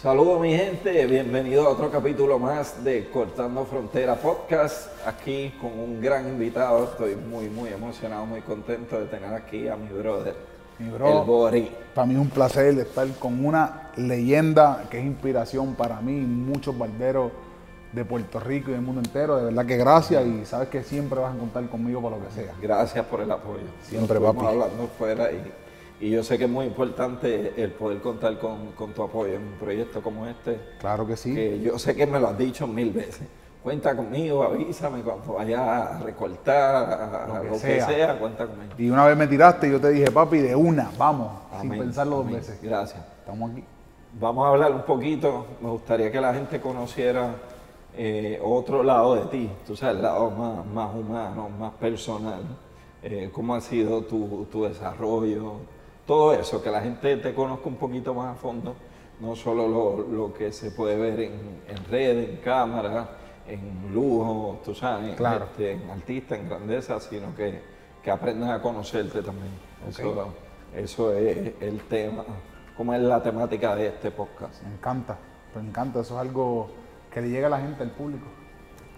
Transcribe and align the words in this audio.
Saludos 0.00 0.40
mi 0.40 0.56
gente, 0.56 1.06
bienvenido 1.06 1.66
a 1.66 1.70
otro 1.70 1.90
capítulo 1.90 2.38
más 2.38 2.84
de 2.84 3.10
Cortando 3.10 3.64
Frontera 3.64 4.14
Podcast. 4.14 4.90
Aquí 5.04 5.52
con 5.60 5.76
un 5.76 6.00
gran 6.00 6.28
invitado, 6.28 6.84
estoy 6.84 7.16
muy 7.16 7.48
muy 7.48 7.70
emocionado, 7.70 8.24
muy 8.24 8.40
contento 8.42 9.00
de 9.00 9.06
tener 9.06 9.34
aquí 9.34 9.66
a 9.66 9.74
mi 9.74 9.88
brother, 9.88 10.36
Mi 10.78 10.88
bro, 10.90 11.22
el 11.22 11.26
Bori. 11.26 11.72
Para 11.96 12.06
mí 12.06 12.14
es 12.14 12.20
un 12.20 12.30
placer 12.30 12.78
estar 12.78 13.08
con 13.18 13.44
una 13.44 13.90
leyenda 13.96 14.84
que 14.88 15.00
es 15.00 15.04
inspiración 15.04 15.74
para 15.74 16.00
mí 16.00 16.16
y 16.16 16.26
muchos 16.26 16.78
barberos 16.78 17.32
de 17.90 18.04
Puerto 18.04 18.38
Rico 18.38 18.70
y 18.70 18.74
del 18.74 18.82
mundo 18.82 19.00
entero. 19.00 19.38
De 19.38 19.46
verdad 19.46 19.66
que 19.66 19.78
gracias 19.78 20.24
y 20.24 20.44
sabes 20.44 20.68
que 20.68 20.84
siempre 20.84 21.18
vas 21.18 21.34
a 21.34 21.38
contar 21.38 21.68
conmigo 21.68 22.00
para 22.00 22.18
lo 22.18 22.24
que 22.24 22.32
sea. 22.32 22.54
Gracias 22.62 23.04
por 23.06 23.20
el 23.20 23.32
apoyo. 23.32 23.66
Siempre, 23.82 24.20
Nos 24.20 24.32
papi. 24.32 24.46
hablando 24.46 24.88
fuera 24.96 25.32
y, 25.32 25.42
y 26.00 26.10
yo 26.10 26.22
sé 26.22 26.38
que 26.38 26.44
es 26.44 26.50
muy 26.50 26.66
importante 26.66 27.52
el 27.56 27.72
poder 27.72 28.00
contar 28.00 28.38
con, 28.38 28.72
con 28.72 28.92
tu 28.92 29.02
apoyo 29.02 29.34
en 29.34 29.42
un 29.42 29.52
proyecto 29.58 30.00
como 30.02 30.26
este, 30.26 30.60
Claro 30.80 31.06
que 31.06 31.16
sí. 31.16 31.34
que 31.34 31.60
yo 31.60 31.78
sé 31.78 31.94
que 31.96 32.06
me 32.06 32.20
lo 32.20 32.28
has 32.28 32.38
dicho 32.38 32.66
mil 32.66 32.90
veces. 32.90 33.26
Cuenta 33.62 33.94
conmigo, 33.96 34.44
avísame 34.44 35.00
cuando 35.02 35.34
vaya 35.34 35.96
a 35.96 35.98
recortar, 35.98 36.92
a, 36.92 37.26
Lo 37.26 37.34
a 37.34 37.40
que 37.40 37.46
lo 37.48 37.52
que 37.54 37.58
sea. 37.58 37.86
sea, 37.86 38.18
cuenta 38.18 38.46
conmigo. 38.46 38.72
Y 38.78 38.88
una 38.88 39.04
vez 39.06 39.16
me 39.16 39.26
tiraste 39.26 39.68
y 39.68 39.72
yo 39.72 39.80
te 39.80 39.90
dije, 39.90 40.10
papi, 40.10 40.38
de 40.38 40.54
una, 40.54 40.90
vamos, 40.96 41.32
Amén, 41.52 41.72
sin 41.72 41.80
pensarlo 41.80 42.16
dos 42.18 42.26
amén. 42.26 42.36
veces. 42.36 42.58
Gracias. 42.62 43.04
Estamos 43.18 43.50
aquí. 43.50 43.64
Vamos 44.20 44.46
a 44.46 44.50
hablar 44.50 44.72
un 44.72 44.82
poquito, 44.82 45.46
me 45.60 45.68
gustaría 45.70 46.10
que 46.10 46.20
la 46.20 46.32
gente 46.32 46.60
conociera 46.60 47.34
eh, 47.96 48.40
otro 48.42 48.82
lado 48.84 49.16
de 49.16 49.22
ti, 49.26 49.50
tú 49.66 49.76
sabes, 49.76 49.96
el 49.96 50.02
lado 50.02 50.30
más, 50.30 50.64
más 50.66 50.94
humano, 50.94 51.48
más 51.58 51.72
personal, 51.74 52.40
eh, 53.02 53.28
cómo 53.32 53.54
ha 53.56 53.60
sido 53.60 54.02
tu, 54.02 54.46
tu 54.50 54.64
desarrollo, 54.64 55.54
todo 56.08 56.32
eso, 56.32 56.60
que 56.62 56.70
la 56.70 56.80
gente 56.80 57.16
te 57.18 57.34
conozca 57.34 57.68
un 57.68 57.76
poquito 57.76 58.14
más 58.14 58.32
a 58.32 58.34
fondo, 58.34 58.74
no 59.20 59.36
solo 59.36 59.68
lo, 59.68 59.98
lo 60.08 60.32
que 60.34 60.50
se 60.52 60.70
puede 60.70 60.96
ver 60.96 61.20
en, 61.20 61.32
en 61.68 61.84
redes, 61.90 62.30
en 62.30 62.36
cámara, 62.38 63.10
en 63.46 63.92
lujo, 63.94 64.58
tú 64.64 64.74
sabes, 64.74 65.14
Claro. 65.16 65.44
este, 65.44 65.72
en 65.72 65.90
artista, 65.90 66.34
en 66.34 66.48
grandeza, 66.48 66.98
sino 66.98 67.34
que, 67.36 67.60
que 68.02 68.10
aprendan 68.10 68.50
a 68.50 68.62
conocerte 68.62 69.22
también. 69.22 69.52
Eso, 69.88 70.32
eso 70.74 71.12
es 71.12 71.52
el 71.60 71.80
tema, 71.88 72.24
como 72.76 72.94
es 72.94 73.02
la 73.02 73.22
temática 73.22 73.76
de 73.76 73.88
este 73.88 74.10
podcast. 74.10 74.62
Me 74.62 74.72
encanta, 74.74 75.18
me 75.54 75.60
encanta. 75.68 76.00
Eso 76.00 76.14
es 76.14 76.20
algo 76.26 76.70
que 77.12 77.20
le 77.20 77.28
llega 77.28 77.48
a 77.48 77.50
la 77.50 77.58
gente, 77.60 77.82
al 77.82 77.90
público. 77.90 78.26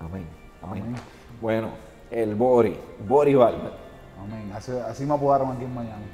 Amén. 0.00 0.26
Amén. 0.62 0.82
Amén. 0.84 0.96
Bueno, 1.40 1.68
el 2.10 2.34
Bori, 2.36 2.76
Bori 3.08 3.34
Barber. 3.34 3.72
Amén. 4.22 4.52
Así, 4.54 4.72
así 4.72 5.04
me 5.04 5.14
apodaron 5.14 5.50
aquí 5.52 5.64
en 5.64 5.74
Miami. 5.74 6.04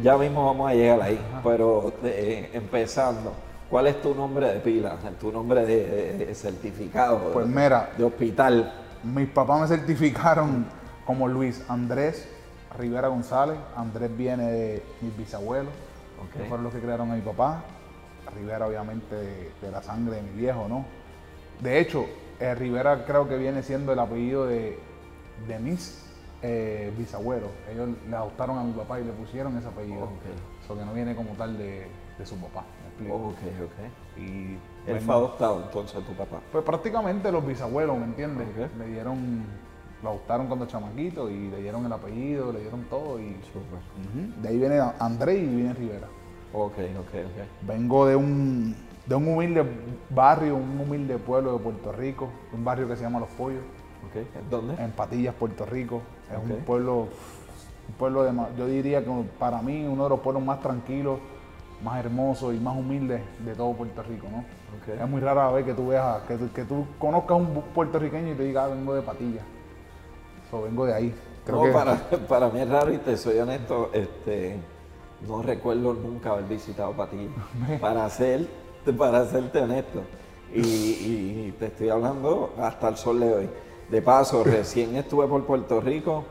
Ya 0.00 0.16
mismo 0.16 0.46
vamos 0.46 0.70
a 0.70 0.74
llegar 0.74 1.02
ahí, 1.02 1.20
pero 1.44 1.92
eh, 2.04 2.50
empezando, 2.54 3.32
¿cuál 3.68 3.88
es 3.88 4.00
tu 4.00 4.14
nombre 4.14 4.46
de 4.54 4.60
pila? 4.60 4.96
Tu 5.20 5.30
nombre 5.30 5.66
de, 5.66 5.86
de- 5.86 6.26
de 6.26 6.34
certificado, 6.34 7.30
Pues 7.32 7.46
de, 7.46 7.52
mira, 7.54 7.90
de 7.98 8.04
hospital. 8.04 8.72
Mis 9.02 9.28
papás 9.28 9.60
me 9.62 9.76
certificaron 9.76 10.64
como 11.04 11.28
Luis 11.28 11.62
Andrés 11.68 12.26
Rivera 12.78 13.08
González. 13.08 13.58
Andrés 13.76 14.16
viene 14.16 14.50
de 14.50 14.82
mis 15.02 15.14
bisabuelos, 15.16 15.72
Ok. 16.22 16.32
que 16.40 16.48
fueron 16.48 16.64
los 16.64 16.72
que 16.72 16.80
crearon 16.80 17.10
a 17.10 17.14
mi 17.14 17.20
papá. 17.20 17.62
Rivera, 18.34 18.66
obviamente, 18.66 19.14
de, 19.14 19.50
de 19.60 19.70
la 19.70 19.82
sangre 19.82 20.16
de 20.16 20.22
mi 20.22 20.30
viejo, 20.30 20.66
¿no? 20.68 20.86
De 21.60 21.78
hecho, 21.80 22.06
eh, 22.40 22.54
Rivera 22.54 23.04
creo 23.04 23.28
que 23.28 23.36
viene 23.36 23.62
siendo 23.62 23.92
el 23.92 23.98
apellido 23.98 24.46
de, 24.46 24.78
de 25.46 25.58
mis 25.58 26.02
eh, 26.42 26.92
bisabuelos. 26.98 27.50
Ellos 27.70 27.90
le 28.08 28.16
adoptaron 28.16 28.58
a 28.58 28.62
mi 28.64 28.72
papá 28.72 29.00
y 29.00 29.04
le 29.04 29.12
pusieron 29.12 29.56
ese 29.58 29.68
apellido. 29.68 30.04
Ok. 30.04 30.10
Eso 30.64 30.76
que 30.76 30.84
no 30.84 30.92
viene 30.92 31.14
como 31.14 31.30
tal 31.34 31.56
de, 31.58 31.86
de 32.18 32.26
su 32.26 32.36
papá. 32.36 32.64
¿me 32.82 32.88
explico? 32.88 33.14
Ok, 33.14 33.38
ok. 33.64 34.18
Y 34.20 34.22
Él 34.22 34.58
vengo- 34.86 35.00
fue 35.00 35.14
adoptado 35.14 35.62
entonces 35.64 36.04
tu 36.04 36.12
papá. 36.14 36.40
pues 36.50 36.64
prácticamente 36.64 37.30
los 37.32 37.46
bisabuelos, 37.46 37.96
¿me 37.98 38.04
entiendes? 38.04 38.46
Le 38.78 38.86
dieron, 38.88 39.44
lo 40.02 40.10
adoptaron 40.10 40.46
cuando 40.48 40.66
chamaquito 40.66 41.30
y 41.30 41.48
le 41.50 41.62
dieron 41.62 41.86
el 41.86 41.92
apellido, 41.92 42.52
le 42.52 42.60
dieron 42.60 42.82
todo 42.90 43.18
y 43.20 43.34
Súper. 43.52 43.78
Ujú. 43.78 44.42
de 44.42 44.48
ahí 44.48 44.58
viene 44.58 44.80
Andrés 44.98 45.38
y 45.38 45.46
viene 45.46 45.72
Rivera. 45.74 46.08
Ok, 46.52 46.74
ok, 46.98 47.14
ok. 47.14 47.66
Vengo 47.66 48.06
de 48.06 48.14
un, 48.16 48.74
de 49.06 49.14
un 49.14 49.26
humilde 49.28 49.64
barrio, 50.10 50.56
un 50.56 50.78
humilde 50.80 51.16
pueblo 51.18 51.54
de 51.54 51.58
Puerto 51.60 51.92
Rico, 51.92 52.28
un 52.52 52.62
barrio 52.64 52.86
que 52.88 52.96
se 52.96 53.02
llama 53.04 53.20
Los 53.20 53.30
Pollos, 53.30 53.62
Ok, 54.08 54.26
¿dónde? 54.50 54.82
en 54.82 54.90
Patillas, 54.92 55.34
Puerto 55.34 55.64
Rico. 55.66 56.02
Es 56.30 56.38
un 56.38 56.58
pueblo, 56.64 57.08
un 57.88 57.94
pueblo 57.98 58.24
de, 58.24 58.32
yo 58.58 58.66
diría 58.66 59.04
que 59.04 59.10
para 59.38 59.60
mí 59.62 59.86
uno 59.86 60.04
de 60.04 60.10
los 60.10 60.20
pueblos 60.20 60.42
más 60.42 60.60
tranquilos, 60.60 61.18
más 61.82 62.04
hermosos 62.04 62.54
y 62.54 62.58
más 62.58 62.76
humildes 62.76 63.20
de 63.44 63.54
todo 63.54 63.72
Puerto 63.72 64.02
Rico, 64.02 64.26
¿no? 64.30 64.44
Es 64.92 65.08
muy 65.08 65.20
rara 65.20 65.50
vez 65.50 65.64
que 65.64 65.74
tú 65.74 65.88
veas, 65.88 66.22
que, 66.22 66.36
tú- 66.36 66.50
que 66.52 66.64
tú 66.64 66.86
conozcas 66.98 67.32
a 67.32 67.34
un 67.34 67.62
puertorriqueño 67.74 68.32
y 68.32 68.34
te 68.34 68.44
diga, 68.44 68.64
ah, 68.64 68.68
vengo 68.68 68.94
de 68.94 69.02
Patillas. 69.02 69.44
O 70.50 70.62
vengo 70.62 70.84
de 70.86 70.94
ahí. 70.94 71.14
Creo 71.44 71.56
No, 71.58 71.62
que 71.64 71.70
para, 71.72 71.96
para 72.28 72.48
mí 72.50 72.60
es 72.60 72.68
raro 72.68 72.92
y 72.92 72.98
te 72.98 73.16
soy 73.16 73.38
honesto, 73.38 73.90
este, 73.92 74.56
no 75.26 75.42
recuerdo 75.42 75.92
nunca 75.94 76.30
haber 76.30 76.44
visitado 76.44 76.92
Patillas. 76.92 77.32
para 77.80 78.08
ser, 78.10 78.46
para 78.98 79.24
serte 79.26 79.60
honesto. 79.60 80.02
Y, 80.54 80.60
y 80.60 81.54
te 81.58 81.66
estoy 81.66 81.88
hablando 81.88 82.52
hasta 82.58 82.88
el 82.88 82.96
sol 82.96 83.20
de 83.20 83.32
hoy. 83.32 83.50
De 83.92 84.00
paso, 84.02 84.42
recién 84.44 84.96
estuve 84.96 85.26
por 85.28 85.44
Puerto 85.44 85.80
Rico 85.80 86.24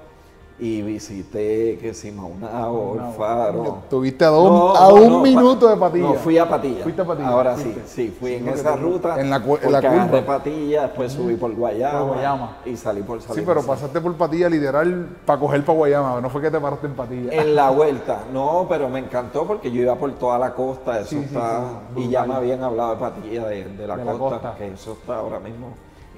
y 0.59 0.83
visité, 0.83 1.79
que 1.81 1.91
si 1.93 2.11
Maunao, 2.11 2.93
el 2.93 3.13
Faro. 3.17 3.77
Tuviste 3.89 4.25
a, 4.25 4.27
dos- 4.29 4.79
a 4.79 4.89
un 4.89 5.21
minuto 5.23 5.67
de 5.67 5.75
Patillas. 5.75 6.09
No, 6.09 6.13
fui 6.15 6.37
a 6.37 6.47
Patilla. 6.47 6.83
Fuiste 6.83 7.01
a 7.01 7.05
Patilla, 7.05 7.27
Ahora 7.29 7.55
fuiste. 7.55 7.81
sí, 7.87 8.07
sí, 8.09 8.15
fui 8.19 8.29
Sí, 8.31 8.35
en 8.35 8.49
esa 8.49 8.75
ruta. 8.75 9.19
en 9.19 9.31
la 9.31 9.37
en 9.37 9.71
la 9.71 9.81
curva. 9.81 10.21
Patilla, 10.25 10.81
después 10.83 11.13
subí 11.13 11.35
por 11.35 11.55
Guayama, 11.55 11.99
Por 12.01 12.07
Guayama. 12.13 12.57
y 12.65 12.77
salí 12.77 13.01
por 13.01 13.19
San 13.23 13.35
Sí, 13.35 13.41
pero 13.43 13.63
pasaste 13.63 13.99
por 14.01 14.13
Patilla 14.15 14.49
literal 14.49 15.07
para 15.25 15.39
coger 15.39 15.65
para 15.65 15.77
Guayama, 15.79 16.21
no 16.21 16.29
fue 16.29 16.41
que 16.41 16.51
te 16.51 16.59
paraste 16.59 16.85
en 16.87 16.93
Patilla. 16.93 17.31
En 17.41 17.55
la 17.55 17.69
vuelta, 17.71 18.19
no, 18.31 18.67
pero 18.69 18.87
me 18.89 18.99
encantó 18.99 19.45
porque 19.47 19.71
yo 19.71 19.81
iba 19.81 19.95
por 19.95 20.11
toda 20.13 20.37
la 20.37 20.53
costa, 20.53 20.99
eso 20.99 21.09
Sí, 21.09 21.17
sí, 21.21 21.25
está, 21.25 21.61
sí, 21.95 22.01
y 22.03 22.09
ya 22.09 22.23
me 22.23 22.35
habían 22.35 22.63
hablado 22.63 22.91
de 22.91 22.97
Patilla 22.97 23.47
de, 23.47 23.63
de 23.65 23.87
la, 23.87 23.97
De 23.97 24.03
costa. 24.17 24.53
que 24.59 24.67
eso 24.67 24.91
está 24.93 25.15
ahora 25.15 25.39
mismo 25.39 25.69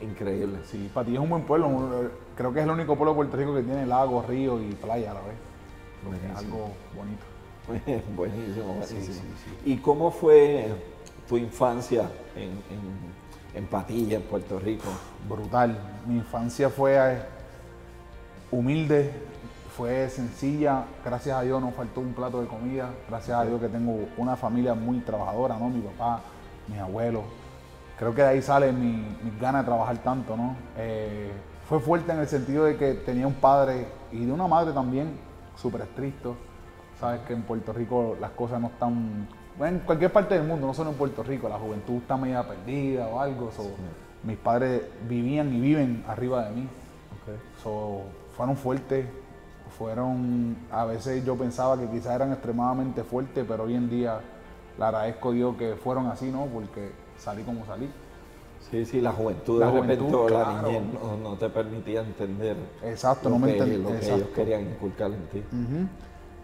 increíble. 0.04 0.60
Sí, 0.66 0.90
Patilla 0.94 1.18
es 1.18 1.24
un 1.24 1.30
buen 1.30 1.44
pueblo, 1.44 1.68
un- 1.68 2.10
creo 2.36 2.54
que 2.54 2.60
es 2.60 2.66
el 2.66 2.72
único 2.72 2.96
pueblo 2.96 3.12
de 3.12 3.16
Puerto 3.16 3.38
Rico 3.38 3.54
que 3.56 3.62
tiene 3.64 3.86
lagos, 3.86 4.26
ríos 4.28 4.62
y 4.62 4.74
playa 4.76 5.12
a 5.12 5.14
la 5.16 5.22
vez. 5.22 5.36
Es 6.32 6.38
algo 6.38 6.70
bonito. 6.96 7.24
buenísimo, 7.68 8.16
buenísimo. 8.16 8.80
Sí, 8.86 8.98
sí, 9.02 9.14
sí. 9.14 9.22
¿Y 9.72 9.78
cómo 9.78 10.12
fue 10.12 10.68
tu 11.30 11.38
infancia 11.38 12.10
en, 12.36 12.50
en- 12.50 13.14
en 13.56 13.66
Patilla, 13.68 14.18
en 14.18 14.24
Puerto 14.24 14.60
Rico? 14.60 14.90
brutal. 15.30 15.78
Mi 16.08 16.16
infancia 16.18 16.70
fue 16.70 16.96
eh, 16.98 17.18
humilde, 18.52 19.12
fue 19.78 20.10
sencilla. 20.10 20.84
Gracias 21.06 21.38
a 21.38 21.42
Dios 21.42 21.62
no 21.62 21.72
faltó 21.72 22.02
un 22.02 22.14
plato 22.14 22.42
de 22.42 22.48
comida. 22.48 22.90
Gracias 23.10 23.38
a 23.38 23.46
Dios 23.46 23.60
que 23.62 23.70
tengo 23.70 24.06
una 24.18 24.36
familia 24.36 24.74
muy 24.74 25.00
trabajadora, 25.00 25.58
¿no? 25.58 25.70
Mi 25.70 25.82
papá, 25.82 26.22
mis 26.68 26.80
abuelos. 26.80 27.24
Creo 27.98 28.14
que 28.14 28.22
de 28.22 28.28
ahí 28.28 28.42
sale 28.42 28.72
mi, 28.72 29.06
mis 29.24 29.40
ganas 29.40 29.64
de 29.64 29.66
trabajar 29.68 29.98
tanto, 30.00 30.36
¿no? 30.36 30.56
Eh, 30.78 31.32
fue 31.68 31.80
fuerte 31.80 32.12
en 32.12 32.20
el 32.20 32.28
sentido 32.28 32.66
de 32.66 32.76
que 32.76 32.94
tenía 32.94 33.28
un 33.28 33.36
padre 33.36 33.88
y 34.12 34.26
de 34.26 34.32
una 34.32 34.48
madre 34.48 34.74
también 34.74 35.18
súper 35.56 35.82
estricto. 35.82 36.36
Sabes 37.00 37.22
que 37.22 37.34
en 37.34 37.44
Puerto 37.44 37.74
Rico 37.74 38.18
las 38.20 38.32
cosas 38.32 38.60
no 38.60 38.68
están... 38.68 39.28
bueno, 39.58 39.78
en 39.78 39.84
cualquier 39.84 40.12
parte 40.12 40.36
del 40.36 40.48
mundo, 40.48 40.68
no 40.68 40.74
solo 40.74 40.92
en 40.92 40.96
Puerto 40.96 41.24
Rico, 41.24 41.48
la 41.50 41.58
juventud 41.58 41.96
está 41.96 42.18
media 42.18 42.48
perdida 42.48 43.08
o 43.08 43.20
algo. 43.20 43.52
so, 43.52 43.64
Mis 44.24 44.38
padres 44.38 44.82
vivían 45.08 45.54
y 45.54 45.60
viven 45.60 46.04
arriba 46.08 46.46
de 46.46 46.52
mí. 46.52 46.68
So, 47.64 48.02
fueron 48.36 48.58
fuertes, 48.58 49.06
fueron, 49.78 50.58
a 50.72 50.86
veces 50.86 51.24
yo 51.26 51.36
pensaba 51.36 51.78
que 51.78 51.88
quizás 51.88 52.16
eran 52.16 52.32
extremadamente 52.32 53.04
fuertes, 53.04 53.46
pero 53.48 53.64
hoy 53.64 53.76
en 53.76 53.90
día 53.90 54.20
le 54.78 54.84
agradezco 54.84 55.30
a 55.30 55.34
Dios 55.34 55.56
que 55.56 55.76
fueron 55.76 56.08
así, 56.08 56.30
¿no? 56.32 56.46
Porque 56.46 56.92
salí 57.18 57.44
como 57.44 57.66
salí. 57.66 57.90
Sí, 58.72 58.86
sí, 58.86 59.02
la 59.02 59.12
juventud 59.12 59.60
La 59.60 59.68
de 59.68 59.82
repente 59.82 59.98
juventud, 59.98 60.32
la 60.32 60.44
claro. 60.44 60.68
niñez 60.68 60.84
no, 60.94 61.18
no 61.18 61.36
te 61.36 61.50
permitía 61.50 62.02
entender 62.02 62.56
Exacto, 62.84 63.30
no 63.30 63.38
me 63.38 63.54
que, 63.54 63.60
enten- 63.60 63.84
lo 63.84 63.90
que 63.90 64.14
ellos 64.14 64.30
querían 64.34 64.62
inculcar 64.62 65.12
en 65.12 65.28
ti. 65.28 65.44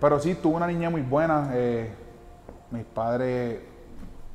Pero 0.02 0.20
sí, 0.20 0.36
tuve 0.36 0.56
una 0.56 0.68
niña 0.68 0.90
muy 0.90 1.02
buena. 1.02 1.50
eh, 1.54 1.92
mis 2.72 2.84
padres 2.86 3.62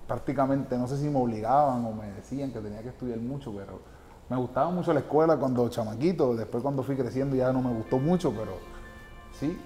prácticamente, 0.08 0.76
no 0.76 0.86
sé 0.88 0.96
si 0.98 1.08
me 1.08 1.18
obligaban 1.18 1.84
o 1.84 1.92
me 1.92 2.06
decían 2.12 2.50
que 2.52 2.58
tenía 2.60 2.82
que 2.82 2.88
estudiar 2.88 3.18
mucho, 3.20 3.52
pero 3.54 3.80
me 4.28 4.36
gustaba 4.36 4.70
mucho 4.70 4.92
la 4.92 5.00
escuela 5.00 5.36
cuando 5.36 5.68
chamaquito. 5.68 6.34
Después 6.34 6.62
cuando 6.62 6.82
fui 6.82 6.96
creciendo 6.96 7.36
ya 7.36 7.52
no 7.52 7.62
me 7.62 7.72
gustó 7.72 7.98
mucho, 7.98 8.32
pero 8.32 8.58
sí, 9.32 9.56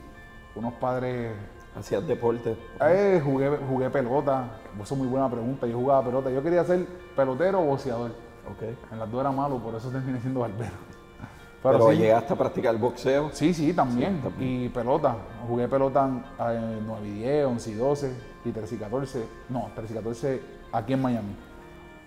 unos 0.55 0.75
padres 0.75 1.33
Hacías 1.77 2.07
deporte. 2.07 2.57
Eh, 2.81 3.21
jugué, 3.25 3.57
jugué 3.69 3.91
pelota. 3.91 4.49
Eso 4.81 4.95
es 4.95 4.99
muy 4.99 5.09
buena 5.09 5.31
pregunta. 5.31 5.67
Yo 5.67 5.79
jugaba 5.79 6.05
pelota. 6.05 6.31
Yo 6.31 6.43
quería 6.43 6.65
ser 6.65 6.87
pelotero 7.15 7.61
o 7.61 7.65
boxeador. 7.67 8.11
Ok. 8.51 8.63
En 8.93 8.99
las 8.99 9.11
dos 9.11 9.21
era 9.21 9.31
malo, 9.31 9.59
por 9.59 9.75
eso 9.75 9.89
terminé 9.91 10.21
siendo 10.21 10.41
barbero. 10.41 10.73
Pero, 11.63 11.91
sí, 11.91 11.97
llegaste 11.99 12.33
a 12.33 12.37
practicar 12.37 12.77
boxeo. 12.79 13.31
sí, 13.33 13.53
sí, 13.53 13.73
también. 13.73 14.17
Sí, 14.17 14.29
también. 14.29 14.63
Y 14.63 14.69
pelota. 14.69 15.17
Jugué 15.49 15.69
pelota 15.69 16.07
en, 16.07 16.23
en 16.57 16.87
9 16.87 17.09
y 17.09 17.13
10, 17.13 17.47
11 17.47 17.71
y 17.71 17.75
12. 17.75 18.17
y 18.45 18.53
13 18.53 18.75
y 18.75 18.79
14, 18.79 19.25
no, 19.49 19.69
13 19.75 19.93
y 19.93 19.97
14 19.97 20.43
aquí 20.73 20.93
en 20.93 21.03
Miami. 21.03 21.37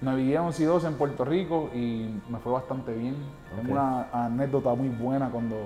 Navigué 0.02 0.40
11 0.40 0.64
y 0.64 0.66
12 0.66 0.88
en 0.88 0.94
Puerto 0.96 1.26
Rico 1.26 1.70
y 1.76 2.10
me 2.30 2.40
fue 2.40 2.54
bastante 2.54 2.94
bien. 2.94 3.16
Ok. 3.52 3.62
Tengo 3.62 3.74
una 3.74 4.08
anécdota 4.12 4.74
muy 4.74 4.90
buena 4.90 5.30
cuando 5.30 5.58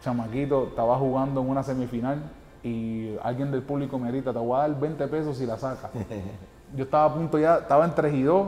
chamaquito 0.00 0.68
estaba 0.68 0.96
jugando 0.96 1.42
en 1.42 1.50
una 1.50 1.62
semifinal 1.62 2.22
y 2.68 3.18
alguien 3.22 3.50
del 3.50 3.62
público 3.62 3.98
me 3.98 4.10
grita, 4.10 4.32
te 4.32 4.38
voy 4.38 4.56
a 4.56 4.60
dar 4.68 4.78
20 4.78 5.06
pesos 5.08 5.36
si 5.38 5.46
la 5.46 5.56
sacas. 5.58 5.90
Yo 6.76 6.84
estaba 6.84 7.04
a 7.06 7.14
punto 7.14 7.38
ya, 7.38 7.56
estaba 7.58 7.84
en 7.84 7.94
3 7.94 8.12
y 8.14 8.22
2 8.22 8.46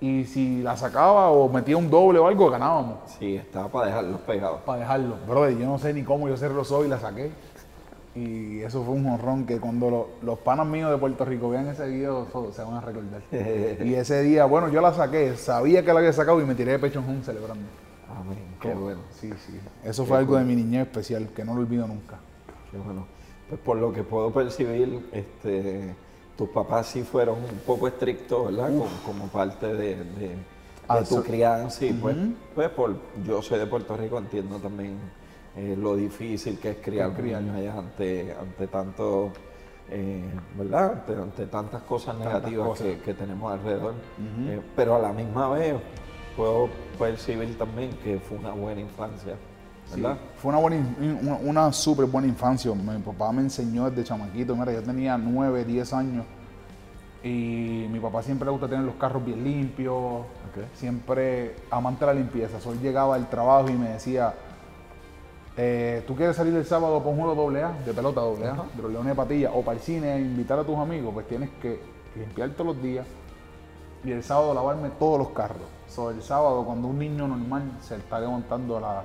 y 0.00 0.24
si 0.24 0.62
la 0.62 0.76
sacaba 0.76 1.30
o 1.30 1.48
metía 1.48 1.76
un 1.76 1.88
doble 1.88 2.18
o 2.18 2.26
algo, 2.26 2.50
ganábamos 2.50 2.96
Sí, 3.18 3.36
estaba 3.36 3.68
para 3.68 3.86
dejarlos 3.86 4.20
pegados. 4.22 4.60
para 4.66 4.80
dejarlo. 4.80 5.16
Brother, 5.26 5.56
yo 5.56 5.66
no 5.66 5.78
sé 5.78 5.94
ni 5.94 6.02
cómo 6.02 6.28
yo 6.28 6.36
cerré 6.36 6.54
los 6.54 6.70
ojos 6.70 6.86
y 6.86 6.88
la 6.88 6.98
saqué. 6.98 7.30
Y 8.14 8.60
eso 8.60 8.82
fue 8.84 8.94
un 8.94 9.06
honrón 9.06 9.46
que 9.46 9.58
cuando 9.58 9.90
lo- 9.90 10.08
los 10.22 10.38
panas 10.40 10.66
míos 10.66 10.90
de 10.90 10.98
Puerto 10.98 11.24
Rico 11.24 11.48
vean 11.48 11.66
ese 11.68 11.86
video 11.88 12.26
so- 12.30 12.52
se 12.52 12.62
van 12.62 12.74
a 12.74 12.80
recordar. 12.82 13.22
y 13.32 13.94
ese 13.94 14.22
día, 14.22 14.44
bueno, 14.44 14.68
yo 14.68 14.82
la 14.82 14.92
saqué, 14.92 15.34
sabía 15.36 15.82
que 15.82 15.92
la 15.94 16.00
había 16.00 16.12
sacado 16.12 16.38
y 16.42 16.44
me 16.44 16.54
tiré 16.54 16.72
de 16.72 16.78
pecho 16.78 16.98
en 16.98 17.06
home 17.08 17.22
celebrando. 17.22 17.64
Amén, 18.14 18.38
qué 18.60 18.74
bueno. 18.74 19.00
Sí, 19.18 19.30
sí. 19.46 19.58
Eso 19.82 20.04
fue 20.04 20.18
algo 20.18 20.36
de 20.36 20.44
mi 20.44 20.54
niñez 20.56 20.82
especial 20.88 21.28
que 21.34 21.42
no 21.42 21.54
lo 21.54 21.60
olvido 21.62 21.86
nunca. 21.86 22.18
Qué 22.70 22.76
bueno. 22.76 23.06
Pues 23.48 23.60
por 23.60 23.76
lo 23.76 23.92
que 23.92 24.02
puedo 24.02 24.30
percibir, 24.32 25.08
este, 25.12 25.94
tus 26.36 26.48
papás 26.48 26.86
sí 26.86 27.02
fueron 27.02 27.36
un 27.38 27.58
poco 27.66 27.86
estrictos, 27.88 28.46
¿verdad? 28.46 28.68
Como, 28.68 28.86
como 29.04 29.26
parte 29.28 29.66
de, 29.66 29.96
de- 29.96 30.28
de 30.28 30.36
Ah, 30.88 31.02
tu 31.08 31.22
crianza. 31.22 31.84
Y 31.84 31.92
pues, 31.92 32.16
pues 32.54 32.68
por, 32.70 32.96
yo 33.24 33.40
soy 33.40 33.58
de 33.58 33.66
Puerto 33.66 33.96
Rico, 33.96 34.18
entiendo 34.18 34.56
también 34.58 34.98
eh, 35.56 35.76
lo 35.78 35.94
difícil 35.96 36.58
que 36.58 36.70
es 36.70 36.76
criar 36.78 37.12
criar. 37.12 37.40
niños 37.42 37.56
allá 37.56 37.78
ante, 37.78 38.34
ante 38.38 38.66
tanto, 38.66 39.30
eh, 39.90 40.24
¿verdad? 40.58 40.92
Ante, 40.92 41.14
ante 41.14 41.46
tantas 41.46 41.82
cosas 41.82 42.16
negativas 42.18 42.66
cosas. 42.68 42.86
Que, 42.86 42.98
que 43.00 43.14
tenemos 43.14 43.52
alrededor. 43.52 43.94
Eh, 44.48 44.60
pero 44.74 44.96
a 44.96 44.98
la 44.98 45.12
misma 45.12 45.50
vez 45.50 45.74
puedo 46.36 46.68
percibir 46.98 47.56
también 47.56 47.90
que 48.02 48.18
fue 48.18 48.38
una 48.38 48.50
buena 48.52 48.80
infancia, 48.80 49.36
¿verdad? 49.90 50.18
Fue 50.36 50.50
una 50.50 50.58
buena, 50.58 50.94
una, 51.00 51.34
una 51.36 51.72
súper 51.72 52.06
buena 52.06 52.28
infancia. 52.28 52.72
Mi 52.72 52.98
papá 52.98 53.32
me 53.32 53.42
enseñó 53.42 53.90
desde 53.90 54.04
chamaquito. 54.04 54.56
Mira, 54.56 54.72
yo 54.72 54.82
tenía 54.82 55.18
9, 55.18 55.64
10 55.64 55.92
años. 55.92 56.24
Y 57.22 57.86
mi 57.90 58.00
papá 58.00 58.22
siempre 58.22 58.46
le 58.46 58.52
gusta 58.52 58.68
tener 58.68 58.84
los 58.84 58.96
carros 58.96 59.24
bien 59.24 59.44
limpios. 59.44 60.24
Siempre 60.74 61.56
amante 61.70 62.04
de 62.04 62.12
la 62.12 62.18
limpieza. 62.18 62.60
So, 62.60 62.72
él 62.72 62.80
llegaba 62.80 63.14
al 63.14 63.28
trabajo 63.28 63.68
y 63.70 63.74
me 63.74 63.90
decía, 63.90 64.34
eh, 65.56 66.02
¿tú 66.06 66.16
quieres 66.16 66.36
salir 66.36 66.54
el 66.54 66.64
sábado 66.64 66.98
un 66.98 67.16
juego 67.16 67.34
doble 67.34 67.62
A, 67.62 67.72
de 67.72 67.92
pelota 67.92 68.20
doble 68.20 68.48
A, 68.48 68.64
de 68.74 68.82
los 68.82 68.90
Leones 68.90 69.10
de 69.10 69.14
Patilla, 69.14 69.50
o 69.52 69.62
para 69.62 69.76
el 69.76 69.82
cine 69.82 70.12
a 70.12 70.18
invitar 70.18 70.58
a 70.58 70.64
tus 70.64 70.76
amigos? 70.76 71.12
Pues 71.14 71.28
tienes 71.28 71.50
que 71.60 71.80
limpiar 72.16 72.50
todos 72.50 72.74
los 72.74 72.82
días 72.82 73.06
y 74.04 74.10
el 74.10 74.22
sábado 74.22 74.52
lavarme 74.54 74.90
todos 74.98 75.18
los 75.18 75.28
carros. 75.30 75.68
So, 75.88 76.10
el 76.10 76.22
sábado, 76.22 76.64
cuando 76.64 76.88
un 76.88 76.98
niño 76.98 77.28
normal 77.28 77.70
se 77.80 77.96
está 77.96 78.18
levantando 78.18 78.78
a 78.78 78.80
las 78.80 79.04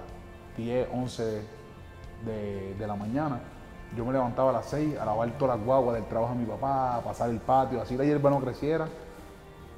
10, 0.58 0.88
11 0.94 1.42
de, 2.26 2.74
de 2.78 2.88
la 2.88 2.96
mañana, 2.96 3.40
yo 3.96 4.04
me 4.06 4.12
levantaba 4.12 4.50
a 4.50 4.54
las 4.54 4.66
6 4.66 4.98
a 5.00 5.06
lavar 5.06 5.38
todas 5.38 5.58
las 5.58 5.66
guaguas 5.66 5.96
del 5.96 6.06
trabajo 6.06 6.34
de 6.34 6.40
mi 6.40 6.46
papá, 6.46 6.96
a 6.98 7.02
pasar 7.02 7.30
el 7.30 7.38
patio, 7.40 7.82
así 7.82 7.96
la 7.96 8.04
hierba 8.04 8.30
no 8.30 8.40
creciera. 8.42 8.88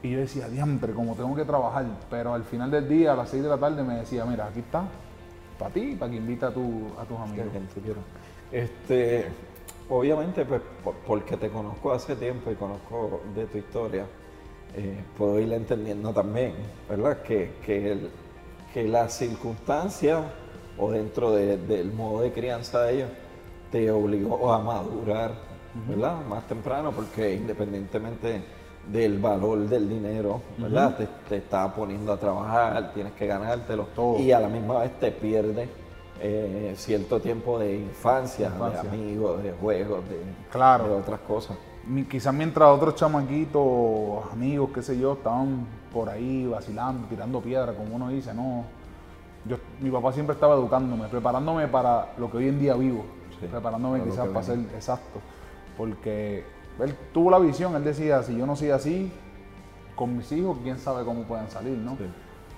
Y 0.01 0.11
yo 0.11 0.19
decía, 0.19 0.47
diantre, 0.47 0.93
como 0.93 1.13
tengo 1.13 1.35
que 1.35 1.43
trabajar. 1.43 1.85
Pero 2.09 2.33
al 2.33 2.43
final 2.45 2.71
del 2.71 2.87
día, 2.87 3.11
a 3.11 3.15
las 3.15 3.29
6 3.29 3.43
de 3.43 3.49
la 3.49 3.57
tarde, 3.57 3.83
me 3.83 3.95
decía, 3.95 4.23
mira, 4.25 4.45
aquí 4.47 4.59
está, 4.61 4.83
para 5.59 5.71
ti, 5.73 5.95
para 5.99 6.09
que 6.09 6.17
invita 6.17 6.47
a, 6.47 6.51
tu, 6.51 6.87
a 6.97 7.03
tus 7.03 7.17
amigos. 7.19 7.47
Este, 8.51 9.25
obviamente, 9.89 10.45
pues, 10.45 10.61
por- 10.83 10.95
porque 11.05 11.35
te 11.37 11.49
conozco 11.49 11.91
hace 11.91 12.15
tiempo 12.15 12.49
y 12.49 12.55
conozco 12.55 13.21
de 13.35 13.45
tu 13.45 13.57
historia, 13.57 14.05
eh, 14.75 15.03
puedo 15.17 15.37
ir 15.39 15.51
entendiendo 15.51 16.13
también, 16.13 16.53
¿verdad? 16.89 17.21
Que, 17.21 17.55
que, 17.65 17.91
el- 17.91 18.09
que 18.73 18.87
las 18.87 19.13
circunstancias 19.17 20.21
o 20.79 20.91
dentro 20.91 21.31
de- 21.31 21.57
del 21.57 21.91
modo 21.93 22.21
de 22.21 22.31
crianza 22.31 22.81
de 22.83 22.95
ellos 22.95 23.09
te 23.71 23.91
obligó 23.91 24.51
a 24.53 24.59
madurar, 24.59 25.31
¿verdad? 25.87 26.17
Más 26.27 26.47
temprano, 26.47 26.91
porque 26.91 27.35
independientemente 27.35 28.41
del 28.91 29.19
valor 29.19 29.67
del 29.67 29.87
dinero, 29.87 30.41
¿verdad? 30.57 30.95
te, 30.97 31.07
te 31.27 31.37
está 31.37 31.73
poniendo 31.75 32.11
a 32.13 32.17
trabajar, 32.17 32.91
tienes 32.93 33.13
que 33.13 33.27
ganártelo 33.27 33.85
Todo. 33.95 34.17
y 34.19 34.31
a 34.31 34.39
la 34.39 34.47
misma 34.47 34.79
vez 34.79 34.99
te 34.99 35.11
pierdes 35.11 35.69
eh, 36.21 36.73
cierto 36.75 37.19
tiempo 37.21 37.59
de 37.59 37.75
infancia, 37.75 38.47
Infancia. 38.47 38.81
de 38.83 38.89
amigos, 38.89 39.41
de 39.43 39.51
juegos, 39.53 39.99
de, 40.09 40.19
Claro. 40.51 40.85
de 40.87 40.93
otras 40.95 41.19
cosas. 41.21 41.55
Quizás 42.09 42.33
mientras 42.33 42.67
otros 42.69 42.95
chamaquitos, 42.95 44.31
amigos, 44.31 44.69
qué 44.73 44.81
sé 44.81 44.99
yo, 44.99 45.13
estaban 45.13 45.65
por 45.93 46.09
ahí 46.09 46.45
vacilando, 46.45 47.07
tirando 47.07 47.39
piedra, 47.41 47.73
como 47.73 47.95
uno 47.95 48.09
dice, 48.09 48.33
no. 48.33 48.63
Yo, 49.45 49.57
mi 49.80 49.89
papá 49.89 50.12
siempre 50.12 50.33
estaba 50.33 50.56
educándome, 50.56 51.07
preparándome 51.07 51.68
para 51.68 52.13
lo 52.18 52.30
que 52.30 52.38
hoy 52.38 52.47
en 52.50 52.59
día 52.59 52.74
vivo, 52.75 53.06
Sí, 53.39 53.45
preparándome 53.47 54.00
para 54.00 54.12
quizás 54.12 54.27
para 54.27 54.44
ser 54.45 54.59
exacto, 54.75 55.19
porque 55.77 56.44
él 56.80 56.95
tuvo 57.13 57.31
la 57.31 57.39
visión, 57.39 57.75
él 57.75 57.83
decía, 57.83 58.21
si 58.24 58.36
yo 58.38 58.45
no 58.45 58.56
soy 58.56 58.71
así, 58.71 59.12
con 59.95 60.18
mis 60.18 60.31
hijos, 60.31 60.57
quién 60.63 60.77
sabe 60.77 61.06
cómo 61.06 61.24
pueden 61.24 61.50
salir, 61.50 61.77
¿no? 61.77 61.95
Sí. 61.97 62.06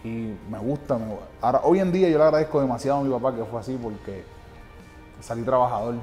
Y 0.03 0.37
me 0.51 0.57
gusta, 0.57 0.97
me- 0.97 1.05
ahora, 1.41 1.61
hoy 1.63 1.79
en 1.79 1.91
día 1.91 2.09
yo 2.09 2.17
le 2.17 2.23
agradezco 2.23 2.59
demasiado 2.59 2.99
a 2.99 3.03
mi 3.03 3.11
papá 3.11 3.35
que 3.35 3.43
fue 3.45 3.59
así, 3.59 3.77
porque 3.81 4.23
salí 5.19 5.43
trabajador. 5.43 5.95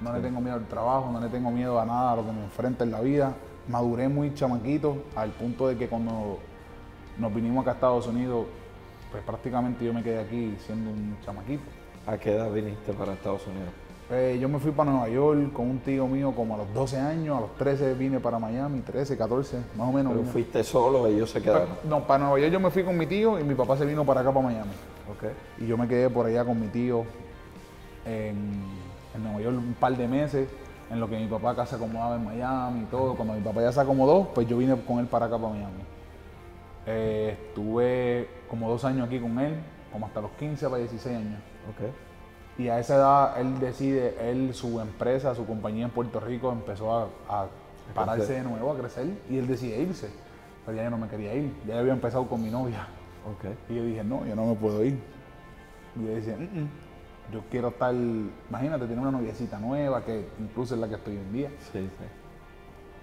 No 0.00 0.12
le 0.12 0.20
tengo 0.20 0.40
miedo 0.40 0.56
al 0.56 0.66
trabajo, 0.66 1.10
no 1.12 1.20
le 1.20 1.28
tengo 1.28 1.50
miedo 1.50 1.78
a 1.78 1.84
nada, 1.84 2.12
a 2.12 2.16
lo 2.16 2.24
que 2.24 2.32
me 2.32 2.42
enfrenta 2.44 2.84
en 2.84 2.92
la 2.92 3.00
vida. 3.00 3.34
Maduré 3.68 4.08
muy 4.08 4.32
chamaquito, 4.34 4.96
al 5.14 5.30
punto 5.30 5.68
de 5.68 5.76
que 5.76 5.88
cuando 5.88 6.38
nos 7.18 7.34
vinimos 7.34 7.62
acá 7.62 7.72
a 7.72 7.74
Estados 7.74 8.06
Unidos, 8.06 8.46
pues 9.10 9.22
prácticamente 9.24 9.84
yo 9.84 9.92
me 9.92 10.02
quedé 10.02 10.20
aquí 10.20 10.56
siendo 10.64 10.90
un 10.90 11.16
chamaquito. 11.24 11.62
¿A 12.06 12.16
qué 12.16 12.32
edad 12.32 12.50
viniste 12.50 12.92
para 12.92 13.12
Estados 13.12 13.46
Unidos? 13.46 13.70
Eh, 14.12 14.38
yo 14.40 14.48
me 14.48 14.58
fui 14.58 14.72
para 14.72 14.90
Nueva 14.90 15.08
York 15.08 15.52
con 15.52 15.70
un 15.70 15.78
tío 15.78 16.06
mío 16.08 16.32
como 16.34 16.54
a 16.54 16.58
los 16.58 16.74
12 16.74 16.98
años, 16.98 17.38
a 17.38 17.40
los 17.42 17.54
13 17.54 17.94
vine 17.94 18.18
para 18.18 18.40
Miami, 18.40 18.80
13, 18.80 19.16
14, 19.16 19.58
más 19.76 19.88
o 19.88 19.92
menos. 19.92 20.10
Pero 20.10 20.22
vine. 20.22 20.32
fuiste 20.32 20.64
solo, 20.64 21.06
ellos 21.06 21.30
se 21.30 21.40
quedaron. 21.40 21.68
No, 21.84 22.04
para 22.06 22.24
Nueva 22.24 22.40
York 22.40 22.52
yo 22.52 22.58
me 22.58 22.70
fui 22.70 22.82
con 22.82 22.98
mi 22.98 23.06
tío 23.06 23.38
y 23.38 23.44
mi 23.44 23.54
papá 23.54 23.76
se 23.76 23.84
vino 23.84 24.04
para 24.04 24.22
acá, 24.22 24.32
para 24.32 24.46
Miami. 24.46 24.72
Ok. 25.12 25.30
Y 25.58 25.66
yo 25.66 25.76
me 25.78 25.86
quedé 25.86 26.10
por 26.10 26.26
allá 26.26 26.44
con 26.44 26.60
mi 26.60 26.66
tío 26.68 27.04
en, 28.04 28.64
en 29.14 29.22
Nueva 29.22 29.40
York 29.42 29.56
un 29.56 29.74
par 29.74 29.96
de 29.96 30.08
meses, 30.08 30.48
en 30.90 30.98
lo 30.98 31.08
que 31.08 31.16
mi 31.16 31.28
papá 31.28 31.50
acá 31.50 31.66
se 31.66 31.76
acomodaba 31.76 32.16
en 32.16 32.24
Miami 32.24 32.80
y 32.82 32.86
todo. 32.86 33.14
Cuando 33.14 33.34
mi 33.34 33.42
papá 33.42 33.60
ya 33.60 33.70
se 33.70 33.80
acomodó, 33.80 34.30
pues 34.34 34.48
yo 34.48 34.58
vine 34.58 34.74
con 34.88 34.98
él 34.98 35.06
para 35.06 35.26
acá, 35.26 35.38
para 35.38 35.50
Miami. 35.50 35.84
Eh, 36.86 37.36
estuve 37.38 38.39
como 38.50 38.68
dos 38.68 38.84
años 38.84 39.06
aquí 39.06 39.20
con 39.20 39.38
él, 39.38 39.54
como 39.92 40.06
hasta 40.06 40.20
los 40.20 40.32
15 40.32 40.66
para 40.66 40.78
16 40.78 41.16
años. 41.16 41.40
Ok. 41.70 41.90
Y 42.58 42.68
a 42.68 42.78
esa 42.78 42.96
edad 42.96 43.40
él 43.40 43.58
decide, 43.60 44.30
él, 44.30 44.52
su 44.52 44.80
empresa, 44.80 45.34
su 45.34 45.46
compañía 45.46 45.84
en 45.84 45.90
Puerto 45.90 46.20
Rico 46.20 46.52
empezó 46.52 46.92
a, 46.92 47.04
a 47.28 47.46
pararse 47.94 48.34
de 48.34 48.42
nuevo, 48.42 48.72
a 48.72 48.76
crecer, 48.76 49.06
y 49.30 49.38
él 49.38 49.46
decide 49.46 49.80
irse. 49.80 50.10
Pero 50.66 50.76
ya 50.76 50.84
yo 50.84 50.90
no 50.90 50.98
me 50.98 51.08
quería 51.08 51.32
ir, 51.34 51.54
ya 51.66 51.78
había 51.78 51.92
empezado 51.92 52.26
con 52.26 52.42
mi 52.42 52.50
novia. 52.50 52.86
Ok. 53.24 53.50
Y 53.70 53.76
yo 53.76 53.84
dije, 53.84 54.04
no, 54.04 54.26
yo 54.26 54.34
no 54.36 54.46
me 54.46 54.54
puedo 54.56 54.84
ir. 54.84 54.98
Y 55.96 56.04
yo 56.04 56.14
decía, 56.14 56.36
"Mm, 56.36 56.60
mm, 56.60 56.68
yo 57.32 57.42
quiero 57.50 57.68
estar, 57.68 57.94
imagínate, 57.94 58.84
tener 58.84 58.98
una 58.98 59.10
noviecita 59.12 59.58
nueva, 59.58 60.04
que 60.04 60.26
incluso 60.38 60.74
es 60.74 60.80
la 60.80 60.88
que 60.88 60.96
estoy 60.96 61.14
hoy 61.14 61.20
en 61.20 61.32
día. 61.32 61.48
Sí, 61.72 61.78
sí. 61.80 62.04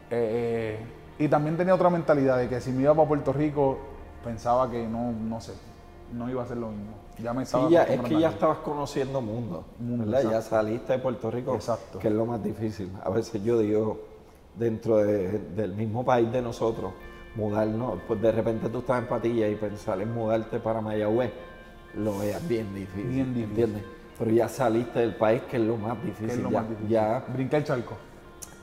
Eh, 0.09 0.79
eh, 0.79 0.79
y 1.19 1.27
también 1.27 1.57
tenía 1.57 1.73
otra 1.73 1.89
mentalidad 1.89 2.37
de 2.37 2.47
que 2.47 2.61
si 2.61 2.71
me 2.71 2.83
iba 2.83 2.93
para 2.93 3.07
Puerto 3.07 3.33
Rico, 3.33 3.79
pensaba 4.23 4.69
que 4.69 4.87
no, 4.87 5.11
no 5.11 5.39
sé, 5.41 5.53
no 6.13 6.29
iba 6.29 6.43
a 6.43 6.45
ser 6.47 6.57
lo 6.57 6.69
mismo. 6.69 6.93
Ya 7.19 7.33
me 7.33 7.41
Sí, 7.45 7.55
estaba 7.55 7.69
ya, 7.69 7.83
es 7.83 7.99
que 8.01 8.19
ya 8.19 8.29
estabas 8.29 8.59
conociendo 8.59 9.21
mundo, 9.21 9.65
Mundo, 9.79 10.05
¿verdad? 10.05 10.31
Ya 10.31 10.41
saliste 10.41 10.93
de 10.93 10.99
Puerto 10.99 11.31
Rico, 11.31 11.55
Exacto. 11.55 11.97
que 11.99 12.09
es 12.09 12.13
lo 12.13 12.25
más 12.25 12.43
difícil. 12.43 12.91
A 13.03 13.09
veces 13.09 13.43
yo 13.43 13.57
digo, 13.59 13.99
dentro 14.55 14.97
de- 14.97 15.39
del 15.55 15.73
mismo 15.73 16.05
país 16.05 16.31
de 16.31 16.41
nosotros, 16.41 16.91
mudarnos, 17.35 17.99
pues 18.07 18.21
de 18.21 18.31
repente 18.31 18.69
tú 18.69 18.79
estás 18.79 18.99
en 19.01 19.07
Patilla 19.07 19.47
y 19.47 19.55
pensar 19.55 19.99
en 20.01 20.13
mudarte 20.13 20.59
para 20.59 20.81
Mayagüez, 20.81 21.31
lo 21.95 22.17
veas 22.19 22.47
bien 22.47 22.73
difícil, 22.75 23.07
Bien 23.09 23.33
difícil. 23.33 23.49
¿entiendes? 23.63 23.83
Pero 24.19 24.31
ya 24.31 24.47
saliste 24.49 24.99
del 24.99 25.15
país, 25.15 25.41
que 25.43 25.57
es 25.57 25.63
lo 25.63 25.77
más 25.77 25.95
difícil. 26.03 26.27
que 26.27 26.33
es 26.33 26.39
lo 26.39 26.49
ya, 26.51 26.59
más 26.61 26.69
difícil. 26.69 26.89
ya 26.89 27.25
Brinqué 27.33 27.57
el 27.57 27.63
charco. 27.63 27.97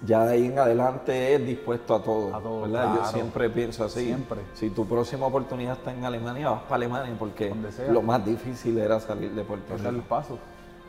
Ya 0.05 0.25
de 0.25 0.35
ahí 0.35 0.47
en 0.47 0.59
adelante 0.59 1.35
es 1.35 1.47
dispuesto 1.47 1.95
a 1.95 2.03
todo. 2.03 2.35
A 2.35 2.41
todo, 2.41 2.63
¿verdad? 2.63 2.95
Yo 2.97 3.05
siempre 3.07 3.51
pienso 3.51 3.85
así. 3.85 4.07
Siempre. 4.07 4.41
Si 4.55 4.71
tu 4.71 4.87
próxima 4.87 5.27
oportunidad 5.27 5.75
está 5.79 5.93
en 5.93 6.05
Alemania, 6.05 6.51
vas 6.51 6.63
para 6.63 6.77
Alemania 6.77 7.15
porque 7.19 7.55
lo 7.91 8.03
más 8.03 8.25
difícil 8.25 8.79
era 8.79 9.01
salir 9.01 9.33
de 9.33 9.43
Puerto 9.45 9.77
Rico. 9.77 9.89
el 9.89 10.03
paso. 10.03 10.39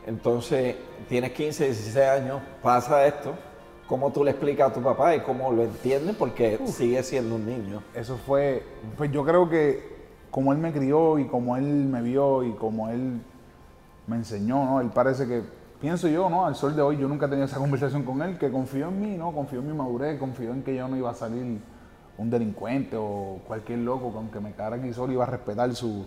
Entonces, 0.06 0.76
tienes 1.08 1.32
15, 1.32 1.64
16 1.64 1.96
años, 2.06 2.40
pasa 2.62 3.06
esto. 3.06 3.34
¿Cómo 3.88 4.12
tú 4.12 4.24
le 4.24 4.32
explicas 4.32 4.70
a 4.70 4.74
tu 4.74 4.82
papá 4.82 5.14
y 5.14 5.20
cómo 5.20 5.52
lo 5.52 5.62
entiende? 5.62 6.12
Porque 6.12 6.58
sigue 6.66 7.02
siendo 7.02 7.36
un 7.36 7.46
niño. 7.46 7.82
Eso 7.94 8.16
fue, 8.16 8.64
pues 8.96 9.12
yo 9.12 9.24
creo 9.24 9.48
que 9.48 9.96
como 10.30 10.52
él 10.52 10.58
me 10.58 10.72
crió 10.72 11.18
y 11.18 11.26
como 11.26 11.56
él 11.56 11.64
me 11.64 12.02
vio 12.02 12.42
y 12.42 12.52
como 12.52 12.88
él 12.88 13.20
me 14.06 14.16
enseñó, 14.16 14.64
¿no? 14.64 14.80
Él 14.80 14.90
parece 14.92 15.26
que 15.26 15.42
pienso 15.80 16.08
yo, 16.08 16.28
¿no? 16.28 16.46
Al 16.46 16.54
sol 16.54 16.74
de 16.74 16.82
hoy 16.82 16.98
yo 16.98 17.08
nunca 17.08 17.26
he 17.26 17.28
tenido 17.28 17.46
esa 17.46 17.58
conversación 17.58 18.02
con 18.02 18.22
él, 18.22 18.38
que 18.38 18.50
confió 18.50 18.88
en 18.88 19.00
mí, 19.00 19.16
¿no? 19.16 19.32
Confió 19.32 19.60
en 19.60 19.68
mi 19.68 19.72
madurez, 19.72 20.18
confió 20.18 20.52
en 20.52 20.62
que 20.62 20.74
yo 20.74 20.88
no 20.88 20.96
iba 20.96 21.10
a 21.10 21.14
salir 21.14 21.60
un 22.18 22.30
delincuente 22.30 22.96
o 22.96 23.40
cualquier 23.46 23.80
loco 23.80 24.10
que 24.10 24.16
aunque 24.16 24.40
me 24.40 24.52
cara 24.52 24.76
aquí 24.76 24.92
solo 24.92 25.12
iba 25.12 25.24
a 25.24 25.26
respetar 25.26 25.74
su, 25.74 26.06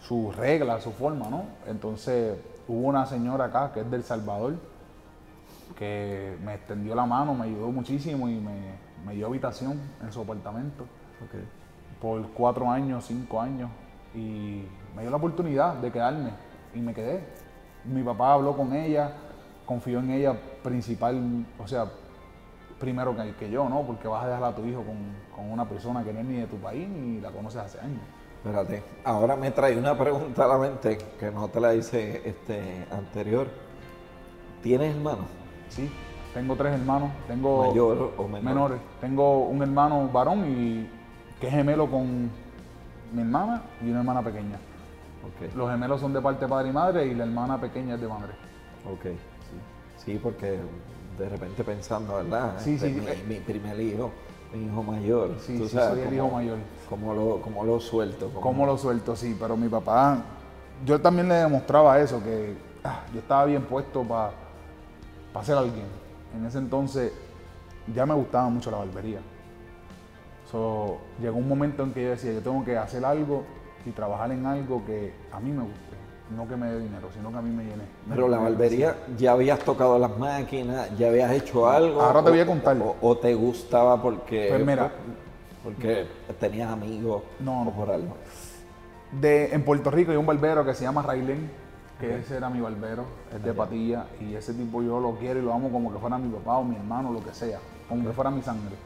sus 0.00 0.34
reglas, 0.36 0.82
su 0.82 0.90
forma, 0.92 1.28
¿no? 1.28 1.44
Entonces 1.66 2.36
hubo 2.66 2.88
una 2.88 3.06
señora 3.06 3.46
acá 3.46 3.72
que 3.72 3.80
es 3.80 3.90
del 3.90 4.02
Salvador 4.02 4.54
que 5.76 6.36
me 6.44 6.54
extendió 6.54 6.94
la 6.94 7.06
mano, 7.06 7.34
me 7.34 7.44
ayudó 7.44 7.70
muchísimo 7.70 8.28
y 8.28 8.34
me, 8.34 8.74
me 9.06 9.14
dio 9.14 9.26
habitación 9.26 9.80
en 10.02 10.12
su 10.12 10.20
apartamento 10.20 10.84
por 12.00 12.28
cuatro 12.30 12.70
años, 12.70 13.04
cinco 13.06 13.40
años 13.40 13.70
y 14.14 14.64
me 14.96 15.02
dio 15.02 15.10
la 15.10 15.16
oportunidad 15.16 15.74
de 15.74 15.92
quedarme 15.92 16.30
y 16.74 16.80
me 16.80 16.94
quedé. 16.94 17.24
Mi 17.84 18.02
papá 18.02 18.34
habló 18.34 18.56
con 18.56 18.72
ella, 18.74 19.12
confió 19.66 20.00
en 20.00 20.10
ella 20.10 20.34
principal, 20.62 21.46
o 21.58 21.66
sea, 21.66 21.86
primero 22.78 23.16
que, 23.16 23.34
que 23.36 23.50
yo, 23.50 23.68
¿no? 23.68 23.82
Porque 23.82 24.08
vas 24.08 24.24
a 24.24 24.28
dejar 24.28 24.44
a 24.44 24.54
tu 24.54 24.64
hijo 24.64 24.82
con, 24.82 24.96
con 25.34 25.50
una 25.50 25.68
persona 25.68 26.04
que 26.04 26.12
no 26.12 26.20
es 26.20 26.26
ni 26.26 26.36
de 26.36 26.46
tu 26.46 26.56
país 26.56 26.88
ni 26.88 27.20
la 27.20 27.30
conoces 27.30 27.60
hace 27.60 27.80
años. 27.80 28.02
Espérate, 28.42 28.82
ahora 29.04 29.36
me 29.36 29.50
trae 29.50 29.76
una 29.76 29.96
pregunta 29.98 30.44
a 30.44 30.48
la 30.48 30.58
mente 30.58 30.96
que 31.18 31.30
no 31.30 31.48
te 31.48 31.60
la 31.60 31.74
hice 31.74 32.22
este, 32.26 32.86
anterior. 32.90 33.48
¿Tienes 34.62 34.94
hermanos? 34.96 35.26
Sí, 35.68 35.90
tengo 36.32 36.56
tres 36.56 36.72
hermanos, 36.72 37.10
tengo 37.26 37.68
¿Mayor 37.68 38.12
o 38.16 38.22
menor? 38.28 38.42
menores. 38.42 38.78
Tengo 39.00 39.44
un 39.44 39.62
hermano 39.62 40.08
varón 40.12 40.44
y 40.50 40.88
que 41.38 41.48
es 41.48 41.52
gemelo 41.52 41.90
con 41.90 42.30
mi 43.12 43.20
hermana 43.20 43.62
y 43.82 43.90
una 43.90 44.00
hermana 44.00 44.22
pequeña. 44.22 44.58
Los 45.54 45.70
gemelos 45.70 46.00
son 46.00 46.12
de 46.12 46.20
parte 46.20 46.46
padre 46.48 46.68
y 46.70 46.72
madre 46.72 47.06
y 47.06 47.14
la 47.14 47.24
hermana 47.24 47.60
pequeña 47.60 47.94
es 47.94 48.00
de 48.00 48.08
madre. 48.08 48.32
ok, 48.90 49.02
sí. 49.04 49.16
Sí, 50.04 50.20
porque 50.22 50.58
de 51.18 51.28
repente 51.28 51.62
pensando, 51.62 52.14
¿verdad? 52.16 52.54
Sí, 52.58 52.74
Este, 52.74 52.88
sí, 52.88 53.00
Mi, 53.00 53.06
eh. 53.06 53.24
mi 53.28 53.34
primer 53.40 53.78
hijo, 53.80 54.10
mi 54.52 54.64
hijo 54.66 54.82
mayor. 54.82 55.34
Sí, 55.38 55.58
tú 55.58 55.68
sí, 55.68 55.76
sabes 55.76 55.98
soy 55.98 56.08
el 56.08 56.14
hijo 56.14 56.28
mayor. 56.30 56.58
Cómo 56.88 57.12
lo, 57.14 57.40
cómo 57.42 57.64
lo 57.64 57.78
suelto. 57.80 58.28
cómo- 58.28 58.40
¿Cómo 58.40 58.66
lo 58.66 58.78
suelto? 58.78 59.14
Sí, 59.14 59.36
pero 59.38 59.56
mi 59.56 59.68
papá, 59.68 60.18
yo 60.86 60.98
también 61.00 61.28
le 61.28 61.34
demostraba 61.34 61.98
eso, 62.00 62.22
que 62.22 62.56
ah, 62.82 63.00
yo 63.12 63.20
estaba 63.20 63.44
bien 63.44 63.62
puesto 63.62 64.02
para 64.02 64.32
ser 65.44 65.56
alguien. 65.58 65.86
En 66.34 66.46
ese 66.46 66.58
entonces 66.58 67.12
ya 67.94 68.06
me 68.06 68.14
gustaba 68.14 68.48
mucho 68.48 68.70
la 68.70 68.78
barbería. 68.78 69.20
So, 70.50 70.98
llegó 71.20 71.36
un 71.38 71.48
momento 71.48 71.82
en 71.84 71.92
que 71.92 72.02
yo 72.02 72.10
decía, 72.10 72.32
yo 72.32 72.40
tengo 72.40 72.64
que 72.64 72.76
hacer 72.76 73.04
algo 73.04 73.44
y 73.86 73.90
trabajar 73.90 74.30
en 74.32 74.44
algo 74.46 74.84
que 74.84 75.12
a 75.32 75.40
mí 75.40 75.50
me 75.50 75.62
guste. 75.62 75.78
No 76.36 76.46
que 76.46 76.54
me 76.56 76.70
dé 76.70 76.78
dinero, 76.78 77.08
sino 77.12 77.30
que 77.32 77.38
a 77.38 77.42
mí 77.42 77.50
me 77.50 77.64
llene. 77.64 77.82
Pero 78.08 78.28
la 78.28 78.38
barbería, 78.38 78.96
¿ya 79.18 79.32
habías 79.32 79.58
tocado 79.60 79.98
las 79.98 80.16
máquinas? 80.16 80.96
¿Ya 80.96 81.08
habías 81.08 81.32
hecho 81.32 81.68
algo? 81.68 82.00
Ahora 82.00 82.22
te 82.22 82.30
voy 82.30 82.38
a 82.40 82.46
contar. 82.46 82.76
O, 82.78 82.96
o 83.00 83.16
te 83.18 83.34
gustaba 83.34 84.00
porque, 84.00 84.46
Pues 84.48 84.64
mira. 84.64 84.92
porque 85.64 86.06
tenías 86.38 86.70
amigos 86.70 87.22
No, 87.40 87.62
o 87.62 87.64
no. 87.64 87.70
por 87.72 87.90
algo? 87.90 88.14
De, 89.20 89.52
en 89.52 89.64
Puerto 89.64 89.90
Rico 89.90 90.12
hay 90.12 90.16
un 90.18 90.26
barbero 90.26 90.64
que 90.64 90.72
se 90.74 90.84
llama 90.84 91.02
Raylen, 91.02 91.50
que 91.98 92.18
ese 92.20 92.36
era 92.36 92.48
mi 92.48 92.60
barbero, 92.60 93.04
es 93.34 93.42
de 93.42 93.52
Patilla, 93.52 94.06
y 94.20 94.34
ese 94.34 94.54
tipo 94.54 94.82
yo 94.82 95.00
lo 95.00 95.16
quiero 95.16 95.40
y 95.40 95.42
lo 95.42 95.52
amo 95.52 95.68
como 95.70 95.92
que 95.92 95.98
fuera 95.98 96.16
mi 96.16 96.30
papá 96.30 96.58
o 96.58 96.64
mi 96.64 96.76
hermano, 96.76 97.12
lo 97.12 97.24
que 97.24 97.34
sea, 97.34 97.58
como 97.88 98.06
que 98.06 98.12
fuera 98.12 98.30
mi 98.30 98.40
sangre. 98.40 98.76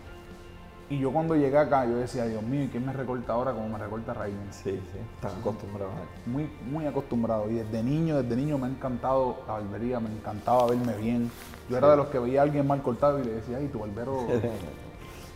Y 0.90 0.98
yo 0.98 1.10
cuando 1.10 1.34
llegué 1.34 1.56
acá, 1.56 1.86
yo 1.86 1.96
decía, 1.96 2.26
Dios 2.26 2.42
mío, 2.42 2.64
¿y 2.64 2.68
quién 2.68 2.84
me 2.84 2.92
recorta 2.92 3.32
ahora 3.32 3.52
como 3.52 3.68
me 3.70 3.78
recorta 3.78 4.12
Raylen? 4.12 4.48
Sí, 4.50 4.80
sí, 4.92 4.98
estás 5.14 5.32
acostumbrado. 5.32 5.90
Muy, 6.26 6.50
muy 6.70 6.86
acostumbrado. 6.86 7.50
Y 7.50 7.54
desde 7.54 7.82
niño, 7.82 8.22
desde 8.22 8.36
niño 8.36 8.58
me 8.58 8.66
ha 8.66 8.70
encantado 8.70 9.38
la 9.46 9.54
barbería, 9.54 9.98
me 9.98 10.10
encantaba 10.10 10.66
verme 10.66 10.94
bien. 10.96 11.30
Yo 11.70 11.78
era 11.78 11.90
de 11.90 11.96
los 11.96 12.08
que 12.08 12.18
veía 12.18 12.40
a 12.40 12.42
alguien 12.42 12.66
mal 12.66 12.82
cortado 12.82 13.18
y 13.18 13.24
le 13.24 13.32
decía, 13.32 13.56
ay, 13.56 13.68
tu 13.68 13.78
barbero 13.78 14.26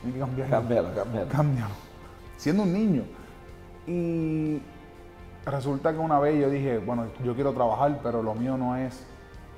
tiene 0.02 0.12
que 0.12 0.18
cambiarlo. 0.18 0.56
Cámbialo, 0.56 0.94
cámbialo. 0.94 1.28
Cámbialo. 1.28 1.74
Siendo 2.36 2.64
un 2.64 2.72
niño. 2.74 3.04
Y 3.86 4.60
resulta 5.46 5.92
que 5.92 5.98
una 5.98 6.20
vez 6.20 6.38
yo 6.38 6.50
dije, 6.50 6.76
bueno, 6.76 7.06
yo 7.24 7.34
quiero 7.34 7.54
trabajar, 7.54 8.00
pero 8.02 8.22
lo 8.22 8.34
mío 8.34 8.58
no 8.58 8.76
es. 8.76 9.02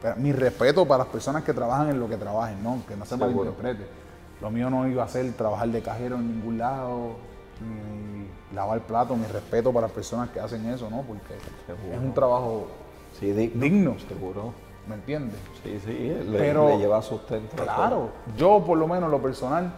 pero 0.00 0.14
Mi 0.16 0.30
respeto 0.32 0.86
para 0.86 1.04
las 1.04 1.12
personas 1.12 1.42
que 1.42 1.52
trabajan 1.52 1.90
en 1.90 1.98
lo 1.98 2.08
que 2.08 2.16
trabajen, 2.16 2.62
¿no? 2.62 2.80
Que 2.86 2.96
no 2.96 3.04
se 3.04 3.16
malinterprete. 3.16 3.86
Lo 4.40 4.50
mío 4.50 4.70
no 4.70 4.86
iba 4.88 5.04
a 5.04 5.08
ser 5.08 5.30
trabajar 5.34 5.68
de 5.68 5.82
cajero 5.82 6.16
en 6.16 6.34
ningún 6.36 6.58
lado, 6.58 7.16
ni 7.60 8.26
lavar 8.56 8.80
plato, 8.80 9.14
mi 9.16 9.26
respeto 9.26 9.72
para 9.72 9.86
las 9.86 9.94
personas 9.94 10.30
que 10.30 10.40
hacen 10.40 10.66
eso, 10.68 10.88
¿no? 10.90 11.02
Porque 11.02 11.34
Seguro. 11.66 11.92
es 11.94 11.98
un 12.00 12.14
trabajo 12.14 12.66
Sí, 13.18 13.32
digno. 13.32 13.60
digno, 13.62 13.96
Seguro. 14.08 14.52
¿me 14.88 14.94
entiendes? 14.94 15.36
Sí, 15.62 15.78
sí, 15.84 15.92
le, 16.26 16.38
Pero- 16.38 16.68
le 16.70 16.78
lleva 16.78 17.02
sustento. 17.02 17.54
Claro, 17.62 18.10
yo 18.36 18.62
por 18.66 18.78
lo 18.78 18.86
menos 18.88 19.04
en 19.04 19.10
lo 19.10 19.20
personal 19.22 19.70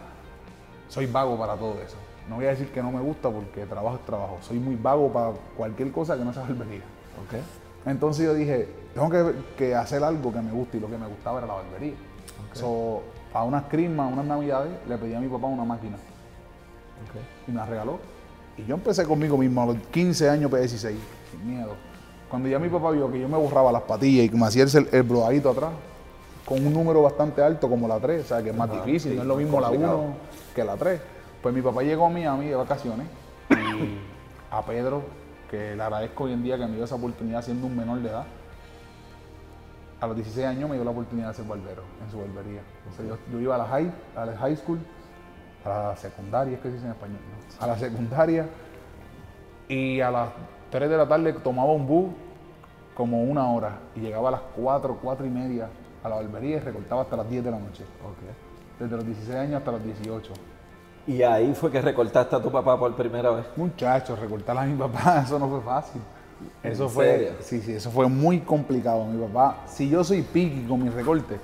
soy 0.87 1.07
vago 1.07 1.37
para 1.37 1.55
todo 1.55 1.73
eso. 1.85 1.97
No 2.29 2.35
voy 2.37 2.45
a 2.45 2.49
decir 2.51 2.69
que 2.71 2.81
no 2.81 2.89
me 2.91 3.01
gusta 3.01 3.29
porque 3.29 3.65
trabajo 3.65 3.97
es 3.97 4.05
trabajo. 4.05 4.37
Soy 4.41 4.57
muy 4.59 4.75
vago 4.77 5.11
para 5.11 5.33
cualquier 5.57 5.91
cosa 5.91 6.17
que 6.17 6.23
no 6.23 6.31
sea 6.31 6.43
barbería. 6.43 6.83
Ok. 7.27 7.37
Entonces 7.85 8.25
yo 8.25 8.33
dije, 8.33 8.69
tengo 8.93 9.09
que, 9.09 9.33
que 9.57 9.75
hacer 9.75 10.01
algo 10.05 10.31
que 10.31 10.39
me 10.41 10.51
guste 10.53 10.77
y 10.77 10.79
lo 10.79 10.87
que 10.87 10.97
me 10.97 11.05
gustaba 11.07 11.39
era 11.39 11.47
la 11.47 11.55
barbería. 11.55 11.95
So, 12.53 13.01
para 13.33 13.45
unas 13.45 13.63
crismas, 13.63 14.13
unas 14.13 14.25
navidades, 14.25 14.71
le 14.87 14.97
pedí 14.97 15.15
a 15.15 15.19
mi 15.19 15.27
papá 15.27 15.47
una 15.47 15.65
máquina 15.65 15.97
y 17.47 17.51
me 17.51 17.57
la 17.57 17.65
regaló. 17.65 17.99
Y 18.57 18.65
yo 18.65 18.75
empecé 18.75 19.03
conmigo 19.05 19.37
mismo 19.37 19.63
a 19.63 19.65
los 19.65 19.77
15 19.91 20.29
años 20.29 20.51
P16, 20.51 20.95
sin 21.31 21.47
miedo. 21.47 21.75
Cuando 22.29 22.47
ya 22.47 22.59
mi 22.59 22.69
papá 22.69 22.91
vio 22.91 23.11
que 23.11 23.19
yo 23.19 23.27
me 23.27 23.37
borraba 23.37 23.71
las 23.71 23.81
patillas 23.81 24.25
y 24.25 24.29
que 24.29 24.37
me 24.37 24.45
hacía 24.45 24.63
el, 24.63 24.89
el 24.91 25.03
blodadito 25.03 25.49
atrás, 25.49 25.71
con 26.45 26.65
un 26.65 26.73
número 26.73 27.01
bastante 27.01 27.41
alto 27.41 27.67
como 27.69 27.87
la 27.87 27.99
3, 27.99 28.23
o 28.23 28.27
sea 28.27 28.43
que 28.43 28.49
es 28.51 28.55
más 28.55 28.69
Ajá, 28.69 28.83
difícil, 28.85 29.11
sí, 29.11 29.15
no 29.17 29.23
es 29.23 29.27
lo 29.27 29.35
mismo 29.37 29.59
la 29.59 29.67
complicado. 29.69 29.97
1 29.99 30.15
que 30.55 30.63
la 30.63 30.75
3. 30.75 31.01
Pues 31.41 31.55
mi 31.55 31.61
papá 31.61 31.81
llegó 31.81 32.05
a 32.05 32.09
Miami 32.09 32.47
de 32.47 32.55
vacaciones 32.55 33.07
y 33.49 33.97
a 34.51 34.61
Pedro, 34.63 35.01
que 35.49 35.75
le 35.75 35.81
agradezco 35.81 36.25
hoy 36.25 36.33
en 36.33 36.43
día 36.43 36.57
que 36.57 36.65
me 36.67 36.75
dio 36.75 36.85
esa 36.85 36.95
oportunidad 36.95 37.43
siendo 37.43 37.65
un 37.67 37.75
menor 37.75 37.99
de 38.01 38.09
edad, 38.09 38.25
a 40.03 40.07
los 40.07 40.17
16 40.17 40.45
años 40.45 40.69
me 40.69 40.75
dio 40.75 40.83
la 40.83 40.91
oportunidad 40.91 41.29
de 41.29 41.33
ser 41.35 41.45
barbero 41.45 41.83
en 42.03 42.11
su 42.11 42.17
barbería. 42.17 42.61
O 42.91 42.93
sea, 42.93 43.05
yo, 43.05 43.17
yo 43.31 43.39
iba 43.39 43.55
a 43.55 43.57
la 43.57 43.65
high, 43.65 43.89
a 44.17 44.25
la 44.25 44.35
high 44.35 44.55
school, 44.57 44.79
a 45.63 45.69
la 45.69 45.95
secundaria, 45.95 46.55
es 46.55 46.59
que 46.59 46.67
se 46.67 46.73
dice 46.73 46.85
en 46.87 46.91
español, 46.91 47.19
¿no? 47.21 47.63
a 47.63 47.67
la 47.67 47.77
secundaria, 47.77 48.45
y 49.69 50.01
a 50.01 50.11
las 50.11 50.29
3 50.71 50.89
de 50.89 50.97
la 50.97 51.07
tarde 51.07 51.31
tomaba 51.33 51.71
un 51.71 51.87
bus 51.87 52.11
como 52.93 53.23
una 53.23 53.49
hora 53.49 53.79
y 53.95 54.01
llegaba 54.01 54.27
a 54.27 54.31
las 54.33 54.41
4, 54.57 54.99
4 55.01 55.25
y 55.25 55.29
media 55.29 55.69
a 56.03 56.09
la 56.09 56.15
barbería 56.15 56.57
y 56.57 56.59
recortaba 56.59 57.03
hasta 57.03 57.15
las 57.15 57.29
10 57.29 57.45
de 57.45 57.51
la 57.51 57.59
noche, 57.59 57.85
ok. 58.03 58.81
desde 58.81 58.95
los 58.97 59.05
16 59.05 59.37
años 59.37 59.55
hasta 59.59 59.71
los 59.71 59.83
18. 59.85 60.33
Y 61.07 61.21
ahí 61.21 61.53
fue 61.55 61.71
que 61.71 61.81
recortaste 61.81 62.35
a 62.35 62.41
tu 62.41 62.51
papá 62.51 62.77
por 62.77 62.93
primera 62.93 63.31
vez. 63.31 63.45
Muchachos, 63.55 64.19
recortar 64.19 64.57
a 64.57 64.63
mi 64.63 64.75
papá, 64.75 65.21
eso 65.25 65.39
no 65.39 65.47
fue 65.47 65.61
fácil. 65.61 66.01
Eso 66.63 66.83
¿En 66.85 66.89
fue, 66.89 67.05
serio? 67.05 67.31
sí, 67.41 67.61
sí, 67.61 67.73
eso 67.73 67.91
fue 67.91 68.07
muy 68.07 68.39
complicado. 68.39 69.05
Mi 69.05 69.21
papá, 69.25 69.63
si 69.67 69.89
yo 69.89 70.03
soy 70.03 70.21
piqui 70.21 70.65
con 70.67 70.83
mi 70.83 70.89
recorte, 70.89 71.39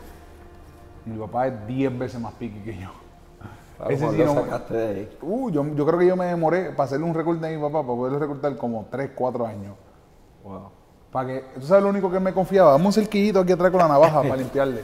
mi 1.06 1.18
papá 1.18 1.48
es 1.48 1.68
10 1.68 1.98
veces 1.98 2.20
más 2.22 2.34
piqui 2.34 2.60
que 2.60 2.78
yo. 2.78 2.90
¿A 3.80 3.88
Ese 3.92 4.06
lo 4.06 4.12
sí 4.12 4.18
mejor 4.18 4.36
no- 4.36 4.42
lo 4.42 4.46
sacaste 4.48 4.74
de 4.76 4.88
ahí. 4.88 5.18
Uh, 5.22 5.50
yo, 5.52 5.66
yo 5.76 5.86
creo 5.86 6.00
que 6.00 6.06
yo 6.08 6.16
me 6.18 6.26
demoré 6.26 6.72
para 6.72 6.84
hacerle 6.84 7.06
un 7.06 7.14
recorte 7.14 7.48
a 7.48 7.50
mi 7.50 7.58
papá, 7.58 7.82
para 7.82 7.96
poderlo 7.96 8.20
recortar 8.20 8.56
como 8.58 8.86
3, 8.92 9.12
4 9.16 9.46
años. 9.48 9.76
Wow. 10.44 10.70
Para 11.12 11.28
que, 11.28 11.44
tú 11.60 11.66
sabes 11.66 11.84
lo 11.84 11.90
único 11.90 12.12
que 12.12 12.20
me 12.20 12.34
confiaba, 12.34 12.72
dame 12.74 12.86
un 12.86 12.94
cerquillito 12.94 13.40
aquí 13.40 13.54
atrás 13.54 13.72
con 13.72 13.80
la 13.80 13.88
navaja 13.88 14.22
para 14.22 14.36
limpiarle. 14.38 14.82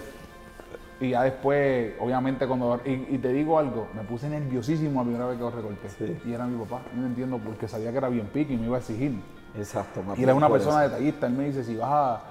Y 1.01 1.09
ya 1.09 1.23
después, 1.23 1.93
obviamente, 1.99 2.47
cuando. 2.47 2.79
Y, 2.85 2.91
y 3.15 3.17
te 3.17 3.27
digo 3.33 3.59
algo, 3.59 3.87
me 3.93 4.03
puse 4.03 4.29
nerviosísimo 4.29 5.01
la 5.01 5.03
primera 5.05 5.25
vez 5.27 5.37
que 5.37 5.43
lo 5.43 5.51
recorté. 5.51 5.89
Sí. 5.89 6.17
Y 6.25 6.31
era 6.33 6.45
mi 6.45 6.57
papá. 6.63 6.81
No 6.95 7.05
entiendo 7.05 7.37
porque 7.37 7.67
sabía 7.67 7.91
que 7.91 7.97
era 7.97 8.07
bien 8.07 8.27
piqui 8.27 8.53
y 8.53 8.57
me 8.57 8.67
iba 8.67 8.77
a 8.77 8.79
exigir. 8.79 9.19
Exacto. 9.57 10.01
Y 10.17 10.23
él 10.23 10.29
es 10.29 10.35
una 10.35 10.49
persona 10.49 10.83
eso. 10.83 10.91
detallista. 10.91 11.27
Él 11.27 11.33
me 11.33 11.45
dice: 11.45 11.63
si 11.63 11.75
vas 11.75 11.89
a 11.91 12.21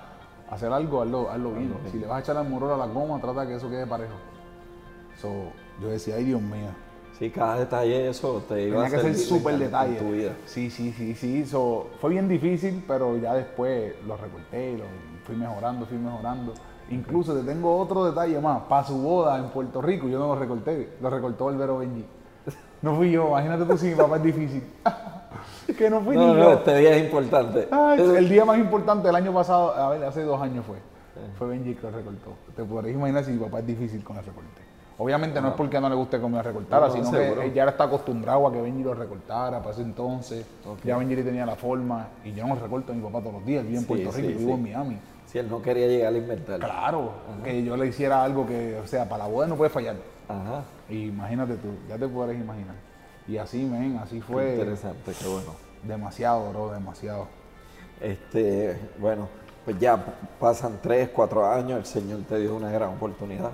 hacer 0.50 0.72
algo, 0.72 1.02
hazlo, 1.02 1.30
hazlo 1.30 1.52
bien. 1.52 1.64
Hazlo 1.66 1.78
bien. 1.80 1.92
Si 1.92 1.98
le 1.98 2.06
vas 2.06 2.16
a 2.16 2.20
echar 2.20 2.36
el 2.36 2.48
morro 2.48 2.74
a 2.74 2.76
la 2.76 2.86
goma, 2.86 3.20
trata 3.20 3.46
que 3.46 3.54
eso 3.54 3.68
quede 3.68 3.86
parejo. 3.86 4.14
So, 5.20 5.30
yo 5.80 5.88
decía: 5.88 6.16
ay, 6.16 6.24
Dios 6.24 6.40
mío. 6.40 6.68
Sí, 7.18 7.30
cada 7.30 7.60
detalle 7.60 8.08
eso 8.08 8.42
te 8.48 8.62
iba 8.68 8.82
Tenía 8.82 8.88
a 8.88 8.90
que 8.90 9.14
ser 9.14 9.14
súper 9.14 9.56
detalle. 9.56 9.98
En 9.98 10.04
tu 10.04 10.12
vida. 10.12 10.32
Sí, 10.46 10.68
sí, 10.68 10.92
sí, 10.92 11.14
sí. 11.14 11.46
So, 11.46 11.90
fue 12.00 12.10
bien 12.10 12.28
difícil, 12.28 12.84
pero 12.88 13.16
ya 13.16 13.34
después 13.34 13.94
lo 14.04 14.16
recorté, 14.16 14.76
lo 14.76 14.84
fui 15.24 15.36
mejorando, 15.36 15.86
fui 15.86 15.96
mejorando. 15.96 16.54
Incluso 16.90 17.34
te 17.34 17.42
tengo 17.44 17.78
otro 17.78 18.04
detalle 18.04 18.40
más. 18.40 18.62
Para 18.62 18.84
su 18.84 19.00
boda 19.00 19.38
en 19.38 19.48
Puerto 19.50 19.80
Rico, 19.80 20.08
yo 20.08 20.18
no 20.18 20.26
lo 20.26 20.36
recorté, 20.36 20.96
lo 21.00 21.08
recortó 21.08 21.50
el 21.50 21.56
Vero 21.56 21.78
Benji. 21.78 22.04
No 22.82 22.96
fui 22.96 23.12
yo, 23.12 23.28
imagínate 23.28 23.64
tú 23.64 23.78
si 23.78 23.86
mi 23.86 23.94
papá 23.94 24.16
es 24.16 24.22
difícil. 24.24 24.62
que 25.78 25.90
no 25.90 26.00
fui 26.00 26.16
No, 26.16 26.28
ni 26.28 26.32
no, 26.34 26.38
yo. 26.44 26.52
este 26.54 26.76
día 26.78 26.96
es 26.96 27.04
importante. 27.04 27.68
Ay, 27.70 28.00
el 28.00 28.28
día 28.28 28.44
más 28.44 28.58
importante 28.58 29.06
del 29.08 29.16
año 29.16 29.32
pasado, 29.32 29.72
a 29.74 29.90
ver, 29.90 30.04
hace 30.04 30.22
dos 30.22 30.40
años 30.40 30.64
fue. 30.66 30.76
Fue 31.38 31.46
Benji 31.48 31.74
que 31.74 31.82
lo 31.82 31.90
recortó. 31.90 32.32
Te 32.56 32.64
podréis 32.64 32.96
imaginar 32.96 33.24
si 33.24 33.30
mi 33.32 33.38
papá 33.38 33.60
es 33.60 33.66
difícil 33.66 34.02
con 34.02 34.16
el 34.16 34.24
recorte. 34.24 34.62
Obviamente 34.98 35.40
no 35.40 35.48
es 35.48 35.54
porque 35.54 35.80
no 35.80 35.88
le 35.88 35.94
guste 35.96 36.20
que 36.20 36.26
me 36.26 36.36
lo 36.36 36.42
recortara, 36.42 36.86
No, 36.86 36.94
no, 36.94 37.04
sino 37.04 37.10
seguro. 37.10 37.40
que 37.40 37.46
él 37.48 37.52
ya 37.54 37.64
está 37.64 37.84
acostumbrado 37.84 38.46
a 38.46 38.52
que 38.52 38.60
Benji 38.60 38.82
lo 38.84 38.94
recortara 38.94 39.58
para 39.58 39.70
ese 39.72 39.82
entonces. 39.82 40.46
Ok. 40.66 40.78
Ya 40.84 40.96
Benji 40.96 41.16
tenía 41.16 41.44
la 41.46 41.56
forma 41.56 42.08
y 42.24 42.32
yo 42.32 42.46
no 42.46 42.54
recorto 42.56 42.92
a 42.92 42.94
mi 42.94 43.02
papá 43.02 43.20
todos 43.20 43.34
los 43.34 43.44
días. 43.46 43.62
Él 43.62 43.66
vive 43.68 43.78
en 43.78 43.82
Sí, 43.82 43.88
Puerto 43.88 44.10
Rico, 44.12 44.28
sí, 44.28 44.34
vivo 44.34 44.54
en 44.54 44.62
Miami. 44.62 44.98
Si 45.26 45.38
él 45.38 45.48
no 45.50 45.60
quería 45.62 45.86
llegar 45.88 46.12
a 46.14 46.16
inventar. 46.16 46.58
Claro, 46.60 47.10
que 47.42 47.64
yo 47.64 47.76
le 47.76 47.86
hiciera 47.88 48.22
algo 48.22 48.46
que, 48.46 48.76
o 48.82 48.86
sea, 48.86 49.08
para 49.08 49.24
la 49.24 49.30
boda 49.30 49.46
no 49.48 49.56
puede 49.56 49.70
fallar. 49.70 49.96
Ajá. 50.28 50.62
Y 50.88 51.06
imagínate 51.06 51.54
tú, 51.56 51.68
ya 51.88 51.96
te 51.98 52.06
podrás 52.06 52.36
imaginar. 52.36 52.74
Y 53.26 53.38
así, 53.38 53.64
men, 53.64 53.98
así 53.98 54.16
Qué 54.16 54.22
fue 54.22 54.52
interesante, 54.52 55.12
qué 55.18 55.26
bueno. 55.26 55.52
demasiado, 55.82 56.50
bro, 56.50 56.70
demasiado. 56.72 57.26
Este, 58.00 58.78
bueno, 58.98 59.28
pues 59.64 59.78
ya 59.78 59.96
pasan 60.38 60.78
tres, 60.82 61.08
cuatro 61.08 61.50
años, 61.50 61.78
el 61.78 61.86
Señor 61.86 62.20
te 62.28 62.38
dio 62.38 62.54
una 62.54 62.70
gran 62.70 62.90
oportunidad. 62.90 63.52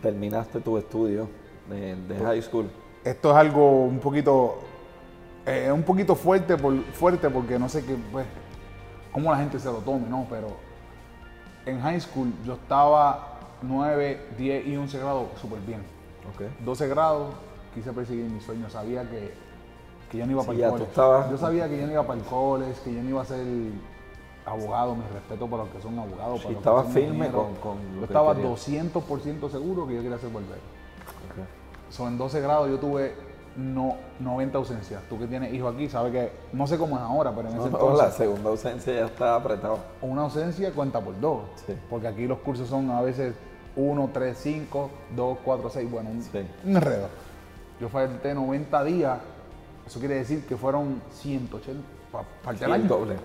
Terminaste 0.00 0.60
tu 0.60 0.78
estudio 0.78 1.28
de, 1.68 1.96
de 1.96 2.18
high 2.20 2.40
school. 2.42 2.70
Esto 3.04 3.30
es 3.32 3.36
algo 3.36 3.84
un 3.84 3.98
poquito, 3.98 4.60
eh, 5.44 5.70
un 5.70 5.82
poquito 5.82 6.14
fuerte, 6.14 6.56
por, 6.56 6.82
fuerte 6.92 7.28
porque 7.28 7.58
no 7.58 7.68
sé 7.68 7.84
qué, 7.84 7.96
pues, 8.10 8.26
cómo 9.12 9.30
la 9.30 9.38
gente 9.38 9.58
se 9.58 9.66
lo 9.66 9.78
tome, 9.78 10.08
¿no? 10.08 10.26
Pero 10.30 10.56
en 11.66 11.80
high 11.80 12.00
school 12.00 12.32
yo 12.46 12.54
estaba 12.54 13.40
9, 13.60 14.28
10 14.38 14.66
y 14.66 14.76
11 14.76 14.98
grados 14.98 15.26
súper 15.40 15.60
bien. 15.60 15.80
Ok. 16.34 16.42
12 16.64 16.88
grados, 16.88 17.34
quise 17.74 17.92
perseguir 17.92 18.24
mis 18.30 18.42
sueños, 18.42 18.72
sabía 18.72 19.02
que, 19.08 19.32
que 20.10 20.18
yo 20.18 20.26
no 20.26 20.32
iba 20.32 20.42
Sí, 20.42 20.46
para 20.48 20.58
el 20.58 20.70
college. 20.70 20.88
estabas- 20.90 21.30
Yo 21.30 21.38
sabía 21.38 21.68
que 21.68 21.80
yo 21.80 21.86
no 21.86 21.92
iba 21.92 22.06
para 22.06 22.18
el 22.20 22.24
college, 22.26 22.80
que 22.84 22.94
yo 22.94 23.02
no 23.02 23.08
iba 23.08 23.22
a 23.22 23.24
ser 23.24 23.44
abogado, 24.44 24.94
mi 24.96 25.02
respeto 25.12 25.46
para 25.46 25.62
los 25.64 25.72
que 25.72 25.80
son 25.82 25.98
abogados. 25.98 26.40
Sí, 26.40 26.54
para 26.62 26.82
son 26.82 26.92
firme 26.92 27.30
con- 27.30 27.54
con 27.56 27.76
Yo 27.98 28.04
estaba 28.04 28.34
querías. 28.34 28.50
200% 28.50 29.48
seguro 29.48 29.86
que 29.86 29.94
yo 29.94 30.02
quería 30.02 30.18
ser 30.18 30.30
barbero. 30.30 30.54
ok. 30.54 31.46
So, 31.92 32.08
en 32.08 32.18
12 32.18 32.40
grados 32.40 32.68
yo 32.70 32.78
tuve 32.78 33.14
no, 33.54 33.96
90 34.18 34.56
ausencias. 34.58 35.02
Tú 35.10 35.18
que 35.18 35.26
tienes 35.26 35.52
hijos 35.52 35.74
aquí, 35.74 35.86
sabes 35.88 36.10
que, 36.10 36.32
no 36.54 36.66
sé 36.66 36.78
cómo 36.78 36.96
es 36.96 37.02
ahora, 37.02 37.32
pero 37.36 37.48
en 37.50 37.54
ese 37.58 37.64
No, 37.66 37.70
no, 37.70 37.78
entonces, 37.78 38.06
la 38.06 38.10
segunda 38.10 38.48
ausencia 38.50 38.94
ya 38.94 39.04
está 39.06 39.34
apretado. 39.36 39.78
una 40.00 40.22
ausencia 40.22 40.72
cuenta 40.72 41.00
por 41.00 41.20
dos. 41.20 41.42
Sí. 41.66 41.74
Porque 41.90 42.08
aquí 42.08 42.26
los 42.26 42.38
cursos 42.38 42.66
son 42.68 42.90
a 42.90 43.02
veces 43.02 43.34
1, 43.76 44.08
3, 44.12 44.38
5, 44.38 44.90
2, 45.14 45.38
4, 45.44 45.68
6, 45.68 45.90
bueno, 45.90 46.08
un, 46.10 46.22
Sí. 46.22 46.30
un 46.64 46.76
enredo. 46.76 47.08
Yo 47.82 47.88
falté 47.88 48.32
90 48.32 48.84
días, 48.84 49.18
eso 49.84 49.98
quiere 49.98 50.14
decir 50.14 50.46
que 50.46 50.56
fueron 50.56 51.02
180, 51.10 51.82
fa- 52.12 52.22
falté 52.44 52.64
el 52.64 52.72
año. 52.72 52.84
doble. 52.86 53.16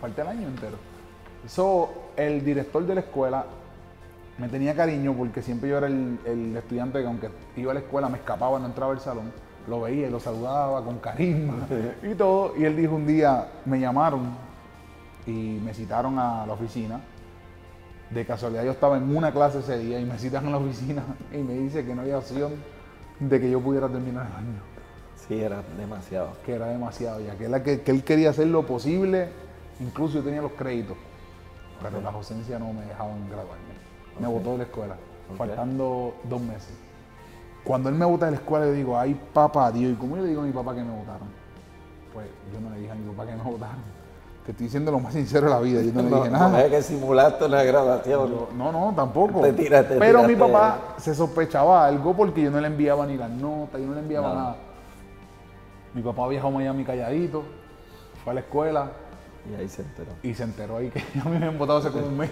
Falté 0.00 0.22
el 0.22 0.26
año 0.26 0.48
entero. 0.48 0.76
So, 1.46 1.88
el 2.16 2.44
director 2.44 2.84
de 2.84 2.96
la 2.96 3.00
escuela 3.02 3.46
me 4.38 4.48
tenía 4.48 4.74
cariño 4.74 5.14
porque 5.16 5.40
siempre 5.40 5.70
yo 5.70 5.78
era 5.78 5.86
el, 5.86 6.18
el 6.24 6.56
estudiante 6.56 6.98
que 7.00 7.06
aunque 7.06 7.28
iba 7.56 7.70
a 7.70 7.74
la 7.74 7.80
escuela 7.80 8.08
me 8.08 8.18
escapaba, 8.18 8.58
no 8.58 8.66
entraba 8.66 8.90
al 8.92 8.98
salón. 8.98 9.30
Lo 9.68 9.80
veía 9.82 10.08
y 10.08 10.10
lo 10.10 10.18
saludaba 10.18 10.84
con 10.84 10.98
carisma 10.98 11.68
y 12.02 12.12
todo. 12.16 12.54
Y 12.58 12.64
él 12.64 12.76
dijo 12.76 12.96
un 12.96 13.06
día, 13.06 13.46
me 13.66 13.78
llamaron 13.78 14.34
y 15.28 15.60
me 15.64 15.72
citaron 15.74 16.18
a 16.18 16.44
la 16.44 16.52
oficina. 16.54 17.00
De 18.10 18.26
casualidad 18.26 18.64
yo 18.64 18.72
estaba 18.72 18.96
en 18.96 19.16
una 19.16 19.30
clase 19.32 19.60
ese 19.60 19.78
día 19.78 20.00
y 20.00 20.04
me 20.04 20.18
citan 20.18 20.44
a 20.48 20.50
la 20.50 20.56
oficina 20.58 21.04
y 21.32 21.36
me 21.38 21.54
dice 21.54 21.86
que 21.86 21.94
no 21.94 22.02
había 22.02 22.18
opción 22.18 22.50
de 23.20 23.40
que 23.40 23.50
yo 23.50 23.60
pudiera 23.60 23.88
terminar 23.88 24.26
el 24.26 24.32
año 24.36 24.60
Sí, 25.28 25.40
era 25.40 25.62
demasiado. 25.78 26.30
que 26.44 26.54
era 26.54 26.66
demasiado 26.66 27.20
ya, 27.20 27.34
que, 27.36 27.44
era 27.44 27.62
que, 27.62 27.80
que 27.82 27.90
él 27.92 28.02
quería 28.02 28.30
hacer 28.30 28.48
lo 28.48 28.66
posible, 28.66 29.28
incluso 29.80 30.14
yo 30.18 30.22
tenía 30.24 30.42
los 30.42 30.52
créditos, 30.52 30.96
pero 31.80 32.00
las 32.00 32.12
ausencias 32.14 32.58
no 32.58 32.72
me 32.72 32.84
dejaban 32.84 33.28
graduarme. 33.28 33.72
Me 34.20 34.26
botó 34.26 34.52
de 34.52 34.58
la 34.58 34.64
escuela, 34.64 34.96
faltando 35.38 36.14
dos 36.24 36.40
meses. 36.40 36.74
Cuando 37.64 37.88
él 37.88 37.94
me 37.94 38.04
bota 38.04 38.26
de 38.26 38.32
la 38.32 38.36
escuela, 38.38 38.66
le 38.66 38.72
digo, 38.72 38.98
ay 38.98 39.18
papá 39.32 39.70
Dios, 39.70 39.92
¿y 39.92 39.94
cómo 39.96 40.16
yo 40.16 40.22
le 40.22 40.28
digo 40.30 40.42
a 40.42 40.44
mi 40.44 40.52
papá 40.52 40.74
que 40.74 40.82
me 40.82 40.90
votaron? 40.90 41.28
Pues 42.12 42.26
yo 42.52 42.60
no 42.60 42.70
le 42.70 42.80
dije 42.80 42.90
a 42.90 42.94
mi 42.96 43.08
papá 43.14 43.26
que 43.30 43.36
me 43.36 43.42
votaron. 43.50 44.02
Te 44.44 44.50
estoy 44.50 44.66
diciendo 44.66 44.90
lo 44.90 44.98
más 44.98 45.12
sincero 45.14 45.46
de 45.46 45.52
la 45.52 45.60
vida, 45.60 45.80
yo 45.82 45.92
no 45.92 46.02
le 46.02 46.10
No, 46.10 46.16
dije 46.16 46.30
no 46.30 46.38
nada. 46.38 46.64
es 46.64 46.70
que 46.72 46.82
simulaste 46.82 47.44
una 47.44 47.62
graduación. 47.62 48.28
Yo, 48.28 48.48
no, 48.56 48.72
no, 48.72 48.92
tampoco. 48.96 49.40
Te 49.40 49.52
tiraste, 49.52 49.98
Pero 49.98 50.24
mi 50.24 50.34
papá 50.34 50.91
se 51.02 51.14
sospechaba 51.14 51.84
algo 51.86 52.14
porque 52.16 52.42
yo 52.42 52.50
no 52.50 52.60
le 52.60 52.68
enviaba 52.68 53.04
ni 53.06 53.16
las 53.16 53.30
notas, 53.30 53.80
yo 53.80 53.86
no 53.88 53.94
le 53.94 54.00
enviaba 54.00 54.28
Nada. 54.28 54.40
nada. 54.40 54.56
Mi 55.94 56.00
papá 56.02 56.28
viajó 56.28 56.48
a 56.48 56.50
Miami 56.52 56.84
calladito, 56.84 57.42
fue 58.24 58.30
a 58.30 58.34
la 58.34 58.40
escuela 58.40 58.90
Y 59.50 59.54
ahí 59.60 59.68
se 59.68 59.82
enteró. 59.82 60.12
y 60.22 60.32
se 60.32 60.42
enteró 60.44 60.76
ahí 60.76 60.90
que 60.90 61.00
a 61.20 61.24
mí 61.24 61.30
me 61.30 61.36
habían 61.38 61.58
votado 61.58 61.80
hace 61.80 61.90
como 61.90 62.06
un 62.06 62.16
mes. 62.16 62.30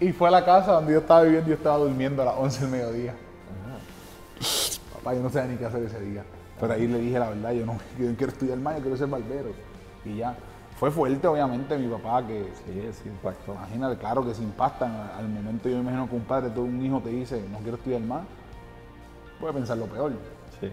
Y 0.00 0.12
fue 0.12 0.28
a 0.28 0.30
la 0.30 0.44
casa 0.44 0.72
donde 0.72 0.92
yo 0.92 1.00
estaba 1.00 1.22
viviendo 1.22 1.48
y 1.48 1.50
yo 1.50 1.56
estaba 1.56 1.76
durmiendo 1.78 2.22
a 2.22 2.26
las 2.26 2.34
11 2.38 2.60
del 2.62 2.70
mediodía. 2.70 3.14
Papá, 4.94 5.14
yo 5.14 5.22
no 5.22 5.30
sabía 5.30 5.50
ni 5.52 5.56
qué 5.58 5.66
hacer 5.66 5.82
ese 5.82 6.00
día. 6.00 6.22
Pero 6.60 6.72
ahí 6.72 6.86
le 6.86 6.98
dije 6.98 7.18
la 7.18 7.30
verdad, 7.30 7.52
yo 7.52 7.66
no, 7.66 7.78
yo 7.98 8.08
no 8.08 8.16
quiero 8.16 8.32
estudiar 8.32 8.58
más, 8.58 8.76
yo 8.76 8.82
quiero 8.82 8.96
ser 8.96 9.08
barbero. 9.08 9.50
Y 10.04 10.16
ya. 10.18 10.36
Fue 10.78 10.92
fuerte, 10.92 11.26
obviamente, 11.26 11.76
mi 11.76 11.88
papá, 11.88 12.24
que 12.24 12.44
Sí, 12.64 12.80
es 12.88 13.04
impacto. 13.04 13.52
Imagínate, 13.52 13.96
claro 13.96 14.24
que 14.24 14.32
se 14.32 14.42
impactan. 14.44 14.92
Al 15.16 15.28
momento 15.28 15.68
yo 15.68 15.76
me 15.76 15.82
imagino 15.82 16.08
que 16.08 16.14
un 16.14 16.22
padre, 16.22 16.50
todo 16.50 16.64
un 16.64 16.80
hijo 16.84 17.00
te 17.00 17.08
dice, 17.10 17.44
no 17.50 17.58
quiero 17.58 17.76
estudiar 17.76 18.00
más, 18.02 18.22
puede 19.40 19.54
pensar 19.54 19.76
lo 19.76 19.86
peor. 19.86 20.12
Sí. 20.60 20.70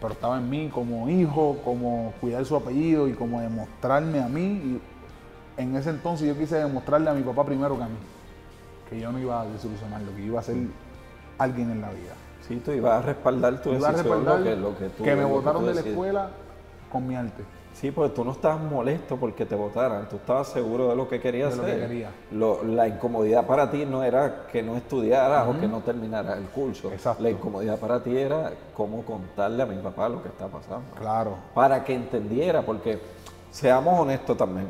Pero 0.00 0.12
estaba 0.12 0.38
en 0.38 0.50
mí 0.50 0.70
como 0.74 1.08
hijo, 1.08 1.58
como 1.64 2.12
cuidar 2.20 2.44
su 2.44 2.56
apellido 2.56 3.06
y 3.06 3.12
como 3.12 3.40
demostrarme 3.40 4.20
a 4.20 4.28
mí. 4.28 4.42
Y 4.42 4.80
en 5.56 5.76
ese 5.76 5.90
entonces 5.90 6.26
yo 6.26 6.36
quise 6.36 6.56
demostrarle 6.56 7.10
a 7.10 7.14
mi 7.14 7.22
papá 7.22 7.44
primero 7.46 7.76
que 7.76 7.84
a 7.84 7.88
mí, 7.88 7.96
que 8.90 8.98
yo 8.98 9.12
no 9.12 9.20
iba 9.20 9.40
a 9.40 9.46
desilusionarlo, 9.46 10.14
que 10.16 10.22
iba 10.22 10.40
a 10.40 10.42
ser 10.42 10.56
alguien 11.38 11.70
en 11.70 11.80
la 11.80 11.90
vida. 11.90 12.14
Sí, 12.48 12.60
tú 12.62 12.72
ibas 12.72 13.04
a 13.04 13.06
respaldar 13.06 13.62
tu 13.62 13.72
Iba 13.72 13.88
a 13.88 13.92
decisión, 13.92 14.24
respaldar 14.24 14.38
lo 14.40 14.44
que, 14.44 14.56
lo 14.56 14.78
que 14.78 14.88
tú 14.96 15.04
que 15.04 15.14
me 15.14 15.22
tú 15.24 15.66
de 15.66 15.74
la 15.74 15.80
escuela 15.80 16.30
con 16.90 17.06
mi 17.06 17.14
arte. 17.14 17.44
Sí, 17.74 17.90
porque 17.90 18.14
tú 18.14 18.24
no 18.24 18.30
estabas 18.32 18.60
molesto 18.60 19.16
porque 19.16 19.44
te 19.44 19.54
votaran, 19.56 20.08
tú 20.08 20.16
estabas 20.16 20.48
seguro 20.48 20.88
de 20.90 20.96
lo 20.96 21.08
que 21.08 21.20
querías 21.20 21.50
De 21.50 21.56
lo 21.56 21.64
que 21.64 21.72
hacer. 21.72 21.88
quería. 21.88 22.10
Lo- 22.30 22.62
la 22.62 22.86
incomodidad 22.86 23.46
para 23.46 23.70
ti 23.70 23.84
no 23.84 24.02
era 24.04 24.46
que 24.50 24.62
no 24.62 24.76
estudiaras 24.76 25.48
o 25.48 25.58
que 25.58 25.66
no 25.66 25.80
terminaras 25.80 26.38
el 26.38 26.44
curso. 26.44 26.92
Exacto. 26.92 27.22
La 27.22 27.30
incomodidad 27.30 27.76
para 27.78 28.00
ti 28.02 28.16
era 28.16 28.52
cómo 28.76 29.02
contarle 29.04 29.62
a 29.64 29.66
mi 29.66 29.76
papá 29.82 30.08
lo 30.08 30.22
que 30.22 30.28
está 30.28 30.46
pasando. 30.46 30.94
Claro. 30.98 31.34
Para 31.52 31.84
que 31.84 31.94
entendiera, 31.94 32.62
porque 32.62 32.98
seamos 33.50 33.98
honestos 34.00 34.36
también. 34.36 34.68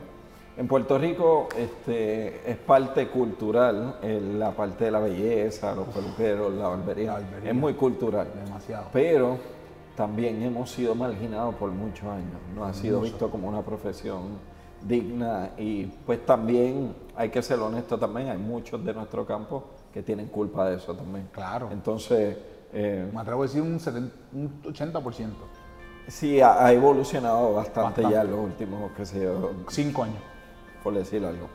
En 0.57 0.67
Puerto 0.69 0.97
Rico 0.97 1.49
este, 1.59 2.49
es 2.51 2.57
parte 2.57 3.09
cultural, 3.09 3.97
la 4.38 4.53
parte 4.53 4.85
de 4.85 4.90
la 4.93 5.01
belleza, 5.01 5.75
los 5.75 5.88
peluqueros, 5.88 6.53
la 6.55 6.69
barbería. 6.69 7.07
La 7.14 7.21
barbería. 7.21 7.51
Es 7.51 7.57
muy 7.57 7.75
cultural. 7.75 8.29
Demasiado. 8.45 8.87
Pero 8.93 9.37
también 9.97 10.43
hemos 10.43 10.71
sido 10.71 10.95
marginados 10.95 11.55
por 11.57 11.71
muchos 11.71 12.05
años. 12.09 12.41
No 12.55 12.65
ha 12.65 12.73
sido 12.75 13.01
visto 13.01 13.31
como 13.31 13.49
una 13.49 13.63
profesión 13.63 14.39
digna 14.83 15.51
y 15.57 15.85
pues 16.05 16.25
también 16.27 16.95
hay 17.17 17.31
que 17.31 17.41
ser 17.43 17.59
honesto 17.61 17.99
también, 17.99 18.29
hay 18.29 18.39
muchos 18.39 18.85
de 18.85 18.93
nuestro 18.93 19.25
campo 19.25 19.65
que 19.93 20.03
tienen 20.03 20.27
culpa 20.27 20.69
de 20.69 20.77
eso 20.77 20.95
también. 20.95 21.29
Claro. 21.33 21.69
Entonces, 21.73 22.37
eh, 22.73 23.09
Me 23.15 23.21
atrevo 23.21 23.43
a 23.43 23.47
decir 23.47 23.63
un, 23.63 23.79
70, 23.79 24.15
un 24.33 24.63
80%. 24.63 25.29
sí, 26.09 26.41
ha, 26.41 26.67
ha 26.67 26.73
evolucionado 26.73 27.55
bastante, 27.55 28.03
Bastante. 28.03 28.15
ya 28.15 28.23
en 28.23 28.31
los 28.33 28.41
últimos, 28.41 28.91
qué 28.97 29.07
sé 29.07 29.23
yo, 29.23 29.53
Cinco 29.69 30.03
años. 30.03 30.19
por 30.83 30.93
decir 30.95 31.25
algo. 31.25 31.47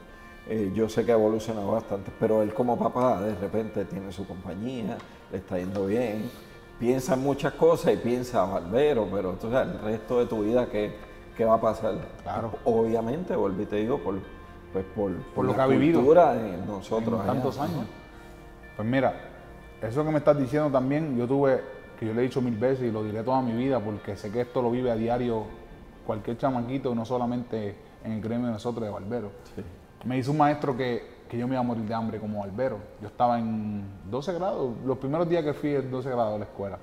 Eh, 0.47 0.71
yo 0.73 0.89
sé 0.89 1.05
que 1.05 1.11
ha 1.11 1.15
evolucionado 1.15 1.71
bastante, 1.71 2.11
pero 2.19 2.41
él 2.41 2.53
como 2.53 2.79
papá 2.79 3.21
de 3.21 3.35
repente 3.35 3.85
tiene 3.85 4.11
su 4.11 4.25
compañía, 4.25 4.97
le 5.31 5.37
está 5.37 5.59
yendo 5.59 5.85
bien, 5.85 6.31
piensa 6.79 7.13
en 7.13 7.21
muchas 7.23 7.53
cosas 7.53 7.93
y 7.93 7.97
piensa 7.97 8.45
barbero, 8.45 9.07
pero 9.11 9.33
tú 9.33 9.51
sabes, 9.51 9.75
el 9.75 9.81
resto 9.81 10.19
de 10.19 10.25
tu 10.25 10.43
vida, 10.43 10.67
¿qué, 10.67 10.95
qué 11.35 11.45
va 11.45 11.55
a 11.55 11.61
pasar? 11.61 11.95
Claro. 12.23 12.51
Obviamente, 12.63 13.35
volví 13.35 13.63
y 13.63 13.65
te 13.65 13.75
digo, 13.77 13.99
por, 13.99 14.15
pues 14.71 14.85
por, 14.95 15.11
Por 15.35 15.45
lo 15.45 15.51
la 15.51 15.57
que 15.57 15.61
ha 15.61 15.67
vivido 15.67 16.01
de 16.01 16.57
nosotros. 16.65 17.15
en 17.15 17.21
allá. 17.21 17.33
tantos 17.33 17.59
años. 17.59 17.85
Pues 18.75 18.87
mira, 18.87 19.13
eso 19.81 20.05
que 20.05 20.11
me 20.11 20.19
estás 20.19 20.37
diciendo 20.39 20.69
también, 20.69 21.17
yo 21.17 21.27
tuve, 21.27 21.61
que 21.99 22.05
yo 22.05 22.13
le 22.13 22.21
he 22.21 22.23
dicho 22.23 22.41
mil 22.41 22.55
veces 22.55 22.87
y 22.87 22.91
lo 22.91 23.03
diré 23.03 23.23
toda 23.23 23.41
mi 23.41 23.53
vida, 23.53 23.79
porque 23.79 24.15
sé 24.15 24.31
que 24.31 24.41
esto 24.41 24.61
lo 24.61 24.71
vive 24.71 24.89
a 24.89 24.95
diario 24.95 25.43
cualquier 26.07 26.37
chamaquito, 26.37 26.95
no 26.95 27.05
solamente 27.05 27.75
en 28.03 28.13
el 28.13 28.21
gremio 28.21 28.47
de 28.47 28.53
nosotros 28.53 28.85
de 28.85 28.89
barberos. 28.91 29.31
Sí. 29.55 29.61
Me 30.05 30.17
hizo 30.17 30.31
un 30.31 30.37
maestro 30.37 30.77
que, 30.77 31.18
que 31.29 31.37
yo 31.37 31.47
me 31.47 31.53
iba 31.53 31.59
a 31.61 31.63
morir 31.63 31.83
de 31.85 31.93
hambre 31.93 32.19
como 32.19 32.39
barbero. 32.39 32.79
Yo 33.01 33.07
estaba 33.07 33.39
en 33.39 33.83
12 34.09 34.33
grados, 34.33 34.75
los 34.83 34.97
primeros 34.97 35.29
días 35.29 35.43
que 35.43 35.53
fui 35.53 35.75
en 35.75 35.89
12 35.91 36.09
grados 36.09 36.33
de 36.33 36.39
la 36.39 36.45
escuela. 36.45 36.79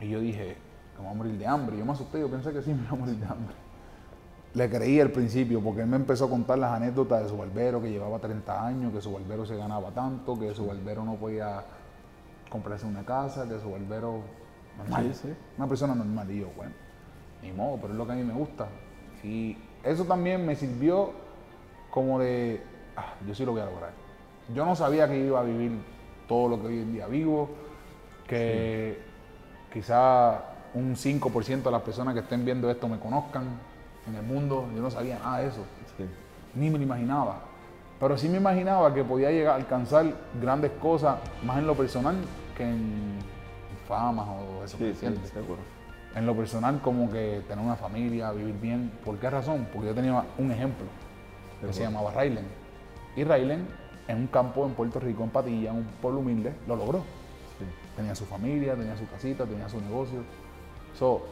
Y 0.00 0.08
yo 0.08 0.20
dije, 0.20 0.56
me 0.96 1.02
voy 1.04 1.12
a 1.12 1.14
morir 1.14 1.38
de 1.38 1.46
hambre. 1.46 1.76
Yo 1.76 1.84
me 1.84 1.92
asusté, 1.92 2.20
yo 2.20 2.30
pensé 2.30 2.52
que 2.52 2.62
sí 2.62 2.72
me 2.72 2.82
iba 2.84 2.92
a 2.92 2.94
morir 2.94 3.16
de 3.16 3.26
hambre. 3.26 3.54
Le 4.54 4.70
creí 4.70 5.00
al 5.00 5.10
principio 5.10 5.60
porque 5.60 5.82
él 5.82 5.88
me 5.88 5.96
empezó 5.96 6.26
a 6.26 6.30
contar 6.30 6.58
las 6.58 6.72
anécdotas 6.72 7.22
de 7.24 7.28
su 7.28 7.36
barbero 7.36 7.82
que 7.82 7.90
llevaba 7.90 8.18
30 8.18 8.66
años, 8.66 8.92
que 8.92 9.00
su 9.00 9.12
barbero 9.12 9.44
se 9.44 9.56
ganaba 9.56 9.90
tanto, 9.90 10.38
que 10.38 10.54
su 10.54 10.66
barbero 10.66 11.04
no 11.04 11.16
podía 11.16 11.62
comprarse 12.48 12.86
una 12.86 13.04
casa, 13.04 13.46
que 13.48 13.58
su 13.60 13.70
barbero 13.70 14.20
normal, 14.78 15.12
Sí, 15.12 15.28
sí. 15.28 15.34
una 15.58 15.66
persona 15.66 15.94
normal. 15.94 16.30
Y 16.30 16.40
yo, 16.40 16.48
bueno, 16.56 16.72
ni 17.42 17.52
modo, 17.52 17.76
pero 17.80 17.92
es 17.92 17.98
lo 17.98 18.06
que 18.06 18.12
a 18.12 18.14
mí 18.14 18.22
me 18.24 18.32
gusta. 18.32 18.68
Y 19.22 19.58
eso 19.82 20.04
también 20.04 20.46
me 20.46 20.54
sirvió 20.56 21.10
como 21.90 22.18
de, 22.18 22.62
ah, 22.98 23.14
yo 23.26 23.34
sí 23.34 23.44
lo 23.44 23.52
voy 23.52 23.60
a 23.60 23.66
lograr. 23.66 23.90
Yo 24.54 24.64
no 24.64 24.74
sabía 24.74 25.08
que 25.08 25.18
iba 25.18 25.40
a 25.40 25.42
vivir 25.42 25.72
todo 26.26 26.48
lo 26.48 26.60
que 26.60 26.68
hoy 26.68 26.78
en 26.80 26.92
día 26.92 27.06
vivo. 27.06 27.50
que 28.26 28.98
quizá 29.72 30.42
un 30.74 30.94
5% 30.94 31.62
de 31.62 31.70
las 31.70 31.82
personas 31.82 32.14
que 32.14 32.20
estén 32.20 32.44
viendo 32.44 32.70
esto 32.70 32.88
me 32.88 32.98
conozcan 32.98 33.44
en 34.06 34.14
el 34.14 34.22
mundo. 34.22 34.68
Yo 34.74 34.82
no 34.82 34.90
sabía 34.90 35.18
nada 35.18 35.38
de 35.38 35.48
eso. 35.48 35.64
Sí. 35.96 36.04
Ni 36.54 36.70
me 36.70 36.78
lo 36.78 36.84
imaginaba. 36.84 37.40
Pero 37.98 38.16
sí 38.16 38.28
me 38.28 38.36
imaginaba 38.36 38.92
que 38.94 39.02
podía 39.02 39.30
llegar 39.30 39.54
a 39.54 39.56
alcanzar 39.56 40.06
grandes 40.40 40.70
cosas, 40.80 41.16
más 41.42 41.58
en 41.58 41.66
lo 41.66 41.74
personal 41.74 42.16
que 42.56 42.62
en 42.62 43.18
fama 43.88 44.24
o 44.24 44.64
eso. 44.64 44.76
Sí, 44.76 44.84
¿me 44.84 44.94
sí. 44.94 45.06
En 46.14 46.26
lo 46.26 46.34
personal, 46.36 46.80
como 46.80 47.10
que 47.10 47.42
tener 47.48 47.64
una 47.64 47.76
familia, 47.76 48.30
vivir 48.32 48.54
bien. 48.60 48.92
¿Por 49.04 49.18
qué 49.18 49.28
razón? 49.30 49.66
Porque 49.72 49.88
yo 49.88 49.94
tenía 49.94 50.24
un 50.38 50.50
ejemplo 50.50 50.86
que 51.60 51.72
se 51.72 51.82
llamaba 51.82 52.12
Raylen. 52.12 52.46
Y 53.18 53.24
Raylen, 53.24 53.66
en 54.06 54.16
un 54.16 54.26
campo 54.28 54.64
en 54.64 54.74
Puerto 54.74 55.00
Rico, 55.00 55.24
en 55.24 55.30
Patilla, 55.30 55.70
en 55.70 55.78
un 55.78 55.84
pueblo 56.00 56.20
humilde, 56.20 56.52
lo 56.68 56.76
logró. 56.76 56.98
Sí. 57.58 57.64
Tenía 57.96 58.14
su 58.14 58.24
familia, 58.26 58.76
tenía 58.76 58.96
su 58.96 59.08
casita, 59.08 59.44
tenía 59.44 59.68
su 59.68 59.80
negocio. 59.80 60.20
So, 60.96 61.22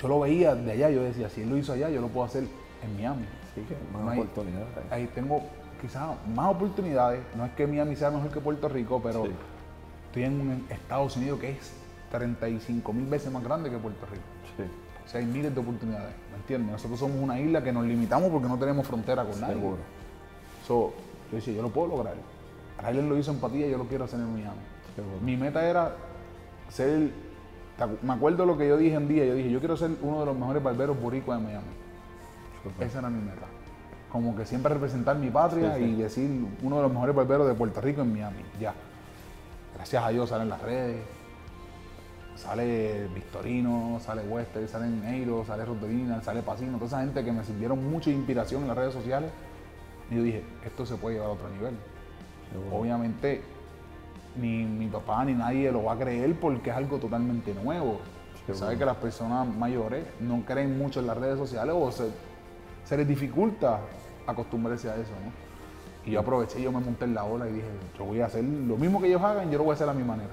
yo 0.00 0.08
lo 0.08 0.20
veía 0.20 0.54
de 0.54 0.72
allá, 0.72 0.88
yo 0.88 1.02
decía, 1.02 1.28
si 1.28 1.42
él 1.42 1.50
lo 1.50 1.58
hizo 1.58 1.74
allá, 1.74 1.90
yo 1.90 2.00
lo 2.00 2.08
puedo 2.08 2.24
hacer 2.26 2.44
en 2.82 2.96
Miami. 2.96 3.26
Sí, 3.54 3.60
que 3.68 3.76
más 3.92 4.02
No 4.04 4.10
hay- 4.10 4.20
oportunidades. 4.20 4.68
Ahí 4.90 5.06
tengo 5.14 5.42
quizás 5.82 6.08
más 6.34 6.54
oportunidades. 6.54 7.20
No 7.36 7.44
es 7.44 7.52
que 7.52 7.66
Miami 7.66 7.94
sea 7.94 8.10
mejor 8.10 8.30
que 8.30 8.40
Puerto 8.40 8.66
Rico, 8.70 8.98
pero 9.02 9.24
Sí. 9.26 9.30
estoy 10.06 10.22
en 10.24 10.40
un 10.40 10.66
Estados 10.70 11.14
Unidos 11.18 11.38
que 11.40 11.50
es 11.50 11.72
35 12.10 12.94
mil 12.94 13.04
veces 13.06 13.30
más 13.30 13.44
grande 13.44 13.68
que 13.68 13.76
Puerto 13.76 14.06
Rico. 14.06 14.22
Sí, 14.56 14.62
O 15.04 15.08
sea, 15.08 15.20
hay 15.20 15.26
miles 15.26 15.54
de 15.54 15.60
oportunidades, 15.60 16.14
¿me 16.32 16.38
entiendes? 16.38 16.72
Nosotros 16.72 16.98
somos 16.98 17.16
una 17.22 17.38
isla 17.38 17.62
que 17.62 17.70
nos 17.70 17.84
limitamos 17.84 18.28
porque 18.30 18.48
no 18.48 18.58
tenemos 18.58 18.86
frontera 18.86 19.24
con 19.24 19.38
nadie. 19.40 19.54
seguro. 19.54 19.76
So, 20.66 20.92
yo 21.30 21.36
decía, 21.36 21.54
yo 21.54 21.62
lo 21.62 21.70
puedo 21.70 21.88
lograr. 21.88 22.14
Rylan 22.82 23.08
lo 23.08 23.16
hizo 23.16 23.30
en 23.30 23.38
Patilla, 23.38 23.66
yo 23.68 23.78
lo 23.78 23.84
quiero 23.86 24.04
hacer 24.04 24.20
en 24.20 24.32
Miami. 24.32 24.60
Seguro. 24.94 25.16
Mi 25.20 25.36
meta 25.36 25.68
era 25.68 25.94
ser, 26.68 27.10
me 28.02 28.12
acuerdo 28.12 28.44
lo 28.46 28.56
que 28.58 28.68
yo 28.68 28.76
dije 28.76 28.94
en 28.96 29.08
día, 29.08 29.24
yo 29.24 29.34
dije, 29.34 29.50
yo 29.50 29.58
quiero 29.60 29.76
ser 29.76 29.90
uno 30.02 30.20
de 30.20 30.26
los 30.26 30.36
mejores 30.36 30.62
barberos 30.62 31.00
boricuas 31.00 31.38
de 31.38 31.44
Miami. 31.46 31.66
Esa 32.80 32.98
era 32.98 33.08
mi 33.10 33.20
meta. 33.22 33.46
Como 34.10 34.34
que 34.34 34.44
siempre 34.44 34.72
representar 34.74 35.16
mi 35.16 35.30
patria 35.30 35.76
Sí, 35.76 35.84
sí. 35.84 35.90
y 35.90 35.94
decir 35.94 36.46
uno 36.62 36.76
de 36.76 36.82
los 36.82 36.92
mejores 36.92 37.14
barberos 37.14 37.46
de 37.46 37.54
Puerto 37.54 37.80
Rico 37.80 38.02
en 38.02 38.12
Miami. 38.12 38.42
Ya. 38.60 38.74
Gracias 39.74 40.02
a 40.02 40.08
Dios 40.08 40.28
salen 40.30 40.48
las 40.48 40.60
redes. 40.62 40.96
Sale 42.34 43.08
Victorino, 43.14 43.98
sale 44.00 44.22
Wester, 44.22 44.68
sale 44.68 44.88
Neiro, 44.88 45.44
sale 45.46 45.64
Rotorina, 45.64 46.20
sale 46.22 46.42
Pacino, 46.42 46.74
toda 46.76 46.86
esa 46.86 47.00
gente 47.00 47.24
que 47.24 47.32
me 47.32 47.42
sirvieron 47.44 47.90
mucha 47.90 48.10
inspiración 48.10 48.62
en 48.62 48.68
las 48.68 48.76
redes 48.76 48.92
sociales. 48.92 49.30
Y 50.10 50.16
yo 50.16 50.22
dije, 50.22 50.44
esto 50.64 50.86
se 50.86 50.96
puede 50.96 51.16
llevar 51.16 51.30
a 51.30 51.32
otro 51.34 51.48
nivel. 51.50 51.74
Obviamente, 52.72 53.42
ni 54.40 54.64
mi 54.64 54.86
papá 54.86 55.24
ni 55.24 55.34
nadie 55.34 55.70
lo 55.72 55.84
va 55.84 55.92
a 55.94 55.98
creer 55.98 56.34
porque 56.38 56.70
es 56.70 56.76
algo 56.76 56.98
totalmente 56.98 57.52
nuevo. 57.54 57.98
Seguro. 58.46 58.54
Sabe 58.58 58.78
que 58.78 58.84
las 58.84 58.96
personas 58.96 59.46
mayores 59.56 60.04
no 60.20 60.42
creen 60.46 60.78
mucho 60.78 61.00
en 61.00 61.08
las 61.08 61.16
redes 61.16 61.36
sociales 61.38 61.74
o 61.76 61.90
se, 61.90 62.04
se 62.84 62.96
les 62.96 63.08
dificulta 63.08 63.80
acostumbrarse 64.26 64.88
a 64.88 64.94
eso, 64.94 65.10
¿no? 65.24 65.46
Y 66.08 66.12
yo 66.12 66.20
aproveché, 66.20 66.62
yo 66.62 66.70
me 66.70 66.78
monté 66.78 67.04
en 67.04 67.14
la 67.14 67.24
ola 67.24 67.48
y 67.48 67.54
dije, 67.54 67.66
yo 67.98 68.04
voy 68.04 68.20
a 68.20 68.26
hacer 68.26 68.44
lo 68.44 68.76
mismo 68.76 69.00
que 69.00 69.08
ellos 69.08 69.22
hagan, 69.22 69.50
yo 69.50 69.58
lo 69.58 69.64
voy 69.64 69.72
a 69.72 69.74
hacer 69.74 69.88
a 69.88 69.92
mi 69.92 70.04
manera. 70.04 70.30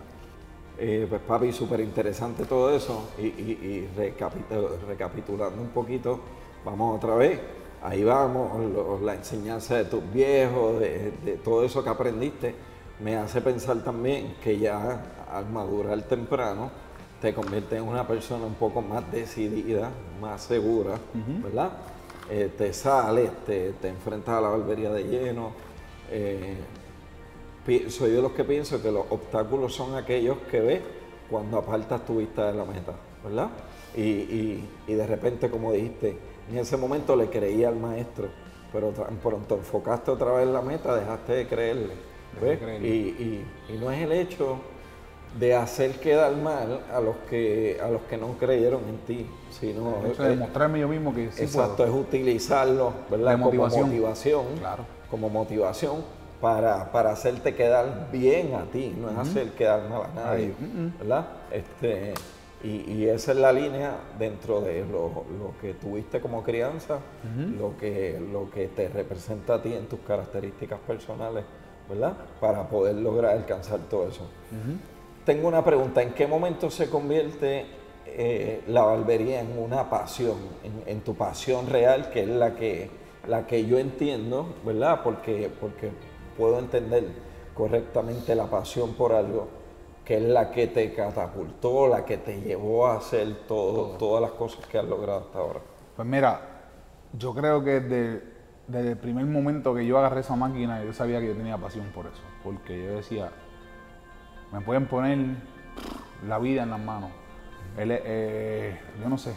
Eh, 0.77 1.07
pues 1.09 1.21
papi, 1.21 1.51
súper 1.51 1.79
interesante 1.79 2.45
todo 2.45 2.75
eso 2.75 3.09
y, 3.17 3.23
y- 3.23 3.59
y 3.63 3.89
recapitu- 3.99 4.79
recapitulando 4.87 5.59
un 5.61 5.69
poquito, 5.69 6.19
vamos 6.63 6.95
otra 6.97 7.15
vez, 7.15 7.39
ahí 7.83 8.03
vamos, 8.03 8.59
lo- 8.73 8.99
la 9.01 9.15
enseñanza 9.15 9.75
de 9.77 9.85
tus 9.85 10.01
viejos, 10.13 10.79
de, 10.79 11.11
de 11.25 11.33
todo 11.37 11.63
eso 11.63 11.83
que 11.83 11.89
aprendiste, 11.89 12.55
me 12.99 13.15
hace 13.17 13.41
pensar 13.41 13.83
también 13.83 14.35
que 14.43 14.57
ya 14.57 15.01
al 15.31 15.49
madurar 15.49 16.01
temprano 16.03 16.69
te 17.21 17.33
conviertes 17.33 17.79
en 17.79 17.87
una 17.87 18.07
persona 18.07 18.45
un 18.45 18.55
poco 18.55 18.81
más 18.81 19.09
decidida, 19.11 19.89
más 20.21 20.41
segura, 20.43 20.95
¿verdad? 21.43 21.71
Eh, 22.29 22.51
te 22.57 22.71
sales, 22.73 23.31
te, 23.45 23.71
te 23.73 23.89
enfrentas 23.89 24.35
a 24.35 24.41
la 24.41 24.49
barbería 24.49 24.91
de 24.91 25.03
lleno. 25.03 25.51
eh, 26.11 26.57
soy 27.89 28.11
de 28.11 28.21
los 28.21 28.33
que 28.33 28.43
pienso 28.43 28.81
que 28.81 28.91
los 28.91 29.05
obstáculos 29.09 29.73
son 29.73 29.95
aquellos 29.95 30.37
que 30.51 30.59
ves 30.59 30.81
cuando 31.29 31.57
apartas 31.57 32.05
tu 32.05 32.17
vista 32.17 32.51
de 32.51 32.57
la 32.57 32.65
meta, 32.65 32.93
¿verdad? 33.23 33.49
Y, 33.95 34.01
y- 34.01 34.69
y 34.87 34.93
de 34.93 35.07
repente, 35.07 35.49
como 35.49 35.71
dijiste, 35.71 36.17
en 36.51 36.57
ese 36.57 36.77
momento 36.77 37.15
le 37.15 37.27
creía 37.29 37.69
al 37.69 37.75
maestro, 37.77 38.27
pero 38.71 38.89
tan 38.89 39.15
pronto 39.17 39.55
enfocaste 39.55 40.11
otra 40.11 40.31
vez 40.33 40.47
la 40.47 40.61
meta, 40.61 40.95
dejaste 40.95 41.33
de 41.33 41.47
creerle. 41.47 41.93
De. 42.41 42.79
Y, 42.81 42.87
y- 42.87 43.45
y 43.73 43.77
no 43.77 43.91
es 43.91 44.01
el 44.01 44.11
hecho 44.11 44.57
de 45.39 45.53
hacer 45.55 45.99
quedar 45.99 46.35
mal 46.35 46.81
a 46.91 46.99
los 46.99 47.15
que 47.29 47.79
a 47.83 47.87
los 47.89 48.01
que 48.03 48.17
no 48.17 48.33
creyeron 48.39 48.81
en 48.89 48.97
ti, 48.99 49.27
sino 49.51 49.97
El 50.03 50.11
hecho 50.11 50.23
de 50.23 50.29
demostrarme 50.29 50.79
yo 50.79 50.87
mismo 50.87 51.13
que 51.13 51.31
sí 51.31 51.43
Exacto, 51.43 51.77
puedo. 51.77 51.89
es 51.89 51.95
utilizarlo, 52.07 52.93
¿verdad? 53.09 53.37
Motivación. 53.37 53.81
Como 53.83 53.91
motivación. 53.93 54.45
Claro. 54.59 54.85
Como 55.09 55.29
motivación 55.29 56.03
para, 56.41 56.91
para 56.91 57.11
hacerte 57.11 57.55
quedar 57.55 58.09
bien 58.11 58.53
a 58.55 58.63
ti, 58.71 58.95
no 58.99 59.09
es 59.09 59.17
hacer 59.17 59.51
quedar 59.53 59.87
mal 59.89 60.03
a 60.03 60.13
nadie. 60.15 60.53
¿verdad? 60.99 61.25
Este, 61.51 62.13
y, 62.63 62.91
y 62.93 63.09
esa 63.09 63.33
es 63.33 63.37
la 63.37 63.51
línea 63.51 63.97
dentro 64.17 64.61
de 64.61 64.85
lo, 64.85 65.25
lo 65.37 65.53
que 65.61 65.73
tuviste 65.73 66.21
como 66.21 66.43
crianza, 66.43 66.99
lo, 67.57 67.77
que, 67.77 68.19
lo 68.31 68.49
que 68.49 68.69
te 68.69 68.87
representa 68.87 69.55
a 69.55 69.61
ti 69.61 69.73
en 69.73 69.87
tus 69.87 69.99
características 69.99 70.79
personales, 70.79 71.43
¿verdad? 71.89 72.13
Para 72.39 72.67
poder 72.69 72.95
lograr 72.95 73.31
alcanzar 73.31 73.79
todo 73.89 74.07
eso. 74.07 74.27
Tengo 75.25 75.47
una 75.47 75.63
pregunta, 75.63 76.01
¿en 76.01 76.13
qué 76.13 76.25
momento 76.25 76.69
se 76.69 76.89
convierte 76.89 77.65
eh, 78.05 78.63
la 78.67 78.83
barbería 78.83 79.41
en 79.41 79.57
una 79.57 79.89
pasión, 79.89 80.37
en, 80.63 80.83
en 80.85 81.01
tu 81.01 81.15
pasión 81.15 81.67
real, 81.67 82.09
que 82.11 82.21
es 82.23 82.29
la 82.29 82.55
que, 82.55 82.89
la 83.27 83.45
que 83.45 83.65
yo 83.65 83.77
entiendo, 83.77 84.55
¿verdad? 84.65 85.01
Porque, 85.03 85.51
porque 85.59 85.91
puedo 86.37 86.59
entender 86.59 87.05
correctamente 87.53 88.35
la 88.35 88.45
pasión 88.45 88.93
por 88.93 89.13
algo, 89.13 89.47
que 90.05 90.17
es 90.17 90.23
la 90.23 90.51
que 90.51 90.67
te 90.67 90.93
catapultó, 90.93 91.87
la 91.87 92.05
que 92.05 92.17
te 92.17 92.41
llevó 92.41 92.87
a 92.87 92.97
hacer 92.97 93.47
todo, 93.47 93.97
todas 93.97 94.21
las 94.21 94.31
cosas 94.31 94.65
que 94.67 94.77
has 94.77 94.85
logrado 94.85 95.19
hasta 95.19 95.39
ahora. 95.39 95.59
Pues 95.95 96.07
mira, 96.07 96.41
yo 97.17 97.33
creo 97.33 97.63
que 97.63 97.79
desde, 97.79 98.23
desde 98.67 98.91
el 98.91 98.97
primer 98.97 99.25
momento 99.25 99.73
que 99.73 99.85
yo 99.85 99.97
agarré 99.97 100.21
esa 100.21 100.35
máquina, 100.35 100.83
yo 100.83 100.91
sabía 100.93 101.19
que 101.21 101.27
yo 101.27 101.35
tenía 101.35 101.57
pasión 101.57 101.85
por 101.93 102.05
eso. 102.07 102.21
Porque 102.43 102.83
yo 102.83 102.95
decía, 102.95 103.31
me 104.51 104.61
pueden 104.61 104.85
poner 104.87 105.17
la 106.27 106.39
vida 106.39 106.63
en 106.63 106.69
las 106.71 106.79
manos. 106.79 107.09
El, 107.77 107.89
eh, 107.91 108.79
yo 109.01 109.09
no 109.09 109.17
sé, 109.17 109.33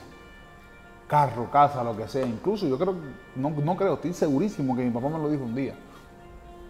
carro, 1.09 1.51
casa, 1.51 1.85
lo 1.85 1.97
que 1.97 2.09
sea. 2.09 2.27
Incluso 2.27 2.67
yo 2.67 2.79
creo, 2.79 2.95
no, 3.35 3.51
no 3.51 3.77
creo, 3.77 3.95
estoy 3.95 4.13
segurísimo 4.13 4.77
que 4.77 4.85
mi 4.85 4.91
papá 4.91 5.09
me 5.09 5.19
lo 5.19 5.29
dijo 5.29 5.45
un 5.45 5.55
día. 5.55 5.75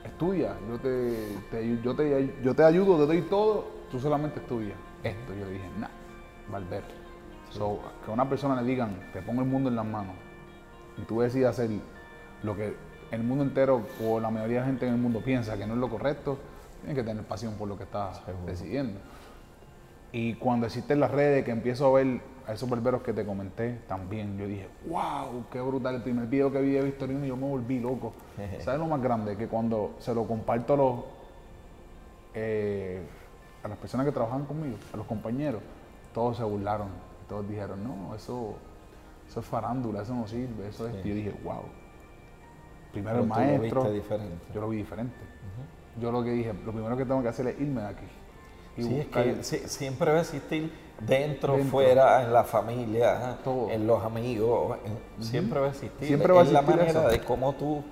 Estudia, 0.04 0.54
yo 0.68 0.78
te, 0.78 1.36
te- 1.50 1.78
yo 1.82 1.94
te, 1.96 2.34
yo 2.42 2.54
te 2.54 2.62
ayudo, 2.64 2.96
te 2.98 3.06
doy 3.06 3.22
todo, 3.22 3.64
tú 3.90 4.00
solamente 4.00 4.40
estudia. 4.40 4.74
Esto, 5.02 5.34
yo 5.34 5.44
le 5.44 5.52
dije, 5.52 5.68
nah, 5.78 5.88
Valverde. 6.50 6.94
So, 7.50 7.78
que 8.04 8.10
a 8.10 8.14
una 8.14 8.28
persona 8.28 8.60
le 8.60 8.66
digan, 8.66 9.10
te 9.12 9.22
pongo 9.22 9.42
el 9.42 9.48
mundo 9.48 9.68
en 9.68 9.76
las 9.76 9.86
manos, 9.86 10.14
y 10.98 11.02
tú 11.02 11.20
decides 11.20 11.48
hacer 11.48 11.70
lo 12.42 12.56
que 12.56 12.74
el 13.10 13.22
mundo 13.22 13.44
entero 13.44 13.82
o 14.04 14.18
la 14.18 14.30
mayoría 14.30 14.56
de 14.56 14.60
la 14.60 14.66
gente 14.66 14.86
en 14.86 14.94
el 14.94 15.00
mundo 15.00 15.20
piensa 15.20 15.56
que 15.56 15.66
no 15.66 15.74
es 15.74 15.80
lo 15.80 15.88
correcto, 15.88 16.38
tienes 16.80 16.96
que 16.96 17.08
tener 17.08 17.24
pasión 17.24 17.54
por 17.54 17.68
lo 17.68 17.76
que 17.76 17.84
estás 17.84 18.20
decidiendo. 18.44 18.98
Y 20.12 20.34
cuando 20.34 20.66
existen 20.66 21.00
las 21.00 21.10
redes, 21.10 21.44
que 21.44 21.50
empiezo 21.50 21.86
a 21.86 22.02
ver 22.02 22.20
a 22.46 22.52
esos 22.52 22.68
barberos 22.68 23.02
que 23.02 23.12
te 23.12 23.24
comenté, 23.24 23.80
también 23.86 24.38
yo 24.38 24.46
dije, 24.46 24.68
wow, 24.88 25.44
qué 25.50 25.60
brutal. 25.60 25.96
El 25.96 26.02
primer 26.02 26.26
video 26.26 26.50
que 26.50 26.60
vi 26.60 26.70
de 26.70 26.82
Victorino 26.82 27.24
y 27.24 27.28
yo 27.28 27.36
me 27.36 27.48
volví 27.48 27.80
loco. 27.80 28.14
¿Sabes 28.60 28.80
lo 28.80 28.86
más 28.86 29.02
grande? 29.02 29.36
Que 29.36 29.48
cuando 29.48 29.96
se 29.98 30.14
lo 30.14 30.26
comparto 30.26 30.74
a 30.74 30.76
los, 30.76 30.94
eh, 32.34 33.02
a 33.66 33.68
las 33.68 33.78
personas 33.78 34.06
que 34.06 34.12
trabajan 34.12 34.44
conmigo, 34.46 34.76
a 34.92 34.96
los 34.96 35.06
compañeros, 35.06 35.60
todos 36.14 36.36
se 36.36 36.44
burlaron. 36.44 36.88
Todos 37.28 37.48
dijeron, 37.48 37.82
no, 37.82 38.14
eso, 38.14 38.54
eso 39.28 39.40
es 39.40 39.46
farándula, 39.46 40.02
eso 40.02 40.14
no 40.14 40.26
sirve, 40.28 40.68
eso 40.68 40.86
es. 40.88 40.94
Sí. 40.94 41.00
Y 41.04 41.08
yo 41.08 41.14
dije, 41.16 41.34
wow. 41.44 41.62
Primero 42.92 43.16
Pero 43.16 43.22
el 43.22 43.28
lo 43.28 43.34
maestro. 43.34 43.90
diferente. 43.90 44.44
Yo 44.54 44.60
lo 44.60 44.68
vi 44.68 44.76
diferente. 44.78 45.16
Yo 46.00 46.12
lo 46.12 46.22
que 46.22 46.30
dije, 46.30 46.52
lo 46.64 46.72
primero 46.72 46.96
que 46.96 47.04
tengo 47.04 47.22
que 47.22 47.28
hacer 47.28 47.46
es 47.48 47.60
irme 47.60 47.80
de 47.80 47.86
aquí. 47.88 48.06
Y 48.76 48.82
Sí, 48.82 49.00
es 49.00 49.06
que 49.06 49.42
sí, 49.42 49.56
siempre 49.66 50.12
va 50.12 50.18
a 50.18 50.20
existir 50.20 50.70
dentro, 51.00 51.54
Dentro. 51.54 51.70
fuera, 51.70 52.22
en 52.22 52.32
la 52.32 52.44
familia, 52.44 53.38
Todo. 53.42 53.70
en 53.70 53.86
los 53.86 54.04
amigos, 54.04 54.76
en- 54.84 55.24
siempre 55.24 55.58
va 55.60 55.66
a 55.66 55.70
existir. 55.70 56.06
Siempre 56.06 56.32
va 56.32 56.40
a 56.40 56.44
es 56.44 56.52
la 56.52 56.60
existir 56.60 56.82
manera 56.84 57.00
eso. 57.00 57.08
de 57.08 57.24
cómo 57.24 57.54
tú, 57.54 57.82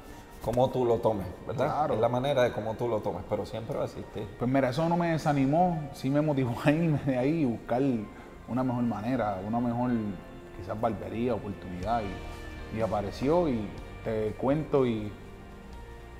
cómo 0.45 0.69
tú 0.71 0.85
lo 0.85 0.99
tomes, 0.99 1.27
¿verdad? 1.47 1.65
Claro. 1.67 1.95
Es 1.95 2.01
la 2.01 2.09
manera 2.09 2.43
de 2.43 2.53
cómo 2.53 2.75
tú 2.75 2.87
lo 2.87 3.01
tomes, 3.01 3.23
pero 3.31 3.47
siempre 3.47 3.77
va 3.77 3.83
a 3.83 3.87
existir. 3.87 4.27
Pues 4.39 4.51
mira, 4.51 4.69
eso 4.69 4.87
no 4.89 4.97
me 4.97 5.09
desanimó, 5.13 5.89
sí 5.93 6.11
me 6.11 6.21
motivó 6.21 6.55
a 6.65 6.71
irme 6.71 6.99
de 7.07 7.17
ahí 7.19 7.41
y 7.43 7.45
buscar 7.47 7.83
una 8.49 8.63
mejor 8.63 8.83
manera, 8.85 9.41
una 9.47 9.59
mejor 9.61 9.91
quizás 10.59 10.79
barbería, 10.81 11.35
oportunidad. 11.35 12.03
Y, 12.03 12.79
y 12.79 12.81
apareció 12.83 13.49
y 13.49 13.67
te 14.05 14.33
cuento 14.39 14.85
y 14.87 15.11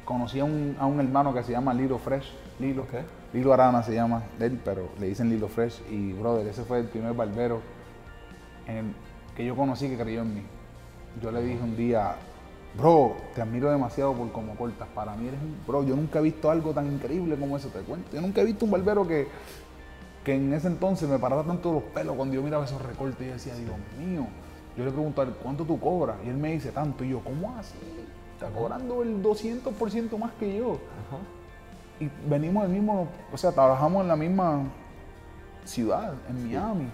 conocí 0.05 0.41
a 0.41 0.45
un, 0.45 0.77
a 0.79 0.87
un 0.87 1.01
hermano 1.01 1.35
que 1.35 1.43
se 1.43 1.53
llama 1.53 1.75
Lilo 1.75 1.99
Fresh, 1.99 2.33
Lilo. 2.59 2.83
Ok. 2.83 2.95
Lilo 3.35 3.53
Arana 3.53 3.83
se 3.83 3.93
llama 3.95 4.23
él, 4.39 4.61
pero 4.65 4.89
le 5.01 5.09
dicen 5.09 5.29
Lilo 5.29 5.49
Fresh. 5.49 5.83
Y, 5.91 6.13
brother, 6.13 6.47
ese 6.47 6.63
fue 6.65 6.79
el 6.79 6.87
primer 6.87 7.13
barbero 7.15 7.61
en- 8.67 8.95
que 9.37 9.45
yo 9.45 9.57
conocí 9.57 9.89
que 9.89 9.99
creyó 9.99 10.23
en 10.23 10.35
mí. 10.35 10.43
Yo 11.21 11.31
le 11.33 11.43
dije 11.43 11.61
un 11.63 11.77
día, 11.77 12.15
bro, 12.77 13.17
te 13.35 13.43
admiro 13.43 13.71
demasiado 13.71 14.13
por 14.15 14.31
cómo 14.33 14.55
cortas. 14.57 14.89
Para 14.95 15.15
mí 15.17 15.29
eres 15.29 15.41
un 15.41 15.57
bro. 15.67 15.85
Yo 15.85 15.97
nunca 15.97 16.19
he 16.19 16.23
visto 16.23 16.51
algo 16.51 16.73
tan 16.73 16.93
increíble 16.93 17.37
como 17.37 17.57
eso, 17.57 17.69
te 17.69 17.81
cuento. 17.81 18.11
Yo 18.13 18.21
nunca 18.21 18.41
he 18.41 18.45
visto 18.45 18.65
un 18.65 18.71
barbero 18.71 19.07
que, 19.07 19.29
que 20.25 20.35
en 20.35 20.53
ese 20.53 20.69
entonces 20.69 21.09
me 21.09 21.19
parara 21.19 21.43
tanto 21.43 21.73
los 21.73 21.83
pelos 21.83 22.17
cuando 22.17 22.35
yo 22.35 22.43
miraba 22.43 22.65
esos 22.65 22.81
recortes 22.83 23.21
y 23.21 23.27
yo 23.27 23.33
decía, 23.33 23.55
Dios 23.55 23.77
mío. 23.99 24.27
Yo 24.77 24.85
le 24.85 24.91
pregunto 24.91 25.21
a 25.21 25.25
él, 25.25 25.35
¿cuánto 25.41 25.65
tú 25.65 25.79
cobras? 25.79 26.17
Y 26.25 26.29
él 26.29 26.37
me 26.37 26.53
dice 26.53 26.73
tanto. 26.73 27.05
Y 27.05 27.11
yo, 27.11 27.21
¿cómo 27.21 27.55
así? 27.57 27.79
Está 28.33 28.51
cobrando 28.51 29.03
el 29.03 29.23
200% 29.23 30.19
más 30.19 30.33
que 30.33 30.57
yo. 30.57 30.73
Ajá. 30.73 31.19
Y 32.01 32.11
venimos 32.29 32.65
del 32.65 32.73
mismo, 32.73 33.07
o 33.33 33.39
sea, 33.39 33.53
trabajamos 33.53 34.03
en 34.03 34.09
la 34.09 34.17
misma 34.17 34.65
ciudad, 35.65 36.15
en 36.29 36.45
Miami. 36.45 36.89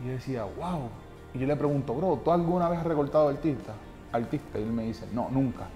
Y 0.00 0.06
yo 0.06 0.12
decía, 0.12 0.44
wow. 0.44 0.88
Y 1.34 1.38
yo 1.40 1.46
le 1.46 1.56
pregunto, 1.56 1.92
bro, 1.94 2.20
¿tú 2.24 2.30
alguna 2.30 2.68
vez 2.68 2.78
has 2.78 2.86
recortado 2.86 3.28
artista? 3.28 3.72
Artista. 4.16 4.58
Y 4.58 4.62
él 4.62 4.72
me 4.72 4.84
dice, 4.84 5.06
no, 5.12 5.28
nunca. 5.30 5.66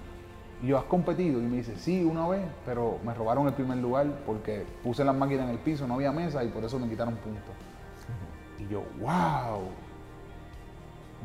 Y 0.63 0.67
yo, 0.67 0.77
¿has 0.77 0.83
competido? 0.85 1.39
Y 1.39 1.43
me 1.43 1.57
dice, 1.57 1.75
sí, 1.77 2.03
una 2.03 2.27
vez, 2.27 2.41
pero 2.65 2.99
me 3.03 3.13
robaron 3.13 3.47
el 3.47 3.53
primer 3.53 3.77
lugar 3.77 4.07
porque 4.25 4.63
puse 4.83 5.03
las 5.03 5.15
máquinas 5.15 5.45
en 5.45 5.51
el 5.51 5.57
piso, 5.57 5.87
no 5.87 5.95
había 5.95 6.11
mesa 6.11 6.43
y 6.43 6.49
por 6.49 6.63
eso 6.63 6.77
me 6.77 6.87
quitaron 6.87 7.15
puntos. 7.15 7.43
Y 8.59 8.67
yo, 8.67 8.83
wow. 8.99 9.61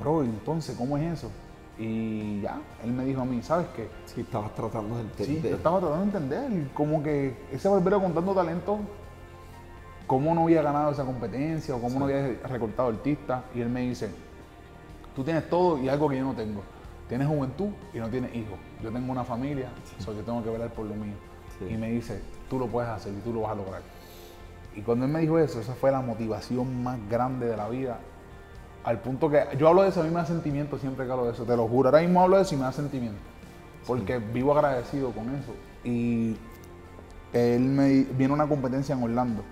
Bro, 0.01 0.25
¿y 0.25 0.27
entonces, 0.29 0.75
¿cómo 0.77 0.97
es 0.97 1.19
eso? 1.19 1.31
Y 1.79 2.41
ya, 2.41 2.59
él 2.83 2.93
me 2.93 3.05
dijo 3.05 3.21
a 3.21 3.25
mí, 3.27 3.43
¿sabes 3.43 3.67
qué? 3.77 3.91
Sí, 4.07 4.23
estabas 4.23 4.55
tratando 4.55 4.97
de 4.97 5.03
Sí, 5.03 5.09
entender. 5.35 5.51
yo 5.51 5.57
estaba 5.59 5.81
tratando 5.81 6.07
de 6.07 6.19
entender 6.19 6.71
como 6.73 7.03
que 7.03 7.37
ese 7.53 7.69
barbero 7.69 8.01
con 8.01 8.15
tanto 8.15 8.35
talento, 8.35 8.79
cómo 10.07 10.35
no 10.35 10.45
había 10.45 10.63
ganado 10.63 10.93
esa 10.93 11.05
competencia 11.05 11.75
o 11.75 11.81
cómo 11.81 11.99
no 11.99 12.07
había 12.07 12.39
recortado 12.49 12.89
artistas. 12.89 13.43
Y 13.55 13.61
él 13.61 13.69
me 13.69 13.83
dice, 13.83 14.11
tú 15.15 15.23
tienes 15.25 15.49
todo 15.51 15.79
y 15.79 15.89
algo 15.91 16.09
que 16.09 16.17
yo 16.17 16.25
no 16.25 16.33
tengo. 16.33 16.63
Tienes 17.09 17.29
juventud 17.29 17.69
y 17.95 17.99
no 17.99 18.09
tienes 18.09 18.35
hijos. 18.35 18.59
Yo 18.83 18.91
tengo 18.91 19.13
una 19.13 19.25
familia, 19.25 19.69
so 19.99 20.13
yo 20.13 20.23
tengo 20.23 20.43
que 20.43 20.51
velar 20.51 20.71
por 20.71 20.87
lo 20.87 20.95
mío. 20.95 21.15
Sí. 21.59 21.73
Y 21.73 21.77
me 21.77 21.91
dice, 21.91 22.21
tú 22.51 22.59
lo 22.59 22.67
puedes 22.67 22.91
hacer 22.91 23.13
y 23.13 23.21
tú 23.21 23.33
lo 23.33 23.43
vas 23.43 23.53
a 23.53 23.55
lograr. 23.55 23.83
Y 24.75 24.83
cuando 24.83 25.07
él 25.07 25.13
me 25.13 25.21
dijo 25.21 25.39
eso, 25.39 25.61
esa 25.61 25.75
fue 25.75 25.91
la 25.91 26.01
motivación 26.01 26.83
más 26.83 26.99
grande 27.09 27.47
de 27.47 27.57
la 27.57 27.69
vida. 27.69 27.99
Al 28.85 29.01
punto 29.01 29.31
que 29.31 29.43
yo 29.59 29.69
hablo 29.69 29.83
de 29.83 29.89
eso, 29.89 30.01
a 30.01 30.05
mí 30.05 30.11
me 30.11 30.17
da 30.17 30.27
sentimiento 30.27 30.79
siempre 30.79 31.07
que 31.07 31.13
hablo 31.13 31.25
de 31.25 31.33
eso, 31.33 31.45
te 31.45 31.57
lo 31.57 31.67
juro. 31.67 31.89
Ahora 31.89 32.03
mismo 32.03 32.21
hablo 32.21 32.37
de 32.37 32.43
eso 32.43 32.55
y 32.55 32.59
me 32.59 32.65
da 32.65 32.73
sentimiento. 32.73 33.19
Porque 33.87 34.19
vivo 34.19 34.53
agradecido 34.53 35.13
con 35.13 35.35
eso. 35.35 35.53
Y 35.83 36.37
él 37.33 37.63
me 37.63 38.03
viene 38.03 38.35
una 38.35 38.47
competencia 38.47 38.95
en 38.95 39.03
Orlando. 39.03 39.43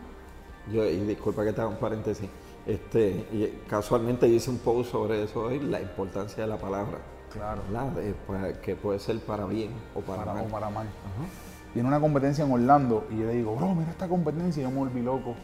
Yo, 0.73 0.85
y 0.85 1.01
disculpa 1.01 1.45
que 1.45 1.53
te 1.53 1.61
haga 1.61 1.71
un 1.71 1.77
paréntesis. 1.77 2.29
Este, 2.67 3.27
y 3.33 3.63
casualmente 3.69 4.27
hice 4.27 4.51
un 4.51 4.59
post 4.59 4.91
sobre 4.93 5.23
eso 5.23 5.45
hoy, 5.45 5.61
la 5.61 5.81
importancia 5.81 6.43
de 6.43 6.49
la 6.49 6.57
palabra. 6.57 6.99
Claro. 7.35 7.63
De, 7.95 8.15
pues, 8.27 8.59
que 8.59 8.77
puede 8.77 8.99
ser 8.99 9.19
para 9.21 9.45
bien 9.45 9.71
o 9.95 10.01
para, 10.01 10.25
Para, 10.25 10.35
mal. 10.35 10.45
o 10.45 10.49
para 10.49 10.71
mal. 10.71 10.87
Ajá. 10.87 11.29
Viene 11.75 11.89
una 11.89 12.01
competencia 12.01 12.45
en 12.45 12.53
Orlando 12.53 13.07
y 13.11 13.19
yo 13.19 13.27
le 13.27 13.35
digo, 13.35 13.57
bro, 13.57 13.75
mira 13.75 13.91
esta 13.91 14.09
competencia. 14.09 14.61
Y 14.61 14.65
yo 14.65 14.71
me 14.71 14.79
volví 14.79 15.03
loco. 15.03 15.35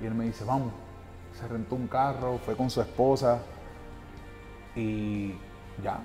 Y 0.00 0.06
él 0.06 0.14
me 0.14 0.24
dice, 0.24 0.44
vamos. 0.44 0.72
Se 1.32 1.46
rentó 1.48 1.74
un 1.74 1.88
carro, 1.88 2.38
fue 2.38 2.56
con 2.56 2.70
su 2.70 2.80
esposa. 2.80 3.40
Y 4.74 5.34
ya. 5.82 5.98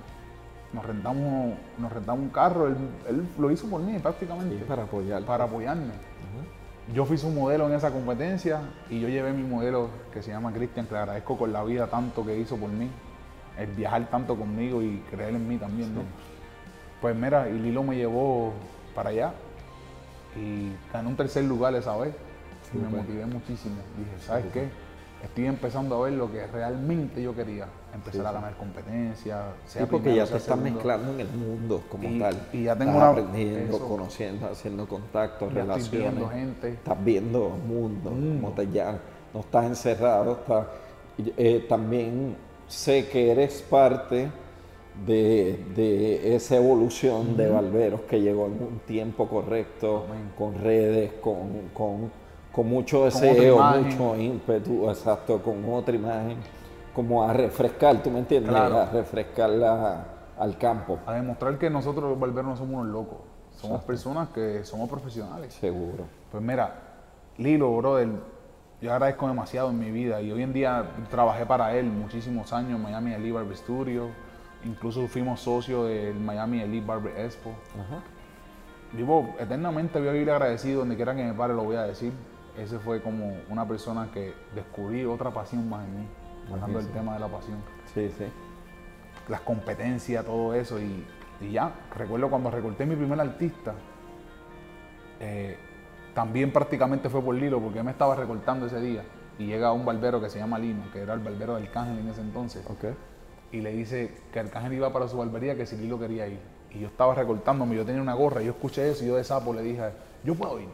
Nos 0.72 0.84
rentamos, 0.84 1.54
nos 1.78 1.92
rentamos 1.92 2.22
un 2.22 2.30
carro. 2.30 2.66
Él, 2.66 2.76
él 3.08 3.26
lo 3.38 3.50
hizo 3.50 3.68
por 3.68 3.80
mí 3.80 3.98
prácticamente. 3.98 4.58
Sí, 4.58 4.64
para 4.66 4.82
apoyar. 4.84 5.22
para 5.24 5.44
apoyarme. 5.44 5.92
Yo 6.92 7.04
fui 7.04 7.16
su 7.16 7.30
modelo 7.30 7.68
en 7.68 7.74
esa 7.74 7.92
competencia 7.92 8.60
y 8.90 8.98
yo 8.98 9.08
llevé 9.08 9.32
mi 9.32 9.44
modelo 9.44 9.88
que 10.12 10.20
se 10.20 10.32
llama 10.32 10.52
Cristian, 10.52 10.84
que 10.86 10.92
le 10.94 10.98
agradezco 10.98 11.38
con 11.38 11.52
la 11.52 11.62
vida 11.62 11.86
tanto 11.86 12.26
que 12.26 12.36
hizo 12.36 12.56
por 12.56 12.70
mí, 12.70 12.90
el 13.58 13.66
viajar 13.68 14.08
tanto 14.10 14.36
conmigo 14.36 14.82
y 14.82 15.02
creer 15.10 15.34
en 15.34 15.48
mí 15.48 15.56
también, 15.56 15.94
¿no? 15.94 16.02
Pues 17.00 17.14
mira, 17.16 17.48
y 17.48 17.52
Lilo 17.58 17.82
me 17.82 17.96
llevó 17.96 18.52
para 18.94 19.10
allá 19.10 19.32
y 20.36 20.72
gané 20.92 21.08
un 21.08 21.16
tercer 21.16 21.44
lugar 21.44 21.74
esa 21.74 21.96
vez 21.96 22.14
y 22.74 22.78
me 22.78 22.88
motivé 22.88 23.26
muchísimo. 23.26 23.76
Dije, 23.98 24.10
¿sabes 24.26 24.46
qué? 24.52 24.68
Estoy 25.22 25.46
empezando 25.46 25.96
a 25.96 26.04
ver 26.06 26.14
lo 26.14 26.30
que 26.32 26.44
realmente 26.48 27.22
yo 27.22 27.34
quería, 27.34 27.66
empezar 27.94 28.26
a 28.26 28.32
ganar 28.32 28.56
competencias. 28.56 29.40
Sí, 29.66 29.78
porque 29.80 29.98
primero, 30.04 30.16
ya 30.24 30.30
te 30.32 30.36
estás 30.38 30.42
segundo. 30.56 30.70
mezclando 30.74 31.12
en 31.12 31.20
el 31.20 31.28
mundo 31.28 31.82
como 31.88 32.08
Y- 32.08 32.18
tal. 32.18 32.48
y 32.52 32.62
ya 32.64 32.76
tengo 32.76 32.92
estás 32.92 33.02
una- 33.02 33.22
aprendiendo, 33.22 33.76
eso. 33.76 33.88
conociendo, 33.88 34.46
haciendo 34.50 34.88
contactos, 34.88 35.52
Ya 35.54 35.60
estoy 35.60 35.62
relaciones. 35.68 36.10
viendo 36.14 36.28
gente. 36.28 36.68
Estás 36.70 37.04
viendo 37.04 37.48
mundo, 37.50 38.10
Mundo. 38.10 38.40
como 38.48 38.54
te 38.54 38.68
ya 38.72 38.98
no 39.32 39.40
estás 39.40 39.64
encerrado. 39.66 40.32
Estás, 40.40 40.66
eh, 41.36 41.66
también 41.68 42.36
sé 42.72 43.06
que 43.08 43.30
eres 43.30 43.62
parte 43.68 44.30
de, 45.06 45.62
de 45.74 46.34
esa 46.34 46.56
evolución 46.56 47.36
de 47.36 47.48
Barberos 47.48 48.00
que 48.02 48.20
llegó 48.20 48.46
en 48.46 48.52
un 48.52 48.78
tiempo 48.86 49.28
correcto, 49.28 50.06
Amén. 50.08 50.32
con 50.36 50.54
redes, 50.58 51.12
con, 51.20 51.68
con, 51.74 52.10
con 52.50 52.66
mucho 52.68 53.04
deseo, 53.04 53.56
imagen. 53.56 53.84
mucho 53.98 54.16
ímpetu, 54.16 54.88
exacto, 54.88 55.40
con 55.42 55.62
otra 55.70 55.94
imagen, 55.94 56.38
como 56.94 57.22
a 57.22 57.32
refrescar, 57.32 58.02
¿tú 58.02 58.10
me 58.10 58.20
entiendes? 58.20 58.50
Claro. 58.50 58.78
A 58.78 58.86
refrescarla 58.86 60.04
al 60.38 60.56
campo, 60.56 60.98
a 61.06 61.14
demostrar 61.14 61.58
que 61.58 61.68
nosotros 61.68 62.08
los 62.08 62.18
barberos 62.18 62.52
no 62.52 62.56
somos 62.56 62.80
unos 62.80 62.92
locos. 62.92 63.18
Somos 63.54 63.82
personas 63.82 64.30
que 64.30 64.64
somos 64.64 64.88
profesionales. 64.88 65.52
seguro. 65.54 66.04
Pues 66.30 66.42
mira, 66.42 66.74
Lilo, 67.36 67.76
brother, 67.76 68.08
yo 68.82 68.92
agradezco 68.92 69.28
demasiado 69.28 69.70
en 69.70 69.78
mi 69.78 69.92
vida 69.92 70.20
y 70.20 70.32
hoy 70.32 70.42
en 70.42 70.52
día 70.52 70.84
trabajé 71.08 71.46
para 71.46 71.74
él 71.76 71.86
muchísimos 71.86 72.52
años 72.52 72.72
en 72.72 72.82
Miami 72.82 73.12
Elite 73.12 73.32
Barber 73.32 73.56
Studio. 73.56 74.08
Incluso 74.64 75.06
fuimos 75.06 75.40
socios 75.40 75.88
del 75.88 76.16
Miami 76.16 76.62
Elite 76.62 76.84
Barber 76.84 77.16
Expo. 77.20 77.50
Ajá. 77.74 78.02
Vivo 78.92 79.36
eternamente, 79.38 80.00
voy 80.00 80.08
a 80.08 80.12
vivir 80.12 80.30
agradecido 80.32 80.80
donde 80.80 80.96
quiera 80.96 81.14
que 81.14 81.22
me 81.22 81.32
pare, 81.32 81.54
lo 81.54 81.62
voy 81.62 81.76
a 81.76 81.84
decir. 81.84 82.12
Ese 82.58 82.80
fue 82.80 83.00
como 83.00 83.36
una 83.48 83.66
persona 83.66 84.10
que 84.12 84.34
descubrí 84.52 85.04
otra 85.04 85.30
pasión 85.30 85.68
más 85.70 85.86
en 85.86 86.00
mí, 86.00 86.06
hablando 86.52 86.78
del 86.78 86.88
tema 86.88 87.14
de 87.14 87.20
la 87.20 87.28
pasión. 87.28 87.58
Sí, 87.94 88.10
sí. 88.18 88.24
las 89.28 89.40
competencias, 89.42 90.24
todo 90.24 90.54
eso. 90.54 90.80
Y, 90.80 91.06
y 91.40 91.52
ya, 91.52 91.72
recuerdo 91.96 92.28
cuando 92.28 92.50
recorté 92.50 92.84
mi 92.84 92.96
primer 92.96 93.20
artista, 93.20 93.74
eh, 95.20 95.56
también 96.14 96.52
prácticamente 96.52 97.08
fue 97.08 97.22
por 97.22 97.34
Lilo, 97.34 97.60
porque 97.60 97.78
él 97.78 97.84
me 97.84 97.90
estaba 97.90 98.14
recortando 98.14 98.66
ese 98.66 98.80
día. 98.80 99.02
Y 99.38 99.46
llega 99.46 99.72
un 99.72 99.84
barbero 99.84 100.20
que 100.20 100.28
se 100.28 100.38
llama 100.38 100.58
Lino, 100.58 100.82
que 100.92 101.00
era 101.00 101.14
el 101.14 101.20
barbero 101.20 101.56
del 101.56 101.70
Cángel 101.70 101.98
en 101.98 102.08
ese 102.08 102.20
entonces. 102.20 102.64
Ok. 102.68 102.84
Y 103.50 103.60
le 103.60 103.72
dice 103.72 104.14
que 104.32 104.40
Arcángel 104.40 104.74
iba 104.74 104.92
para 104.92 105.08
su 105.08 105.16
barbería, 105.16 105.56
que 105.56 105.66
si 105.66 105.76
Lilo 105.76 105.98
quería 105.98 106.26
ir. 106.26 106.38
Y 106.70 106.80
yo 106.80 106.88
estaba 106.88 107.14
recortándome, 107.14 107.76
yo 107.76 107.84
tenía 107.84 108.00
una 108.00 108.14
gorra, 108.14 108.42
y 108.42 108.46
yo 108.46 108.52
escuché 108.52 108.90
eso, 108.90 109.04
y 109.04 109.08
yo 109.08 109.16
de 109.16 109.24
sapo 109.24 109.52
le 109.52 109.62
dije, 109.62 109.90
yo 110.24 110.34
puedo 110.34 110.60
ir. 110.60 110.68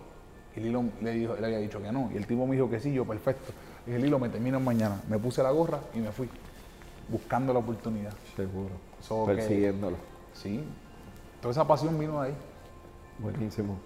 Y 0.57 0.61
Lilo 0.61 0.85
le 1.01 1.13
dijo, 1.13 1.35
él 1.35 1.45
había 1.45 1.59
dicho 1.59 1.81
que 1.81 1.91
no. 1.93 2.11
Y 2.13 2.17
el 2.17 2.27
tipo 2.27 2.47
me 2.47 2.55
dijo 2.55 2.69
que 2.69 2.81
sí, 2.81 2.93
yo 2.93 3.05
perfecto. 3.05 3.53
Y 3.87 3.91
dije, 3.91 4.03
Lilo, 4.03 4.19
me 4.19 4.29
termino 4.29 4.61
mañana. 4.61 5.01
Me 5.09 5.19
puse 5.19 5.43
la 5.43 5.51
gorra 5.51 5.79
y 5.95 5.99
me 5.99 6.11
fui, 6.11 6.29
buscando 7.09 7.53
la 7.53 7.61
oportunidad. 7.61 8.13
Seguro. 8.37 8.71
So 9.01 9.27
que-. 9.27 9.73
Sí. 10.35 10.65
Toda 11.41 11.53
esa 11.53 11.67
pasión 11.67 11.99
vino 11.99 12.21
de 12.21 12.29
ahí. 12.29 12.35
Buenísimo. 13.19 13.79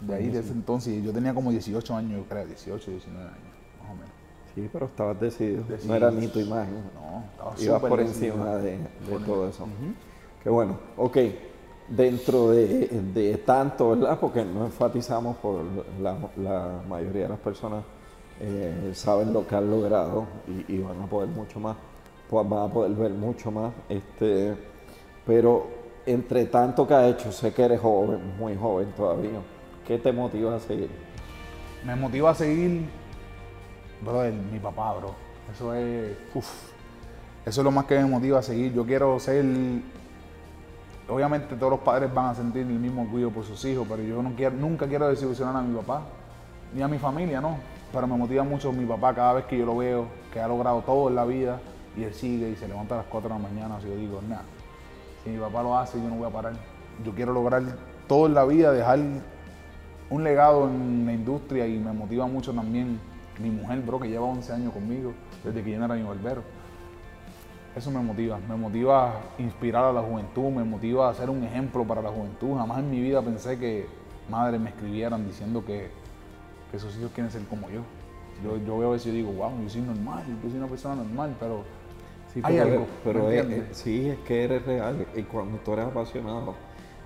De 0.00 0.14
ahí, 0.14 0.28
de 0.30 0.40
ese 0.40 0.52
entonces. 0.52 1.02
Yo 1.02 1.12
tenía 1.12 1.34
como 1.34 1.50
18 1.50 1.94
años, 1.96 2.12
yo 2.20 2.24
creo, 2.28 2.46
18, 2.46 2.90
19 2.90 3.24
años, 3.24 3.38
más 3.82 3.90
o 3.90 3.94
menos. 3.94 4.10
Sí, 4.54 4.68
pero 4.72 4.86
estabas 4.86 5.20
decidido. 5.20 5.64
Decidido. 5.64 5.88
No 5.88 5.94
era 5.94 6.10
ni 6.10 6.28
tu 6.28 6.38
imagen. 6.40 6.74
No, 6.94 7.24
estaba 7.30 7.54
Ibas 7.60 7.80
por 7.80 7.98
decidido. 7.98 8.34
encima 8.34 8.56
de, 8.56 8.70
de 8.78 9.24
todo 9.26 9.48
eso. 9.48 9.66
Qué 10.42 10.50
bueno. 10.50 10.78
Ok. 10.96 11.16
Dentro 11.88 12.50
de, 12.50 12.86
de 13.14 13.38
tanto, 13.38 13.90
¿verdad? 13.90 14.18
Porque 14.20 14.44
no 14.44 14.66
enfatizamos 14.66 15.36
por 15.38 15.62
la, 16.02 16.18
la 16.36 16.82
mayoría 16.86 17.22
de 17.22 17.28
las 17.30 17.38
personas 17.38 17.82
eh, 18.40 18.90
saben 18.94 19.32
lo 19.32 19.46
que 19.46 19.56
han 19.56 19.70
logrado 19.70 20.26
y, 20.46 20.74
y 20.74 20.78
van 20.80 21.00
a 21.00 21.06
poder 21.06 21.28
mucho 21.30 21.58
más, 21.58 21.76
pues 22.28 22.48
van 22.48 22.70
a 22.70 22.72
poder 22.72 22.92
ver 22.92 23.10
mucho 23.12 23.50
más. 23.50 23.72
Este, 23.88 24.54
pero 25.26 25.66
entre 26.04 26.44
tanto 26.46 26.86
que 26.86 26.94
has 26.94 27.06
hecho, 27.10 27.32
sé 27.32 27.54
que 27.54 27.62
eres 27.62 27.80
joven, 27.80 28.36
muy 28.38 28.54
joven 28.54 28.92
todavía. 28.94 29.40
¿Qué 29.88 29.96
te 29.96 30.12
motiva 30.12 30.54
a 30.54 30.60
seguir? 30.60 30.90
Me 31.82 31.96
motiva 31.96 32.28
a 32.28 32.34
seguir, 32.34 32.84
brother, 34.04 34.34
mi 34.34 34.58
papá, 34.58 34.92
bro. 34.92 35.14
Eso 35.50 35.72
es, 35.72 36.14
uf, 36.34 36.46
eso 37.46 37.60
es 37.62 37.64
lo 37.64 37.70
más 37.70 37.86
que 37.86 37.96
me 37.96 38.04
motiva 38.04 38.38
a 38.38 38.42
seguir. 38.42 38.74
Yo 38.74 38.84
quiero 38.84 39.18
ser, 39.18 39.46
obviamente 41.08 41.56
todos 41.56 41.70
los 41.70 41.80
padres 41.80 42.12
van 42.12 42.26
a 42.26 42.34
sentir 42.34 42.66
el 42.66 42.78
mismo 42.78 43.00
orgullo 43.00 43.30
por 43.30 43.44
sus 43.44 43.64
hijos, 43.64 43.86
pero 43.88 44.02
yo 44.02 44.22
no 44.22 44.34
quiero, 44.36 44.56
nunca 44.56 44.86
quiero 44.86 45.08
desilusionar 45.08 45.56
a 45.56 45.62
mi 45.62 45.74
papá, 45.78 46.02
ni 46.74 46.82
a 46.82 46.88
mi 46.88 46.98
familia, 46.98 47.40
no. 47.40 47.56
Pero 47.90 48.06
me 48.06 48.14
motiva 48.18 48.44
mucho 48.44 48.70
mi 48.70 48.84
papá 48.84 49.14
cada 49.14 49.32
vez 49.32 49.46
que 49.46 49.56
yo 49.56 49.64
lo 49.64 49.78
veo, 49.78 50.06
que 50.30 50.38
ha 50.38 50.48
logrado 50.48 50.82
todo 50.82 51.08
en 51.08 51.14
la 51.14 51.24
vida, 51.24 51.60
y 51.96 52.02
él 52.02 52.12
sigue 52.12 52.50
y 52.50 52.56
se 52.56 52.68
levanta 52.68 52.94
a 52.94 52.98
las 52.98 53.06
4 53.06 53.26
de 53.30 53.34
la 53.34 53.48
mañana, 53.48 53.76
así 53.76 53.88
yo 53.88 53.96
digo, 53.96 54.20
nada, 54.28 54.42
si 55.24 55.30
mi 55.30 55.38
papá 55.38 55.62
lo 55.62 55.78
hace, 55.78 55.96
yo 55.96 56.10
no 56.10 56.16
voy 56.16 56.28
a 56.28 56.30
parar. 56.30 56.52
Yo 57.02 57.14
quiero 57.14 57.32
lograr 57.32 57.62
todo 58.06 58.26
en 58.26 58.34
la 58.34 58.44
vida, 58.44 58.70
dejar 58.70 58.98
un 60.10 60.24
legado 60.24 60.68
en 60.68 61.04
la 61.06 61.12
industria 61.12 61.66
y 61.66 61.78
me 61.78 61.92
motiva 61.92 62.26
mucho 62.26 62.52
también 62.52 62.98
mi 63.40 63.50
mujer, 63.50 63.80
bro, 63.82 64.00
que 64.00 64.08
lleva 64.08 64.26
11 64.26 64.52
años 64.52 64.72
conmigo, 64.72 65.12
desde 65.44 65.62
que 65.62 65.70
yo 65.72 65.78
no 65.78 65.84
era 65.84 65.94
mi 65.94 66.02
barbero. 66.02 66.42
Eso 67.76 67.90
me 67.90 68.00
motiva, 68.00 68.38
me 68.48 68.56
motiva 68.56 69.10
a 69.10 69.20
inspirar 69.38 69.84
a 69.84 69.92
la 69.92 70.00
juventud, 70.02 70.50
me 70.50 70.64
motiva 70.64 71.08
a 71.10 71.14
ser 71.14 71.30
un 71.30 71.44
ejemplo 71.44 71.84
para 71.84 72.02
la 72.02 72.08
juventud. 72.10 72.56
Jamás 72.56 72.78
en 72.80 72.90
mi 72.90 73.00
vida 73.00 73.22
pensé 73.22 73.58
que 73.58 73.86
madres 74.28 74.60
me 74.60 74.70
escribieran 74.70 75.24
diciendo 75.26 75.64
que, 75.64 75.88
que 76.72 76.78
sus 76.78 76.96
hijos 76.98 77.12
quieren 77.14 77.30
ser 77.30 77.42
como 77.42 77.68
yo. 77.70 77.82
Yo, 78.42 78.56
yo 78.64 78.78
veo 78.78 78.94
eso 78.94 79.08
y 79.10 79.12
digo, 79.12 79.30
wow, 79.32 79.52
yo 79.62 79.68
soy 79.68 79.82
normal, 79.82 80.24
yo 80.42 80.48
soy 80.50 80.58
una 80.58 80.66
persona 80.68 80.96
normal, 80.96 81.36
pero 81.38 81.62
Sí, 82.32 82.40
hay 82.42 82.56
pero, 82.56 82.72
algo. 82.72 82.86
pero 83.04 83.24
¿me 83.24 83.38
es- 83.38 83.46
es- 83.50 83.76
sí, 83.76 84.08
es 84.10 84.18
que 84.20 84.44
eres 84.44 84.64
real 84.66 85.06
y 85.14 85.22
cuando 85.22 85.58
tú 85.58 85.72
eres 85.72 85.86
apasionado, 85.86 86.54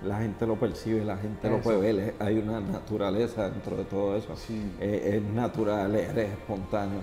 la 0.05 0.17
gente 0.19 0.45
lo 0.45 0.55
percibe, 0.55 1.03
la 1.05 1.17
gente 1.17 1.49
lo 1.49 1.61
puede 1.61 1.79
ver, 1.79 1.99
es- 1.99 2.13
hay 2.19 2.37
una 2.37 2.59
naturaleza 2.59 3.49
dentro 3.49 3.75
de 3.77 3.85
todo 3.85 4.15
eso. 4.15 4.35
Sí. 4.35 4.71
Es 4.79 5.21
natural, 5.23 5.95
eres 5.95 6.29
espontáneo 6.31 6.99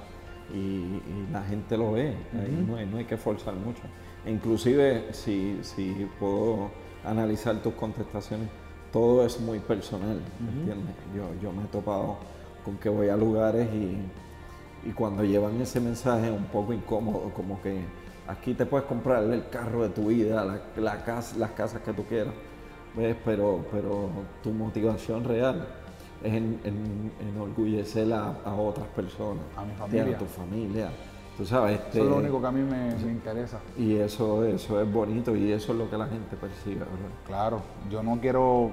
y, 0.53 0.59
y 0.59 1.29
la 1.33 1.43
gente 1.43 1.77
lo 1.77 1.93
ve, 1.93 2.15
ahí 2.35 2.65
no, 2.69 2.77
hay, 2.77 2.87
no 2.87 2.99
hay 2.99 3.05
que 3.05 3.17
forzar 3.17 3.55
mucho. 3.55 3.83
Inclusive, 4.27 5.09
si, 5.13 5.59
si 5.63 6.07
puedo 6.19 6.71
analizar 7.05 7.57
tus 7.63 7.75
contestaciones, 7.75 8.49
todo 8.93 9.25
es 9.25 9.41
muy 9.41 9.59
personal, 9.61 10.21
¿entiendes? 10.59 10.95
Yo, 11.17 11.25
yo 11.43 11.53
me 11.53 11.63
he 11.65 11.67
topado 11.69 12.17
con 12.65 12.77
que 12.77 12.89
voy 12.89 13.09
a 13.09 13.17
lugares 13.17 13.69
y, 13.73 14.89
y 14.89 14.93
cuando 14.93 15.25
llevan 15.25 15.61
ese 15.61 15.81
mensaje 15.81 16.31
un 16.31 16.45
poco 16.47 16.73
incómodo, 16.73 17.31
como 17.35 17.63
que 17.63 17.81
aquí 18.29 18.53
te 18.55 18.67
puedes 18.67 18.87
comprar 18.87 19.23
el 19.25 19.49
carro 19.49 19.83
de 19.85 19.89
tu 19.91 20.07
vida, 20.09 20.45
la, 20.45 20.61
la 20.77 21.05
casa, 21.05 21.37
las 21.39 21.51
casas 21.53 21.81
que 21.83 21.93
tú 21.93 22.05
quieras, 22.05 22.35
¿ves? 22.97 23.17
Pero, 23.25 23.65
pero 23.71 24.09
tu 24.43 24.51
motivación 24.51 25.25
real 25.25 25.67
es 26.23 26.33
en, 26.35 26.61
en- 26.65 27.13
enorgullecer 27.35 28.13
a, 28.13 28.35
a 28.45 28.55
otras 28.55 28.87
personas, 28.89 29.43
A 29.57 29.65
mi 29.65 29.73
familia. 29.75 30.17
a 30.17 30.19
tu 30.19 30.27
familia. 30.27 30.91
Tú 31.37 31.47
sabes, 31.47 31.79
este, 31.79 31.99
Eso 32.01 32.03
es 32.03 32.09
lo 32.11 32.17
único 32.17 32.41
que 32.41 32.47
a 32.47 32.51
mí 32.51 32.61
me, 32.61 32.95
me 32.97 33.13
interesa. 33.13 33.59
y 33.79 33.95
eso, 33.97 34.45
eso 34.45 34.81
es 34.83 34.93
bonito 34.93 35.35
y 35.35 35.51
eso 35.53 35.73
es 35.73 35.79
lo 35.79 35.89
que 35.89 35.97
la 35.97 36.07
gente 36.07 36.37
percibe, 36.37 36.81
¿verdad? 36.81 37.11
Claro, 37.27 37.63
yo 37.91 38.03
no 38.03 38.19
quiero, 38.21 38.71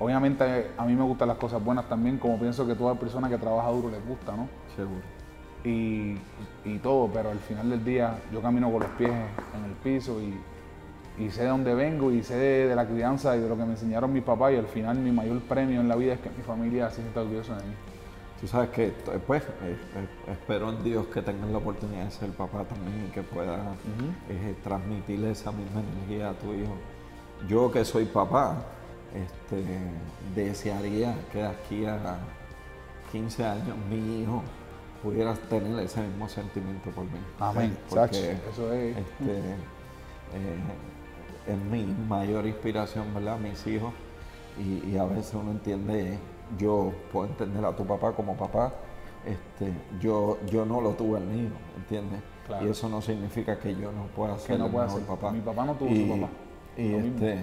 obviamente 0.00 0.72
a 0.76 0.84
mí 0.84 0.96
me 0.96 1.04
gustan 1.04 1.28
las 1.28 1.36
cosas 1.36 1.62
buenas 1.64 1.88
también, 1.88 2.18
como 2.18 2.36
pienso 2.40 2.66
que 2.66 2.74
toda 2.74 2.96
persona 2.96 3.28
que 3.28 3.38
trabaja 3.38 3.70
duro 3.70 3.90
les 3.90 4.04
gusta, 4.04 4.34
¿no? 4.34 4.48
Seguro. 4.74 5.02
Y, 5.64 6.16
y 6.64 6.78
todo, 6.82 7.08
pero 7.12 7.30
al 7.30 7.38
final 7.38 7.70
del 7.70 7.84
día 7.84 8.18
yo 8.32 8.40
camino 8.40 8.70
con 8.72 8.80
los 8.80 8.90
pies 8.92 9.10
en 9.10 9.64
el 9.64 9.72
piso 9.82 10.20
y, 10.20 10.34
y 11.18 11.30
sé 11.30 11.42
de 11.42 11.48
dónde 11.48 11.74
vengo 11.74 12.10
y 12.12 12.22
sé 12.22 12.36
de, 12.36 12.68
de 12.68 12.76
la 12.76 12.86
crianza 12.86 13.36
y 13.36 13.40
de 13.40 13.48
lo 13.48 13.56
que 13.56 13.64
me 13.64 13.72
enseñaron 13.72 14.12
mis 14.12 14.22
papás 14.22 14.52
y 14.52 14.56
al 14.56 14.66
final 14.66 14.98
mi 14.98 15.10
mayor 15.10 15.40
premio 15.40 15.80
en 15.80 15.88
la 15.88 15.96
vida 15.96 16.14
es 16.14 16.20
que 16.20 16.30
mi 16.30 16.42
familia 16.42 16.90
se 16.90 17.02
sienta 17.02 17.20
orgullosa 17.22 17.56
de 17.56 17.64
mí. 17.64 17.74
Tú 18.40 18.46
sabes 18.46 18.70
que, 18.70 18.92
pues, 19.26 19.42
eh, 19.42 19.76
eh, 19.96 20.32
espero 20.32 20.70
en 20.70 20.84
Dios 20.84 21.06
que 21.08 21.22
tengas 21.22 21.50
la 21.50 21.58
oportunidad 21.58 22.04
de 22.04 22.10
ser 22.12 22.30
papá 22.30 22.62
también 22.62 23.06
y 23.08 23.10
que 23.10 23.22
puedas 23.22 23.58
eh, 24.28 24.54
transmitirle 24.62 25.32
esa 25.32 25.50
misma 25.50 25.80
energía 25.80 26.30
a 26.30 26.34
tu 26.34 26.52
hijo. 26.54 26.76
Yo 27.48 27.70
que 27.72 27.84
soy 27.84 28.04
papá, 28.04 28.62
este, 29.12 29.64
desearía 30.36 31.16
que 31.32 31.38
de 31.38 31.46
aquí 31.46 31.84
a 31.84 32.18
15 33.10 33.44
años 33.44 33.76
mi 33.90 34.22
hijo 34.22 34.42
pudiera 35.02 35.34
tener 35.34 35.76
ese 35.80 36.00
mismo 36.02 36.28
sentimiento 36.28 36.90
por 36.90 37.04
mí. 37.04 37.18
Amén. 37.40 37.76
Porque 37.88 38.36
eso 38.52 38.72
es. 38.72 38.96
este, 38.98 39.38
eh, 40.34 40.56
es 41.48 41.58
mi 41.58 41.84
mayor 42.08 42.46
inspiración, 42.46 43.12
¿verdad? 43.14 43.38
Mis 43.38 43.66
hijos. 43.66 43.92
Y, 44.58 44.90
y 44.90 44.96
a 44.98 45.04
veces 45.04 45.34
uno 45.34 45.52
entiende, 45.52 46.18
yo 46.58 46.92
puedo 47.12 47.26
entender 47.26 47.64
a 47.64 47.74
tu 47.76 47.86
papá 47.86 48.12
como 48.12 48.36
papá, 48.36 48.72
este, 49.24 49.72
yo, 50.00 50.38
yo 50.46 50.64
no 50.64 50.80
lo 50.80 50.92
tuve 50.94 51.18
el 51.18 51.26
mío, 51.26 51.50
¿entiendes? 51.76 52.20
Claro. 52.46 52.66
Y 52.66 52.70
eso 52.70 52.88
no 52.88 53.00
significa 53.02 53.58
que 53.58 53.74
yo 53.76 53.92
no 53.92 54.06
pueda 54.16 54.38
ser 54.38 54.58
no 54.58 54.66
el 54.66 54.72
mejor 54.72 54.90
ser. 54.90 55.02
papá. 55.06 55.30
Mi 55.30 55.40
papá 55.40 55.64
no 55.64 55.74
tuvo 55.74 55.90
y, 55.90 56.02
su 56.02 56.08
papá. 56.08 56.28
Y, 56.76 56.94
este, 56.94 57.38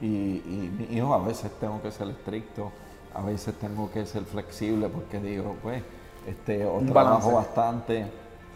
y, 0.00 0.06
y 0.06 0.74
mi 0.78 0.96
hijo 0.96 1.12
a 1.14 1.22
veces 1.24 1.50
tengo 1.60 1.80
que 1.82 1.90
ser 1.90 2.08
estricto, 2.08 2.72
a 3.14 3.22
veces 3.22 3.54
tengo 3.58 3.90
que 3.90 4.06
ser 4.06 4.24
flexible 4.24 4.88
porque 4.88 5.20
digo, 5.20 5.56
pues, 5.62 5.82
este, 6.26 6.64
o 6.64 6.74
Un 6.74 6.86
trabajo 6.86 7.30
balance. 7.30 7.32
bastante 7.32 8.06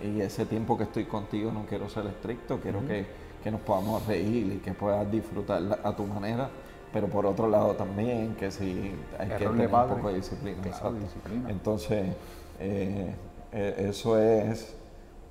y 0.02 0.20
ese 0.20 0.46
tiempo 0.46 0.76
que 0.76 0.84
estoy 0.84 1.04
contigo 1.04 1.52
no 1.52 1.64
quiero 1.66 1.88
ser 1.88 2.06
estricto, 2.06 2.58
quiero 2.60 2.86
que, 2.86 3.06
que 3.42 3.50
nos 3.50 3.60
podamos 3.60 4.06
reír 4.06 4.52
y 4.54 4.56
que 4.58 4.72
puedas 4.72 5.10
disfrutar 5.10 5.80
a 5.82 5.96
tu 5.96 6.04
manera, 6.06 6.48
pero 6.92 7.08
por 7.08 7.26
otro 7.26 7.48
lado 7.48 7.74
también 7.74 8.34
que 8.36 8.50
si 8.50 8.94
hay 9.18 9.28
que 9.28 9.34
Error 9.34 9.52
tener 9.52 9.66
un 9.66 9.72
padre. 9.72 9.94
poco 9.96 10.08
de 10.08 10.14
disciplina. 10.16 10.60
Claro, 10.62 10.92
disciplina. 10.94 11.50
Entonces, 11.50 12.06
eh, 12.60 13.14
eh, 13.52 13.86
eso 13.88 14.18
es 14.18 14.76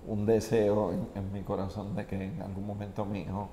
un 0.07 0.25
deseo 0.25 0.91
en, 0.91 1.07
en 1.15 1.31
mi 1.33 1.41
corazón 1.43 1.95
de 1.95 2.05
que 2.05 2.15
en 2.25 2.41
algún 2.41 2.65
momento 2.65 3.05
mi 3.05 3.21
hijo 3.21 3.49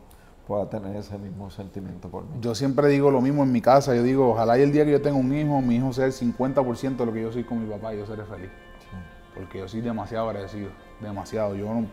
pueda 0.46 0.68
tener 0.70 0.96
ese 0.96 1.18
mismo 1.18 1.50
sentimiento 1.50 2.08
por 2.08 2.22
mí. 2.24 2.30
Yo 2.40 2.54
siempre 2.54 2.88
digo 2.88 3.10
lo 3.10 3.20
mismo 3.20 3.42
en 3.42 3.52
mi 3.52 3.60
casa, 3.60 3.94
yo 3.94 4.02
digo, 4.02 4.30
ojalá 4.30 4.58
y 4.58 4.62
el 4.62 4.72
día 4.72 4.86
que 4.86 4.92
yo 4.92 5.02
tenga 5.02 5.18
un 5.18 5.32
hijo, 5.34 5.60
mi 5.60 5.76
hijo 5.76 5.92
sea 5.92 6.06
el 6.06 6.12
50% 6.12 6.96
de 6.96 7.06
lo 7.06 7.12
que 7.12 7.20
yo 7.20 7.30
soy 7.30 7.44
con 7.44 7.62
mi 7.62 7.70
papá 7.70 7.94
y 7.94 7.98
yo 7.98 8.06
seré 8.06 8.24
feliz. 8.24 8.48
Sí. 8.80 8.96
Porque 9.34 9.58
yo 9.58 9.68
soy 9.68 9.82
demasiado 9.82 10.30
agradecido, 10.30 10.70
demasiado. 11.02 11.54
Yo 11.54 11.66
no, 11.66 11.84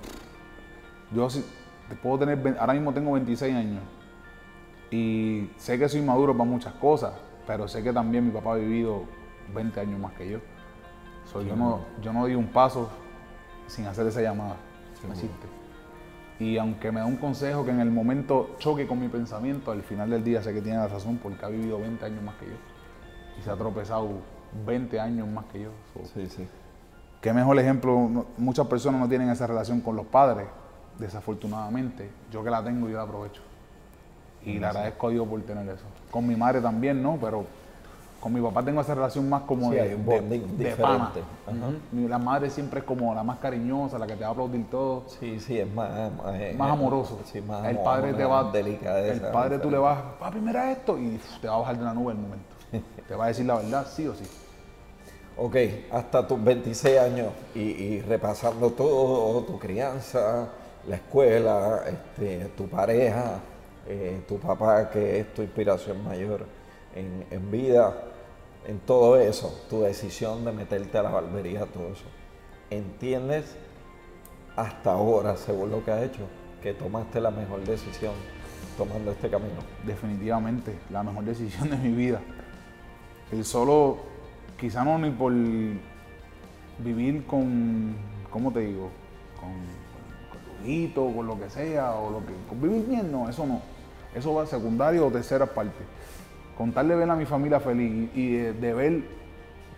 yo 1.13 1.29
sí- 1.29 1.43
puedo 2.01 2.19
tener, 2.19 2.57
ahora 2.59 2.73
mismo 2.73 2.93
tengo 2.93 3.11
26 3.11 3.55
años 3.55 3.83
y 4.89 5.49
sé 5.57 5.77
que 5.77 5.87
soy 5.87 6.01
maduro 6.01 6.33
para 6.35 6.49
muchas 6.49 6.73
cosas, 6.75 7.13
pero 7.45 7.67
sé 7.67 7.83
que 7.83 7.93
también 7.93 8.25
mi 8.25 8.31
papá 8.31 8.53
ha 8.53 8.55
vivido 8.55 9.03
20 9.53 9.79
años 9.79 9.99
más 9.99 10.13
que 10.13 10.29
yo. 10.29 10.39
So, 11.25 11.41
yo, 11.41 11.55
no, 11.55 11.81
yo 12.01 12.13
no 12.13 12.25
di 12.25 12.35
un 12.35 12.47
paso 12.47 12.89
sin 13.67 13.85
hacer 13.87 14.07
esa 14.07 14.21
llamada. 14.21 14.55
Y 16.39 16.57
aunque 16.57 16.91
me 16.91 16.99
da 16.99 17.05
un 17.05 17.15
consejo 17.15 17.63
que 17.63 17.71
en 17.71 17.79
el 17.79 17.91
momento 17.91 18.55
choque 18.59 18.87
con 18.87 18.99
mi 18.99 19.07
pensamiento, 19.07 19.71
al 19.71 19.83
final 19.83 20.09
del 20.09 20.23
día 20.23 20.41
sé 20.41 20.53
que 20.53 20.61
tiene 20.61 20.77
la 20.77 20.87
razón 20.87 21.19
porque 21.21 21.45
ha 21.45 21.49
vivido 21.49 21.79
20 21.79 22.05
años 22.05 22.23
más 22.23 22.35
que 22.35 22.45
yo. 22.45 22.55
Y 23.39 23.41
se 23.41 23.49
ha 23.49 23.55
tropezado 23.55 24.09
20 24.65 24.99
años 24.99 25.27
más 25.27 25.45
que 25.45 25.61
yo. 25.61 25.69
So, 25.93 26.05
Sí, 26.13 26.27
sí. 26.27 26.47
Qué 27.21 27.33
mejor 27.33 27.57
ejemplo, 27.57 28.27
muchas 28.37 28.67
personas 28.67 29.01
no 29.01 29.09
tienen 29.09 29.29
esa 29.29 29.47
relación 29.47 29.81
con 29.81 29.95
los 29.95 30.05
padres, 30.05 30.45
desafortunadamente. 30.99 32.09
Yo 32.31 32.43
que 32.43 32.49
la 32.49 32.63
tengo, 32.63 32.87
yo 32.89 32.97
la 32.97 33.03
aprovecho. 33.03 33.41
Y 34.45 34.59
le 34.59 34.67
agradezco 34.67 35.07
a 35.07 35.11
Dios 35.11 35.27
por 35.27 35.41
tener 35.41 35.67
eso. 35.69 35.83
Con 36.11 36.27
mi 36.27 36.35
madre 36.35 36.61
también, 36.61 37.01
¿no? 37.01 37.17
Pero 37.19 37.45
con 38.19 38.33
mi 38.33 38.41
papá 38.41 38.63
tengo 38.63 38.81
esa 38.81 38.95
relación 38.95 39.27
más 39.29 39.43
como 39.43 39.69
Sí, 39.71 39.75
de, 39.75 39.97
de- 39.97 40.39
de 40.39 40.75
pana. 40.75 41.11
La 41.91 42.17
madre 42.17 42.49
siempre 42.49 42.79
es 42.79 42.85
como 42.85 43.13
la 43.13 43.23
más 43.23 43.39
cariñosa, 43.39 43.97
la 43.99 44.07
que 44.07 44.15
te 44.15 44.21
va 44.21 44.27
a 44.29 44.31
aplaudir 44.31 44.69
todo. 44.69 45.03
Sí, 45.19 45.39
sí, 45.39 45.59
es 45.59 45.71
más, 45.73 46.11
más, 46.13 46.35
eh, 46.35 46.55
Más 46.57 46.71
amoroso. 46.71 47.19
Sí, 47.31 47.41
más 47.41 47.63
el 47.65 47.71
amor, 47.71 47.83
padre 47.83 48.13
te 48.13 48.25
va 48.25 48.51
delicadeza. 48.51 49.13
El 49.27 49.31
padre 49.31 49.59
tú 49.59 49.69
le 49.71 49.77
vas, 49.77 49.99
papi, 50.19 50.39
mira 50.39 50.71
esto, 50.71 50.97
y 50.97 51.19
te 51.41 51.47
va 51.47 51.55
a 51.55 51.57
bajar 51.59 51.77
de 51.77 51.83
la 51.83 51.93
nube 51.93 52.13
el 52.13 52.19
momento. 52.19 52.55
te 53.07 53.15
va 53.15 53.25
a 53.25 53.27
decir 53.29 53.45
la 53.45 53.55
verdad, 53.55 53.85
sí 53.89 54.07
o 54.07 54.13
sí. 54.15 54.25
Ok, 55.37 55.55
hasta 55.91 56.25
tus 56.25 56.41
26 56.41 56.97
años 56.97 57.27
y, 57.53 57.59
y 57.59 58.01
repasando 58.01 58.69
todo, 58.71 59.41
tu 59.43 59.59
crianza, 59.59 60.47
la 60.87 60.95
escuela, 60.97 61.83
este, 61.87 62.45
tu 62.57 62.67
pareja, 62.67 63.39
eh, 63.87 64.21
tu 64.27 64.39
papá 64.39 64.89
que 64.89 65.19
es 65.19 65.33
tu 65.33 65.41
inspiración 65.41 66.03
mayor 66.03 66.45
en, 66.95 67.25
en 67.29 67.51
vida, 67.51 67.93
en 68.67 68.79
todo 68.79 69.19
eso, 69.19 69.65
tu 69.69 69.81
decisión 69.81 70.43
de 70.45 70.51
meterte 70.51 70.97
a 70.97 71.03
la 71.03 71.09
barbería, 71.09 71.65
todo 71.65 71.91
eso. 71.91 72.05
¿Entiendes 72.69 73.55
hasta 74.55 74.93
ahora, 74.93 75.37
según 75.37 75.71
lo 75.71 75.83
que 75.83 75.91
has 75.91 76.03
hecho, 76.03 76.27
que 76.61 76.73
tomaste 76.73 77.19
la 77.19 77.31
mejor 77.31 77.63
decisión 77.63 78.13
tomando 78.77 79.11
este 79.11 79.29
camino? 79.29 79.75
definitivamente 79.85 80.77
la 80.89 81.03
mejor 81.03 81.25
decisión 81.25 81.69
de 81.69 81.77
mi 81.77 81.91
vida. 81.91 82.21
El 83.31 83.45
solo, 83.45 83.97
quizá 84.59 84.83
no 84.83 84.97
ni 84.97 85.11
por 85.11 85.31
vivir 86.79 87.25
con, 87.25 87.95
¿cómo 88.29 88.51
te 88.51 88.61
digo? 88.61 88.89
Con, 90.93 91.27
lo 91.27 91.39
que 91.39 91.49
sea, 91.49 91.93
o 91.93 92.11
lo 92.11 92.19
que. 92.19 92.33
Con 92.49 92.61
vivir 92.61 92.85
bien, 92.87 93.11
no, 93.11 93.29
eso 93.29 93.45
no. 93.45 93.61
Eso 94.13 94.33
va 94.33 94.45
secundario 94.45 95.07
o 95.07 95.11
tercera 95.11 95.45
parte. 95.45 95.83
Con 96.57 96.71
tal 96.71 96.87
de 96.87 96.95
ver 96.95 97.09
a 97.09 97.15
mi 97.15 97.25
familia 97.25 97.59
feliz 97.59 98.09
y, 98.15 98.31
de, 98.31 98.53
de 98.53 98.73
ver 98.73 99.03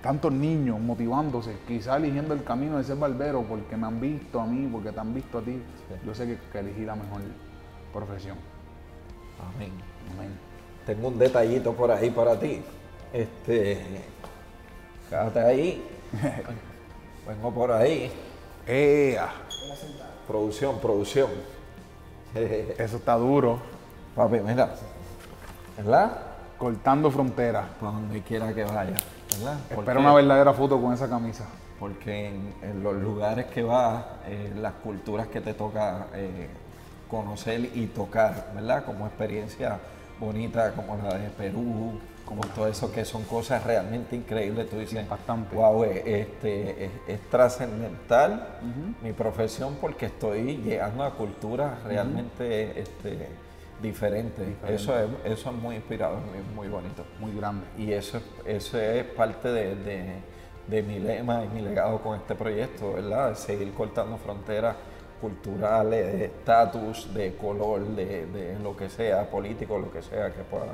tantos 0.02 0.32
niños 0.32 0.80
motivándose, 0.80 1.56
quizá 1.68 1.98
eligiendo 1.98 2.34
el 2.34 2.44
camino 2.44 2.78
de 2.78 2.84
ser 2.84 2.98
barbero 2.98 3.42
porque 3.44 3.76
me 3.76 3.88
han 3.88 4.00
visto 4.00 4.40
a 4.40 4.46
mí, 4.46 4.70
porque 4.72 4.92
te 4.92 5.00
han 5.00 5.14
visto 5.14 5.40
a 5.40 5.42
ti, 5.42 5.60
yo 6.06 6.14
sé 6.14 6.28
que, 6.28 6.38
que 6.52 6.60
elegí 6.60 6.86
la 6.86 6.96
mejor 6.96 7.22
profesión. 7.92 8.38
Amén. 9.56 9.72
Amén. 10.14 10.30
Tengo 10.86 11.10
un 11.10 11.18
detallito 11.18 11.74
por 11.74 11.92
ahí 11.92 12.10
para 12.12 12.40
ti. 12.40 12.62
Este, 13.12 13.82
quédate 15.10 15.40
ahí. 15.40 15.84
Vengo 17.28 17.54
por 17.54 17.72
ahí. 17.72 18.12
¡Ea! 18.66 19.30
Producción, 20.28 20.80
producción. 20.80 21.30
Eso 22.36 22.98
está 22.98 23.16
duro. 23.16 23.60
Papi, 24.16 24.40
mira. 24.40 24.76
¿Verdad? 25.78 26.18
Cortando 26.58 27.10
fronteras. 27.12 27.66
Para 27.80 27.94
donde 27.94 28.22
quiera 28.22 28.54
que 28.54 28.64
vaya. 28.64 28.96
¿verdad? 29.38 29.60
Espera 29.70 30.00
una 30.00 30.14
verdadera 30.14 30.54
foto 30.54 30.82
con 30.82 30.94
esa 30.94 31.10
camisa. 31.10 31.46
Porque 31.80 32.30
en, 32.30 32.54
en 32.62 32.84
los 32.84 32.96
lugares 32.96 33.46
que 33.46 33.62
vas, 33.62 34.04
eh, 34.26 34.52
las 34.56 34.74
culturas 34.74 35.28
que 35.28 35.42
te 35.42 35.54
toca 35.54 36.08
eh, 36.14 36.50
conocer 37.10 37.72
y 37.76 37.88
tocar, 37.88 38.52
¿verdad? 38.56 38.84
Como 38.84 39.06
experiencia 39.06 39.80
bonita 40.20 40.74
como 40.74 40.98
la 40.98 41.18
de 41.18 41.30
Perú, 41.30 42.00
como 42.28 42.42
todo 42.48 42.68
eso 42.68 42.92
que 42.92 43.06
son 43.06 43.24
cosas 43.24 43.64
realmente 43.64 44.16
increíbles. 44.16 44.70
Tú 44.70 44.78
dices, 44.78 45.02
Impactante. 45.02 45.56
wow, 45.56 45.84
eh, 45.86 46.04
este, 46.22 46.86
es, 46.86 46.92
es 47.08 47.22
trascendental 47.30 48.60
mi 49.02 49.14
profesión 49.14 49.78
porque 49.82 50.08
estoy 50.08 50.58
llegando 50.58 51.04
a 51.04 51.16
culturas 51.16 51.82
realmente 51.84 52.80
este, 52.80 53.28
diferentes. 53.82 54.46
Eso, 54.68 54.98
es, 55.00 55.08
eso 55.26 55.50
es 55.52 55.56
muy 55.56 55.76
inspirador, 55.76 56.20
muy, 56.20 56.40
muy 56.56 56.68
bonito. 56.68 57.04
Muy 57.20 57.34
grande. 57.36 57.66
Y 57.78 57.92
eso, 57.94 58.18
es- 58.18 58.24
eso 58.46 58.80
es 58.80 59.04
parte 59.06 59.48
de, 59.50 59.76
de- 59.76 60.38
de 60.68 60.84
mi 60.84 61.00
lema 61.00 61.46
y 61.46 61.48
mi 61.48 61.62
legado 61.62 62.02
con 62.02 62.18
este 62.18 62.36
proyecto, 62.36 62.94
¿verdad? 62.94 63.36
Seguir 63.36 63.74
cortando 63.74 64.18
fronteras 64.18 64.76
culturales, 65.22 66.14
de 66.14 66.26
estatus, 66.26 67.14
de 67.14 67.36
color, 67.38 67.82
de, 67.96 68.26
de 68.28 68.60
lo 68.60 68.76
que 68.76 68.90
sea, 68.90 69.30
político, 69.30 69.80
lo 69.80 69.90
que 69.92 70.02
sea 70.02 70.32
que 70.34 70.42
pueda 70.44 70.66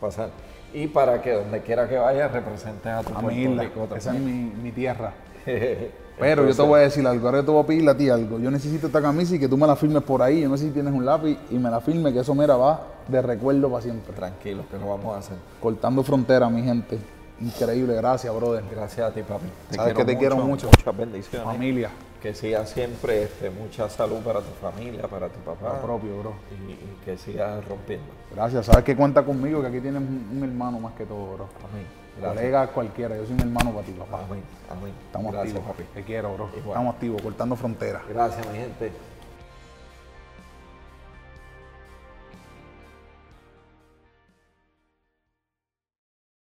pasar. 0.00 0.30
Y 0.74 0.86
para 0.86 1.20
que 1.20 1.32
donde 1.32 1.60
quiera 1.60 1.88
que 1.88 1.96
vayas 1.96 2.32
representes 2.32 2.86
a 2.86 3.02
tu 3.02 3.10
A 3.10 3.20
Puerto 3.20 3.28
mi 3.28 3.42
isla. 3.42 3.62
Rico 3.62 3.88
Esa 3.94 4.14
es 4.14 4.20
mi, 4.20 4.52
mi 4.62 4.72
tierra. 4.72 5.12
Pero 6.18 6.46
yo 6.46 6.54
te 6.54 6.62
voy 6.62 6.80
a 6.80 6.82
decir 6.84 7.06
algo, 7.06 7.26
ahora 7.26 7.42
te 7.42 7.50
voy 7.50 7.62
a 7.62 7.66
pedir 7.66 7.88
a 7.88 7.96
ti 7.96 8.08
algo. 8.08 8.38
Yo 8.38 8.50
necesito 8.50 8.86
esta 8.86 9.02
camisa 9.02 9.34
y 9.34 9.38
que 9.38 9.48
tú 9.48 9.56
me 9.56 9.66
la 9.66 9.74
firmes 9.74 10.02
por 10.02 10.22
ahí. 10.22 10.42
Yo 10.42 10.48
no 10.48 10.56
sé 10.56 10.66
si 10.66 10.70
tienes 10.70 10.92
un 10.92 11.04
lápiz 11.04 11.36
y 11.50 11.58
me 11.58 11.70
la 11.70 11.80
firmes, 11.80 12.12
que 12.12 12.20
eso 12.20 12.34
mira 12.34 12.54
va 12.56 12.86
de 13.08 13.20
recuerdo 13.22 13.68
para 13.70 13.82
siempre. 13.82 14.14
Tranquilo, 14.14 14.64
que 14.70 14.78
lo 14.78 14.88
vamos 14.88 15.16
a 15.16 15.18
hacer. 15.18 15.36
Cortando 15.60 16.02
frontera, 16.02 16.48
mi 16.48 16.62
gente. 16.62 16.98
Increíble, 17.40 17.94
gracias, 17.94 18.32
brother. 18.34 18.62
Gracias 18.70 19.10
a 19.10 19.12
ti, 19.12 19.22
papi. 19.22 19.46
Sabes 19.70 19.94
que 19.94 20.04
te 20.04 20.16
quiero 20.16 20.36
mucho. 20.36 20.66
Muchas 20.66 20.96
bendiciones. 20.96 21.44
Familia, 21.44 21.90
Que 22.22 22.34
siga 22.34 22.64
siempre 22.66 23.24
este, 23.24 23.50
mucha 23.50 23.88
salud 23.88 24.18
para 24.20 24.38
tu 24.40 24.52
familia, 24.60 25.08
para 25.08 25.28
tu 25.28 25.40
papá. 25.40 25.74
lo 25.74 25.82
propio, 25.82 26.18
bro. 26.20 26.34
y, 26.68 26.72
y 26.72 26.98
que 27.04 27.18
sigas 27.18 27.66
rompiendo. 27.66 28.06
Gracias, 28.32 28.66
sabes 28.66 28.84
que 28.84 28.94
cuenta 28.96 29.24
conmigo, 29.24 29.60
que 29.60 29.66
aquí 29.66 29.80
tienes 29.80 30.00
un, 30.00 30.28
un 30.36 30.44
hermano 30.44 30.78
más 30.78 30.94
que 30.94 31.04
todo, 31.04 31.34
bro. 31.34 31.48
Amén. 31.70 31.86
Colega 32.20 32.66
cualquiera, 32.68 33.16
yo 33.16 33.24
soy 33.24 33.34
un 33.34 33.40
hermano 33.40 33.72
para 33.72 33.86
ti, 33.86 33.92
papá. 33.92 34.20
Amén. 34.28 34.42
Amén. 34.70 34.92
Estamos 35.06 35.32
Gracias, 35.32 35.56
activos, 35.56 35.76
papi. 35.76 35.88
Te 35.94 36.02
quiero, 36.04 36.34
bro. 36.34 36.48
Igual. 36.56 36.68
Estamos 36.68 36.94
activos, 36.94 37.22
cortando 37.22 37.56
fronteras. 37.56 38.02
Gracias, 38.08 38.46
mi 38.52 38.58
gente. 38.58 38.92